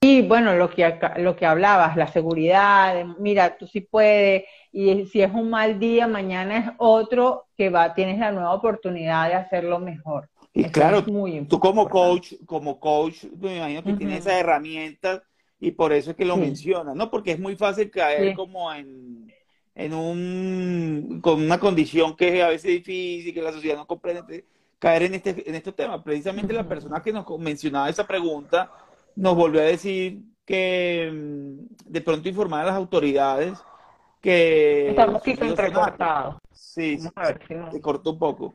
Y, 0.00 0.22
bueno, 0.22 0.54
lo 0.54 0.70
que, 0.70 0.96
lo 1.16 1.34
que 1.34 1.44
hablabas, 1.44 1.96
la 1.96 2.06
seguridad, 2.06 3.04
mira, 3.18 3.58
tú 3.58 3.66
sí 3.66 3.80
puedes, 3.80 4.44
y 4.70 5.06
si 5.06 5.20
es 5.20 5.32
un 5.34 5.50
mal 5.50 5.80
día, 5.80 6.06
mañana 6.06 6.58
es 6.58 6.70
otro 6.78 7.46
que 7.56 7.68
va, 7.68 7.94
tienes 7.94 8.20
la 8.20 8.30
nueva 8.30 8.54
oportunidad 8.54 9.26
de 9.28 9.34
hacerlo 9.34 9.80
mejor. 9.80 10.30
Y 10.54 10.64
claro, 10.70 11.04
tú 11.04 11.58
como 11.58 11.88
coach, 11.88 12.34
como 12.46 12.78
coach, 12.78 13.24
me 13.40 13.56
imagino 13.56 13.82
que 13.82 13.94
tienes 13.94 14.20
esas 14.20 14.34
herramientas 14.34 15.20
y 15.58 15.72
por 15.72 15.92
eso 15.92 16.12
es 16.12 16.16
que 16.16 16.24
lo 16.24 16.36
mencionas, 16.36 16.94
¿no? 16.94 17.10
Porque 17.10 17.32
es 17.32 17.40
muy 17.40 17.56
fácil 17.56 17.90
caer 17.90 18.34
como 18.34 18.72
en, 18.72 19.32
en 19.78 19.94
un, 19.94 21.20
con 21.22 21.40
una 21.40 21.60
condición 21.60 22.16
que 22.16 22.42
a 22.42 22.48
veces 22.48 22.64
es 22.64 22.76
difícil, 22.78 23.32
que 23.32 23.40
la 23.40 23.52
sociedad 23.52 23.76
no 23.76 23.86
comprende, 23.86 24.44
caer 24.76 25.04
en 25.04 25.14
este, 25.14 25.48
en 25.48 25.54
estos 25.54 25.76
temas. 25.76 26.02
Precisamente 26.02 26.52
la 26.52 26.68
persona 26.68 27.00
que 27.00 27.12
nos 27.12 27.24
mencionaba 27.38 27.88
esa 27.88 28.04
pregunta 28.04 28.72
nos 29.14 29.36
volvió 29.36 29.60
a 29.60 29.64
decir 29.64 30.20
que 30.44 31.08
mm, 31.12 31.92
de 31.92 32.00
pronto 32.00 32.28
informar 32.28 32.62
a 32.62 32.66
las 32.66 32.74
autoridades 32.74 33.56
que... 34.20 34.90
Estamos 34.90 35.22
aquí 35.22 35.36
entrecortados. 35.40 36.38
Sí, 36.50 36.98
se, 36.98 37.80
cortó 37.80 38.10
un 38.10 38.18
poco. 38.18 38.54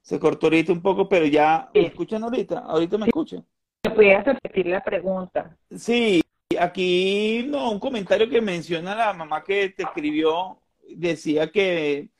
Se 0.00 0.18
cortó 0.18 0.46
ahorita 0.46 0.72
un 0.72 0.80
poco, 0.80 1.06
pero 1.06 1.26
ya... 1.26 1.68
¿Me 1.74 1.88
escuchan 1.88 2.24
ahorita? 2.24 2.60
¿Ahorita 2.60 2.96
me 2.96 3.06
escuchan? 3.06 3.44
¿Me 3.84 3.90
pudieras 3.90 4.24
repetir 4.24 4.68
la 4.68 4.82
pregunta? 4.82 5.54
Sí, 5.76 6.22
aquí 6.58 7.44
no, 7.48 7.70
un 7.70 7.78
comentario 7.78 8.28
que 8.28 8.40
menciona 8.40 8.94
la 8.94 9.12
mamá 9.12 9.42
que 9.42 9.70
te 9.70 9.84
escribió, 9.84 10.60
decía 10.88 11.50
que, 11.50 12.10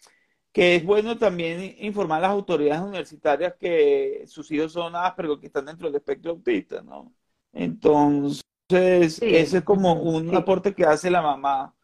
que 0.53 0.77
es 0.77 0.85
bueno 0.85 1.18
también 1.18 1.77
informar 1.81 2.18
a 2.18 2.29
las 2.29 2.31
autoridades 2.31 2.83
universitarias 2.83 3.55
que 3.59 4.25
sus 4.27 4.51
hijos 4.51 4.72
son 4.72 4.97
Asperger, 4.97 5.39
que 5.39 5.47
están 5.47 5.66
dentro 5.66 5.89
del 5.89 5.97
espectro 5.97 6.33
autista, 6.33 6.83
¿no? 6.83 7.12
Entonces, 7.53 8.43
ese 8.68 9.59
es 9.59 9.64
como 9.64 9.95
un 9.95 10.35
aporte 10.35 10.75
que 10.75 10.85
hace 10.85 11.11
la 11.11 11.22
mamá. 11.22 11.75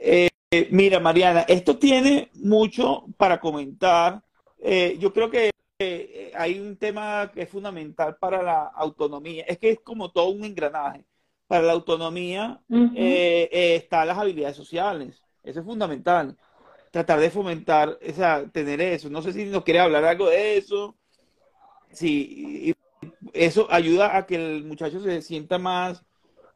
Eh, 0.00 0.28
mira, 0.70 1.00
Mariana, 1.00 1.42
esto 1.42 1.78
tiene 1.78 2.30
mucho 2.34 3.06
para 3.16 3.40
comentar. 3.40 4.22
Eh, 4.58 4.96
yo 4.98 5.12
creo 5.12 5.30
que 5.30 5.50
eh, 5.78 6.32
hay 6.34 6.58
un 6.58 6.76
tema 6.76 7.30
que 7.32 7.42
es 7.42 7.48
fundamental 7.48 8.16
para 8.16 8.42
la 8.42 8.64
autonomía. 8.66 9.44
Es 9.46 9.58
que 9.58 9.70
es 9.70 9.80
como 9.80 10.10
todo 10.10 10.28
un 10.30 10.44
engranaje 10.44 11.04
para 11.48 11.64
la 11.64 11.72
autonomía 11.72 12.60
eh, 12.70 13.48
eh, 13.50 13.76
están 13.76 14.06
las 14.06 14.18
habilidades 14.18 14.56
sociales. 14.56 15.24
Eso 15.42 15.60
es 15.60 15.66
fundamental. 15.66 16.36
Tratar 16.90 17.18
de 17.20 17.30
fomentar, 17.30 17.98
esa, 18.00 18.46
tener 18.52 18.80
eso. 18.80 19.10
No 19.10 19.22
sé 19.22 19.32
si 19.32 19.46
nos 19.46 19.64
quiere 19.64 19.80
hablar 19.80 20.04
algo 20.04 20.28
de 20.28 20.58
eso. 20.58 20.94
Sí, 21.90 22.74
eso 23.32 23.66
ayuda 23.70 24.16
a 24.16 24.26
que 24.26 24.34
el 24.36 24.64
muchacho 24.64 25.00
se 25.00 25.22
sienta 25.22 25.58
más, 25.58 26.04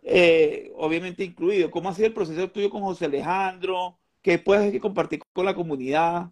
eh, 0.03 0.71
obviamente, 0.77 1.25
incluido. 1.25 1.71
¿Cómo 1.71 1.89
ha 1.89 1.95
sido 1.95 2.09
el 2.09 2.15
proceso 2.15 2.51
tuyo 2.51 2.69
con 2.69 2.83
José 2.83 3.07
Alejandro? 3.07 3.99
¿Qué 4.21 4.39
puedes 4.39 4.79
compartir 4.81 5.21
con 5.33 5.47
la 5.47 5.55
comunidad? 5.55 6.31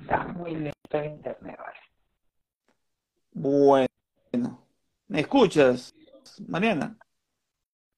Está 0.00 0.24
muy 0.24 0.52
lento 0.56 0.74
el 0.92 1.12
internet, 1.12 1.56
vale. 1.58 1.78
Bueno. 3.32 3.85
¿Me 5.08 5.20
escuchas, 5.20 5.94
Mariana? 6.46 6.96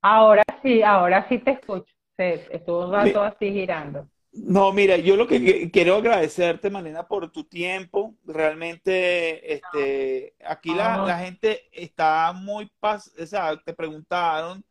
Ahora 0.03 0.45
sí, 0.63 0.83
ahora 0.83 1.27
sí 1.29 1.39
te 1.39 1.53
escucho. 1.53 1.93
estuvo 2.17 2.87
un 2.87 2.93
rato 2.93 3.23
así 3.23 3.51
girando. 3.53 4.09
No, 4.33 4.73
mira, 4.73 4.97
yo 4.97 5.17
lo 5.17 5.27
que 5.27 5.71
quiero 5.71 5.97
agradecerte, 5.97 6.71
Mariana, 6.71 7.07
por 7.07 7.31
tu 7.31 7.45
tiempo. 7.45 8.15
Realmente, 8.25 9.55
este, 9.55 10.35
aquí 10.45 10.75
la, 10.75 11.19
gente 11.19 11.69
está 11.73 12.33
muy 12.33 12.71
paz, 12.79 13.13
o 13.19 13.27
sea, 13.27 13.57
te 13.57 13.73
preguntaron, 13.73 14.63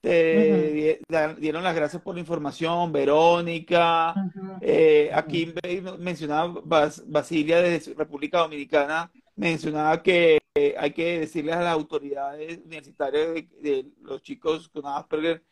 te 0.00 1.00
dieron 1.38 1.62
las 1.62 1.74
gracias 1.74 2.02
por 2.02 2.14
la 2.14 2.20
información, 2.20 2.92
Verónica, 2.92 4.14
eh, 4.60 5.10
aquí 5.14 5.54
mencionaba 5.98 6.60
Basilia 7.06 7.62
de 7.62 7.94
República 7.96 8.40
Dominicana, 8.40 9.10
mencionaba 9.36 10.02
que 10.02 10.38
hay 10.78 10.92
que 10.92 11.20
decirles 11.20 11.56
a 11.56 11.62
las 11.62 11.72
autoridades 11.72 12.58
universitarias 12.64 13.44
de, 13.60 13.86
los 14.02 14.22
chicos 14.22 14.68
con 14.68 14.86
Asperger 14.86 15.42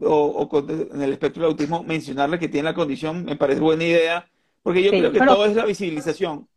o, 0.00 0.48
con, 0.48 0.70
en 0.70 1.02
el 1.02 1.12
espectro 1.12 1.42
del 1.42 1.50
autismo, 1.50 1.82
mencionarles 1.82 2.40
que 2.40 2.48
tienen 2.48 2.66
la 2.66 2.74
condición, 2.74 3.24
me 3.24 3.36
parece 3.36 3.60
buena 3.60 3.84
idea, 3.84 4.30
porque 4.62 4.82
yo 4.82 4.90
creo 4.90 5.12
que 5.12 5.18
todo 5.18 5.44
es 5.46 5.56
la 5.56 5.66
visibilización. 5.66 6.48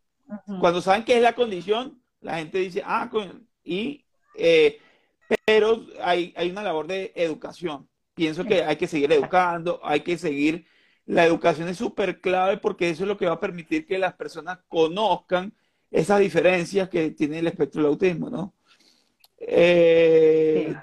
Cuando 0.60 0.82
saben 0.82 1.04
qué 1.04 1.18
es 1.18 1.22
la 1.22 1.34
condición, 1.34 2.02
la 2.22 2.38
gente 2.38 2.60
dice, 2.60 2.82
ah, 2.86 3.10
y, 3.64 4.06
eh, 4.36 4.80
pero 5.46 5.86
hay, 6.02 6.34
hay 6.38 6.50
una 6.50 6.64
labor 6.64 6.88
de 6.88 7.12
educación. 7.16 7.88
Pienso 8.14 8.46
que 8.46 8.64
hay 8.64 8.78
que 8.78 8.88
seguir 8.88 9.12
educando, 9.12 9.80
hay 9.84 10.02
que 10.02 10.18
seguir, 10.18 10.66
la 11.06 11.26
educación 11.26 11.68
es 11.68 11.78
súper 11.78 12.22
clave 12.22 12.58
porque 12.58 12.90
eso 12.90 13.04
es 13.04 13.08
lo 13.08 13.18
que 13.18 13.26
va 13.26 13.34
a 13.34 13.40
permitir 13.40 13.86
que 13.86 13.98
las 13.98 14.14
personas 14.14 14.60
conozcan 14.68 15.54
esas 15.92 16.20
diferencias 16.20 16.90
que 16.90 17.12
tiene 17.12 17.40
el 17.40 17.48
espectro 17.48 17.82
del 17.82 17.92
autismo, 17.92 18.30
¿no? 18.30 18.54
Eh, 19.38 20.74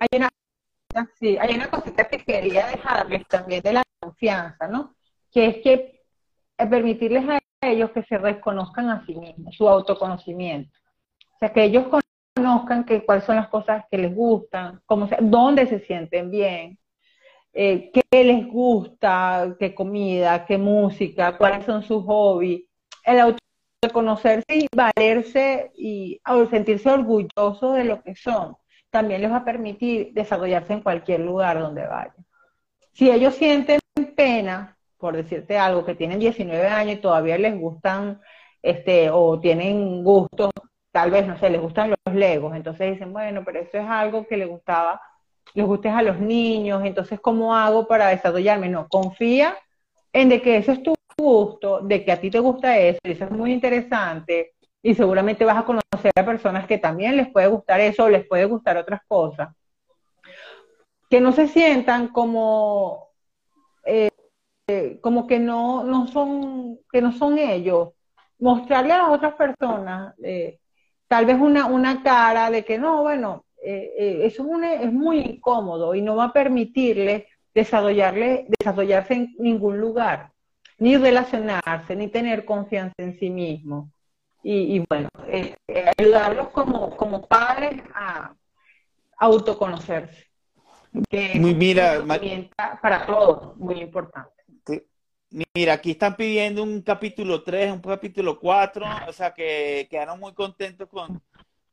hay, 0.00 0.08
una, 0.16 0.28
sí, 1.18 1.36
hay 1.38 1.54
una 1.54 1.70
cosita 1.70 2.08
que 2.08 2.18
quería 2.18 2.66
dejarles 2.66 3.26
también 3.28 3.62
de 3.62 3.74
la 3.74 3.82
confianza, 4.00 4.66
¿no? 4.68 4.94
Que 5.30 5.46
es 5.46 5.56
que 5.62 6.02
eh, 6.58 6.66
permitirles 6.66 7.28
a 7.28 7.38
ellos 7.62 7.90
que 7.90 8.02
se 8.04 8.18
reconozcan 8.18 8.88
a 8.90 9.04
sí 9.06 9.14
mismos, 9.14 9.54
su 9.54 9.68
autoconocimiento. 9.68 10.76
O 11.34 11.38
sea, 11.38 11.52
que 11.52 11.64
ellos 11.64 11.86
conozcan 12.34 12.84
que, 12.84 13.04
cuáles 13.04 13.24
son 13.24 13.36
las 13.36 13.48
cosas 13.48 13.84
que 13.90 13.98
les 13.98 14.14
gustan, 14.14 14.80
cómo 14.86 15.08
dónde 15.20 15.66
se 15.66 15.80
sienten 15.80 16.30
bien, 16.30 16.78
eh, 17.52 17.90
qué 17.92 18.24
les 18.24 18.46
gusta, 18.46 19.56
qué 19.58 19.74
comida, 19.74 20.46
qué 20.46 20.56
música, 20.58 21.36
cuáles 21.36 21.64
son 21.64 21.82
sus 21.82 22.04
hobbies. 22.04 22.62
El 23.04 23.20
reconocerse 23.82 24.56
y 24.56 24.66
valerse 24.74 25.72
y 25.76 26.20
sentirse 26.50 26.90
orgulloso 26.90 27.72
de 27.72 27.84
lo 27.84 28.02
que 28.02 28.14
son, 28.14 28.56
también 28.90 29.22
les 29.22 29.30
va 29.30 29.36
a 29.36 29.44
permitir 29.44 30.12
desarrollarse 30.12 30.72
en 30.72 30.82
cualquier 30.82 31.20
lugar 31.20 31.58
donde 31.58 31.86
vayan. 31.86 32.26
Si 32.92 33.10
ellos 33.10 33.34
sienten 33.34 33.80
pena, 34.16 34.76
por 34.98 35.16
decirte 35.16 35.56
algo, 35.56 35.84
que 35.84 35.94
tienen 35.94 36.18
19 36.18 36.66
años 36.66 36.96
y 36.96 37.00
todavía 37.00 37.38
les 37.38 37.58
gustan, 37.58 38.20
este, 38.62 39.10
o 39.10 39.40
tienen 39.40 40.04
gustos 40.04 40.50
tal 40.92 41.10
vez, 41.10 41.26
no 41.26 41.38
sé, 41.38 41.50
les 41.50 41.60
gustan 41.60 41.90
los 41.90 42.14
legos, 42.14 42.54
entonces 42.54 42.92
dicen, 42.92 43.12
bueno, 43.12 43.42
pero 43.44 43.60
eso 43.60 43.78
es 43.78 43.86
algo 43.88 44.26
que 44.26 44.36
le 44.36 44.46
gustaba, 44.46 45.00
les 45.54 45.64
gusta 45.64 45.96
a 45.96 46.02
los 46.02 46.18
niños, 46.18 46.82
entonces, 46.84 47.20
¿cómo 47.20 47.54
hago 47.54 47.86
para 47.86 48.08
desarrollarme? 48.08 48.68
No, 48.68 48.88
confía 48.88 49.56
en 50.12 50.28
de 50.28 50.42
que 50.42 50.56
eso 50.56 50.72
es 50.72 50.82
tu 50.82 50.94
gusto, 51.20 51.80
de 51.80 52.04
que 52.04 52.12
a 52.12 52.20
ti 52.20 52.30
te 52.30 52.38
gusta 52.38 52.78
eso, 52.78 52.98
y 53.04 53.12
eso 53.12 53.24
es 53.24 53.30
muy 53.30 53.52
interesante, 53.52 54.54
y 54.82 54.94
seguramente 54.94 55.44
vas 55.44 55.58
a 55.58 55.64
conocer 55.64 56.12
a 56.16 56.24
personas 56.24 56.66
que 56.66 56.78
también 56.78 57.16
les 57.16 57.30
puede 57.30 57.48
gustar 57.48 57.80
eso 57.80 58.04
o 58.04 58.08
les 58.08 58.26
puede 58.26 58.44
gustar 58.46 58.76
otras 58.76 59.02
cosas. 59.06 59.54
Que 61.08 61.20
no 61.20 61.32
se 61.32 61.48
sientan 61.48 62.08
como, 62.08 63.08
eh, 63.84 64.10
como 65.00 65.26
que 65.26 65.38
no, 65.38 65.84
no 65.84 66.06
son, 66.06 66.78
que 66.90 67.02
no 67.02 67.12
son 67.12 67.38
ellos. 67.38 67.90
Mostrarle 68.38 68.92
a 68.94 68.98
las 68.98 69.10
otras 69.10 69.34
personas 69.34 70.14
eh, 70.22 70.60
tal 71.10 71.26
vez 71.26 71.40
una, 71.40 71.66
una 71.66 72.04
cara 72.04 72.52
de 72.52 72.64
que 72.64 72.78
no, 72.78 73.02
bueno, 73.02 73.44
eh, 73.60 73.92
eh, 73.98 74.20
eso 74.26 74.46
es, 74.62 74.80
es, 74.82 74.92
muy 74.92 75.18
incómodo 75.18 75.92
y 75.96 76.02
no 76.02 76.14
va 76.14 76.26
a 76.26 76.32
permitirle 76.32 77.26
desarrollarle, 77.52 78.46
desarrollarse 78.48 79.14
en 79.14 79.34
ningún 79.40 79.80
lugar, 79.80 80.30
ni 80.80 80.96
relacionarse, 80.96 81.94
ni 81.94 82.08
tener 82.08 82.44
confianza 82.44 82.94
en 82.98 83.18
sí 83.20 83.30
mismo. 83.30 83.92
Y, 84.42 84.82
bueno, 84.88 85.08
eh, 85.28 85.54
ayudarlos 85.98 86.48
como, 86.48 86.96
como 86.96 87.26
padres 87.28 87.82
a 87.94 88.34
autoconocerse. 89.18 90.26
Que 91.08 91.38
muy, 91.38 91.54
mira, 91.54 92.02
para 92.80 93.06
todos, 93.06 93.56
muy 93.58 93.80
importante. 93.80 94.32
Mira, 95.54 95.74
aquí 95.74 95.92
están 95.92 96.16
pidiendo 96.16 96.62
un 96.62 96.80
capítulo 96.80 97.44
3, 97.44 97.72
un 97.72 97.80
capítulo 97.80 98.40
4, 98.40 98.84
o 99.06 99.12
sea 99.12 99.32
que 99.32 99.86
quedaron 99.88 100.18
muy 100.18 100.32
contentos 100.32 100.88
con, 100.88 101.22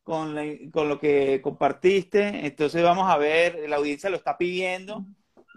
con, 0.03 0.36
lo 0.36 0.99
que 0.99 1.41
compartiste. 1.41 2.45
Entonces 2.45 2.84
vamos 2.84 3.10
a 3.10 3.18
ver, 3.18 3.68
la 3.68 3.78
audiencia 3.78 4.10
lo 4.10 4.18
está 4.18 4.38
pidiendo 4.38 5.05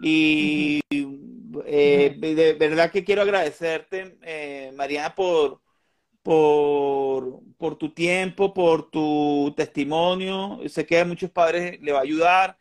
y 0.01 0.81
eh, 1.65 2.15
de 2.19 2.53
verdad 2.53 2.91
que 2.91 3.03
quiero 3.03 3.21
agradecerte, 3.21 4.17
eh, 4.23 4.71
Mariana, 4.75 5.13
por, 5.15 5.61
por, 6.23 7.41
por 7.57 7.77
tu 7.77 7.93
tiempo, 7.93 8.53
por 8.53 8.89
tu 8.89 9.53
testimonio. 9.55 10.59
Sé 10.67 10.85
que 10.85 10.99
a 10.99 11.05
muchos 11.05 11.31
padres 11.31 11.79
le 11.81 11.91
va 11.91 11.99
a 11.99 12.03
ayudar. 12.03 12.57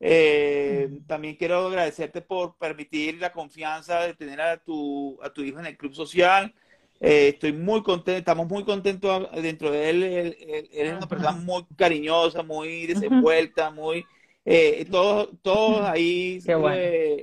Eh, 0.00 1.00
también 1.06 1.36
quiero 1.36 1.66
agradecerte 1.68 2.20
por 2.20 2.56
permitir 2.58 3.18
la 3.18 3.32
confianza 3.32 4.00
de 4.00 4.14
tener 4.14 4.40
a 4.40 4.58
tu, 4.58 5.18
a 5.22 5.30
tu 5.30 5.42
hijo 5.42 5.58
en 5.60 5.66
el 5.66 5.76
club 5.76 5.94
social. 5.94 6.54
Eh, 7.00 7.28
estoy 7.34 7.52
muy 7.52 7.82
contento, 7.82 8.18
estamos 8.18 8.48
muy 8.48 8.64
contentos 8.64 9.28
dentro 9.42 9.70
de 9.70 9.90
él. 9.90 10.02
Él, 10.02 10.36
es 10.72 10.92
una 10.92 11.08
persona 11.08 11.32
muy 11.32 11.64
cariñosa, 11.76 12.42
muy 12.42 12.86
desenvuelta, 12.86 13.70
muy... 13.70 14.04
Eh, 14.44 14.86
todos, 14.90 15.30
todos 15.42 15.80
ahí 15.82 16.40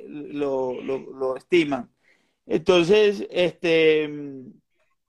lo, 0.07 0.82
lo, 0.82 1.36
estiman. 1.38 1.89
Entonces, 2.45 3.28
este, 3.30 4.09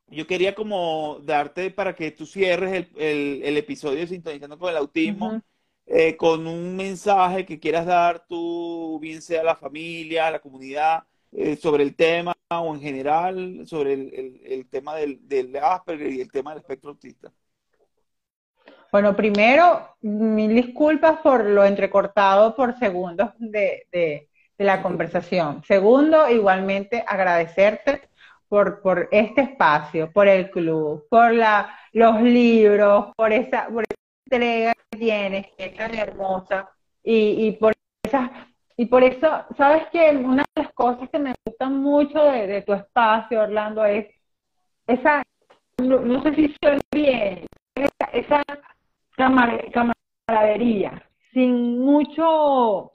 yo 0.08 0.26
quería 0.26 0.54
como 0.54 1.20
darte 1.22 1.70
para 1.70 1.94
que 1.94 2.10
tú 2.10 2.26
cierres 2.26 2.88
el, 2.96 3.42
el, 3.42 3.56
episodio 3.56 4.00
de 4.00 4.06
Sintonizando 4.06 4.58
con 4.58 4.70
el 4.70 4.76
Autismo. 4.76 5.42
Eh, 5.86 6.16
con 6.16 6.46
un 6.46 6.76
mensaje 6.76 7.44
que 7.44 7.58
quieras 7.58 7.86
dar 7.86 8.24
tú, 8.26 8.98
bien 9.00 9.20
sea 9.20 9.40
a 9.40 9.44
la 9.44 9.56
familia, 9.56 10.28
a 10.28 10.30
la 10.30 10.40
comunidad, 10.40 11.04
eh, 11.32 11.56
sobre 11.56 11.82
el 11.82 11.96
tema 11.96 12.34
o 12.48 12.74
en 12.74 12.80
general 12.80 13.66
sobre 13.66 13.94
el, 13.94 14.66
tema 14.70 14.94
del, 14.96 15.56
Asperger 15.60 16.12
y 16.12 16.20
el 16.20 16.30
tema 16.30 16.50
del 16.50 16.60
espectro 16.60 16.90
autista. 16.90 17.32
Bueno, 18.92 19.16
primero, 19.16 19.96
mil 20.02 20.54
disculpas 20.54 21.18
por 21.20 21.46
lo 21.46 21.64
entrecortado 21.64 22.54
por 22.54 22.78
segundos 22.78 23.30
de, 23.38 23.86
de, 23.90 24.28
la 24.58 24.82
conversación. 24.82 25.64
Segundo, 25.64 26.28
igualmente 26.28 27.02
agradecerte 27.06 28.02
por, 28.48 28.82
por, 28.82 29.08
este 29.10 29.40
espacio, 29.40 30.12
por 30.12 30.28
el 30.28 30.50
club, 30.50 31.06
por 31.08 31.32
la, 31.32 31.74
los 31.92 32.20
libros, 32.20 33.06
por 33.16 33.32
esa, 33.32 33.66
por 33.68 33.84
esa 33.84 33.96
entrega 34.26 34.74
tienes, 34.90 35.46
que 35.56 35.64
es 35.64 35.74
tan 35.76 35.94
hermosa, 35.94 36.68
y, 37.02 37.46
y 37.46 37.52
por 37.52 37.72
esa, 38.04 38.30
y 38.76 38.86
por 38.86 39.02
eso, 39.02 39.46
¿sabes 39.56 39.86
que 39.90 40.10
Una 40.10 40.44
de 40.54 40.64
las 40.64 40.72
cosas 40.74 41.08
que 41.08 41.18
me 41.18 41.34
gustan 41.46 41.78
mucho 41.78 42.22
de, 42.24 42.60
tu 42.60 42.74
espacio, 42.74 43.40
Orlando, 43.40 43.84
es 43.86 44.06
esa, 44.86 45.22
no, 45.78 46.22
sé 46.22 46.34
si 46.34 46.54
suena 46.60 46.80
bien, 46.92 47.46
esa 48.12 48.42
camaradería, 49.72 51.08
sin 51.32 51.78
mucho, 51.78 52.90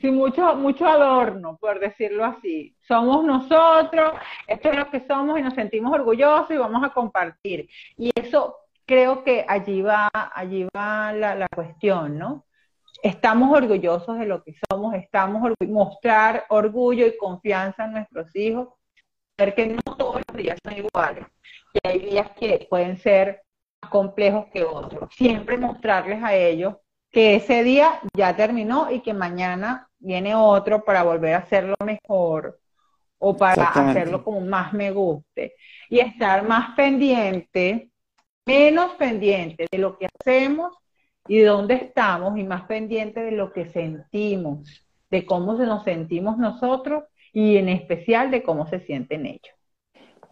sin 0.00 0.14
mucho, 0.16 0.56
mucho 0.56 0.86
adorno, 0.86 1.56
por 1.60 1.80
decirlo 1.80 2.24
así. 2.24 2.76
Somos 2.86 3.24
nosotros, 3.24 4.14
esto 4.46 4.70
es 4.70 4.76
lo 4.76 4.90
que 4.90 5.06
somos 5.06 5.38
y 5.38 5.42
nos 5.42 5.54
sentimos 5.54 5.92
orgullosos 5.92 6.50
y 6.50 6.56
vamos 6.56 6.82
a 6.84 6.90
compartir. 6.90 7.68
Y 7.96 8.10
eso 8.14 8.56
creo 8.86 9.24
que 9.24 9.44
allí 9.48 9.82
va, 9.82 10.10
allí 10.34 10.66
va 10.76 11.12
la, 11.12 11.46
cuestión, 11.54 12.18
¿no? 12.18 12.44
Estamos 13.02 13.56
orgullosos 13.56 14.18
de 14.18 14.26
lo 14.26 14.42
que 14.42 14.54
somos, 14.68 14.94
estamos 14.94 15.52
mostrar 15.68 16.46
orgullo 16.48 17.06
y 17.06 17.16
confianza 17.16 17.84
en 17.84 17.92
nuestros 17.92 18.34
hijos, 18.34 18.68
ver 19.36 19.54
que 19.54 19.66
no 19.66 19.96
todos 19.96 20.22
los 20.26 20.36
días 20.36 20.58
son 20.64 20.76
iguales, 20.76 21.26
y 21.74 21.88
hay 21.88 21.98
días 21.98 22.30
que 22.38 22.66
pueden 22.70 22.96
ser 22.96 23.42
complejos 23.88 24.46
que 24.52 24.64
otros. 24.64 25.08
Siempre 25.14 25.56
mostrarles 25.58 26.22
a 26.22 26.34
ellos 26.34 26.76
que 27.10 27.36
ese 27.36 27.62
día 27.62 28.00
ya 28.16 28.36
terminó 28.36 28.90
y 28.90 29.00
que 29.00 29.14
mañana 29.14 29.88
viene 29.98 30.34
otro 30.34 30.84
para 30.84 31.02
volver 31.02 31.34
a 31.34 31.38
hacerlo 31.38 31.74
mejor 31.84 32.58
o 33.18 33.36
para 33.36 33.64
hacerlo 33.64 34.24
como 34.24 34.40
más 34.40 34.72
me 34.72 34.90
guste. 34.90 35.54
Y 35.88 36.00
estar 36.00 36.46
más 36.46 36.74
pendiente 36.74 37.90
menos 38.46 38.92
pendiente 38.92 39.66
de 39.70 39.78
lo 39.78 39.98
que 39.98 40.06
hacemos 40.06 40.76
y 41.26 41.38
de 41.38 41.46
dónde 41.46 41.74
estamos 41.74 42.38
y 42.38 42.44
más 42.44 42.64
pendiente 42.64 43.20
de 43.20 43.32
lo 43.32 43.52
que 43.52 43.70
sentimos, 43.70 44.86
de 45.10 45.24
cómo 45.24 45.56
se 45.56 45.64
nos 45.64 45.84
sentimos 45.84 46.36
nosotros 46.38 47.04
y 47.32 47.56
en 47.56 47.68
especial 47.68 48.30
de 48.30 48.42
cómo 48.42 48.66
se 48.66 48.80
sienten 48.80 49.26
ellos. 49.26 49.54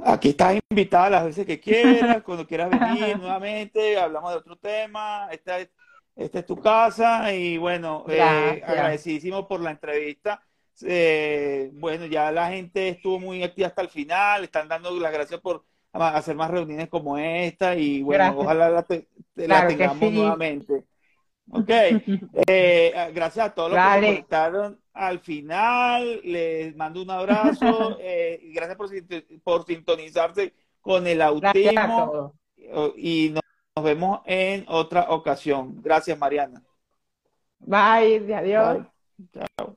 Aquí 0.04 0.30
estás 0.30 0.58
invitada 0.68 1.10
las 1.10 1.24
veces 1.24 1.46
que 1.46 1.60
quieras, 1.60 2.22
cuando 2.24 2.46
quieras 2.46 2.70
venir 2.70 3.16
nuevamente, 3.18 3.98
hablamos 3.98 4.32
de 4.32 4.38
otro 4.38 4.56
tema, 4.56 5.28
esta 5.30 5.60
es, 5.60 5.70
esta 6.16 6.40
es 6.40 6.46
tu 6.46 6.60
casa 6.60 7.32
y 7.32 7.56
bueno, 7.56 8.04
eh, 8.08 8.20
agradecidísimo 8.20 9.46
por 9.46 9.60
la 9.60 9.70
entrevista. 9.70 10.42
Eh, 10.84 11.70
bueno, 11.74 12.06
ya 12.06 12.32
la 12.32 12.48
gente 12.48 12.88
estuvo 12.88 13.20
muy 13.20 13.42
activa 13.42 13.68
hasta 13.68 13.82
el 13.82 13.88
final, 13.88 14.44
están 14.44 14.68
dando 14.68 14.90
las 14.98 15.12
gracias 15.12 15.40
por 15.40 15.64
hacer 15.92 16.34
más 16.34 16.50
reuniones 16.50 16.88
como 16.88 17.18
esta 17.18 17.76
y 17.76 18.02
bueno, 18.02 18.34
ojalá 18.38 18.70
la, 18.70 18.84
tengamos 19.68 20.12
nuevamente. 20.12 20.84
Ok, 21.50 21.68
eh, 22.48 23.10
gracias 23.14 23.46
a 23.46 23.54
todos 23.54 23.72
los 23.72 23.80
que 23.80 24.06
conectaron 24.06 24.80
al 24.94 25.20
final, 25.20 26.20
les 26.22 26.76
mando 26.76 27.02
un 27.02 27.10
abrazo, 27.10 27.96
eh, 28.00 28.40
gracias 28.54 28.76
por, 28.76 28.90
por 29.42 29.64
sintonizarse 29.66 30.54
con 30.80 31.06
el 31.06 31.22
autismo 31.22 32.34
y 32.96 33.30
nos, 33.30 33.42
nos, 33.76 33.84
vemos 33.84 34.20
en 34.26 34.64
otra 34.68 35.10
ocasión. 35.10 35.80
Gracias 35.82 36.18
Mariana. 36.18 36.62
Bye, 37.60 38.34
adiós. 38.34 38.86
Chao. 39.32 39.76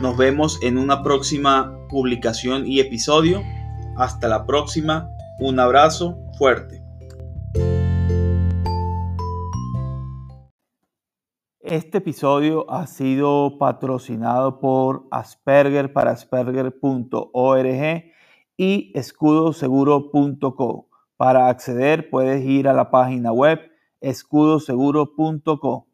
Nos 0.00 0.16
vemos 0.18 0.62
en 0.62 0.76
una 0.76 1.02
próxima 1.02 1.74
publicación 1.88 2.66
y 2.66 2.80
episodio. 2.80 3.42
Hasta 3.96 4.28
la 4.28 4.44
próxima. 4.44 5.08
Un 5.40 5.58
abrazo 5.58 6.18
fuerte. 6.38 6.82
Este 11.60 11.98
episodio 11.98 12.70
ha 12.70 12.86
sido 12.86 13.56
patrocinado 13.58 14.60
por 14.60 15.08
Asperger 15.10 15.94
para 15.94 16.10
asperger.org 16.10 18.04
y 18.56 18.92
escudoseguro.co. 18.94 20.88
Para 21.16 21.48
acceder 21.48 22.10
puedes 22.10 22.44
ir 22.44 22.68
a 22.68 22.74
la 22.74 22.90
página 22.90 23.32
web 23.32 23.60
escudoseguro.co. 24.02 25.86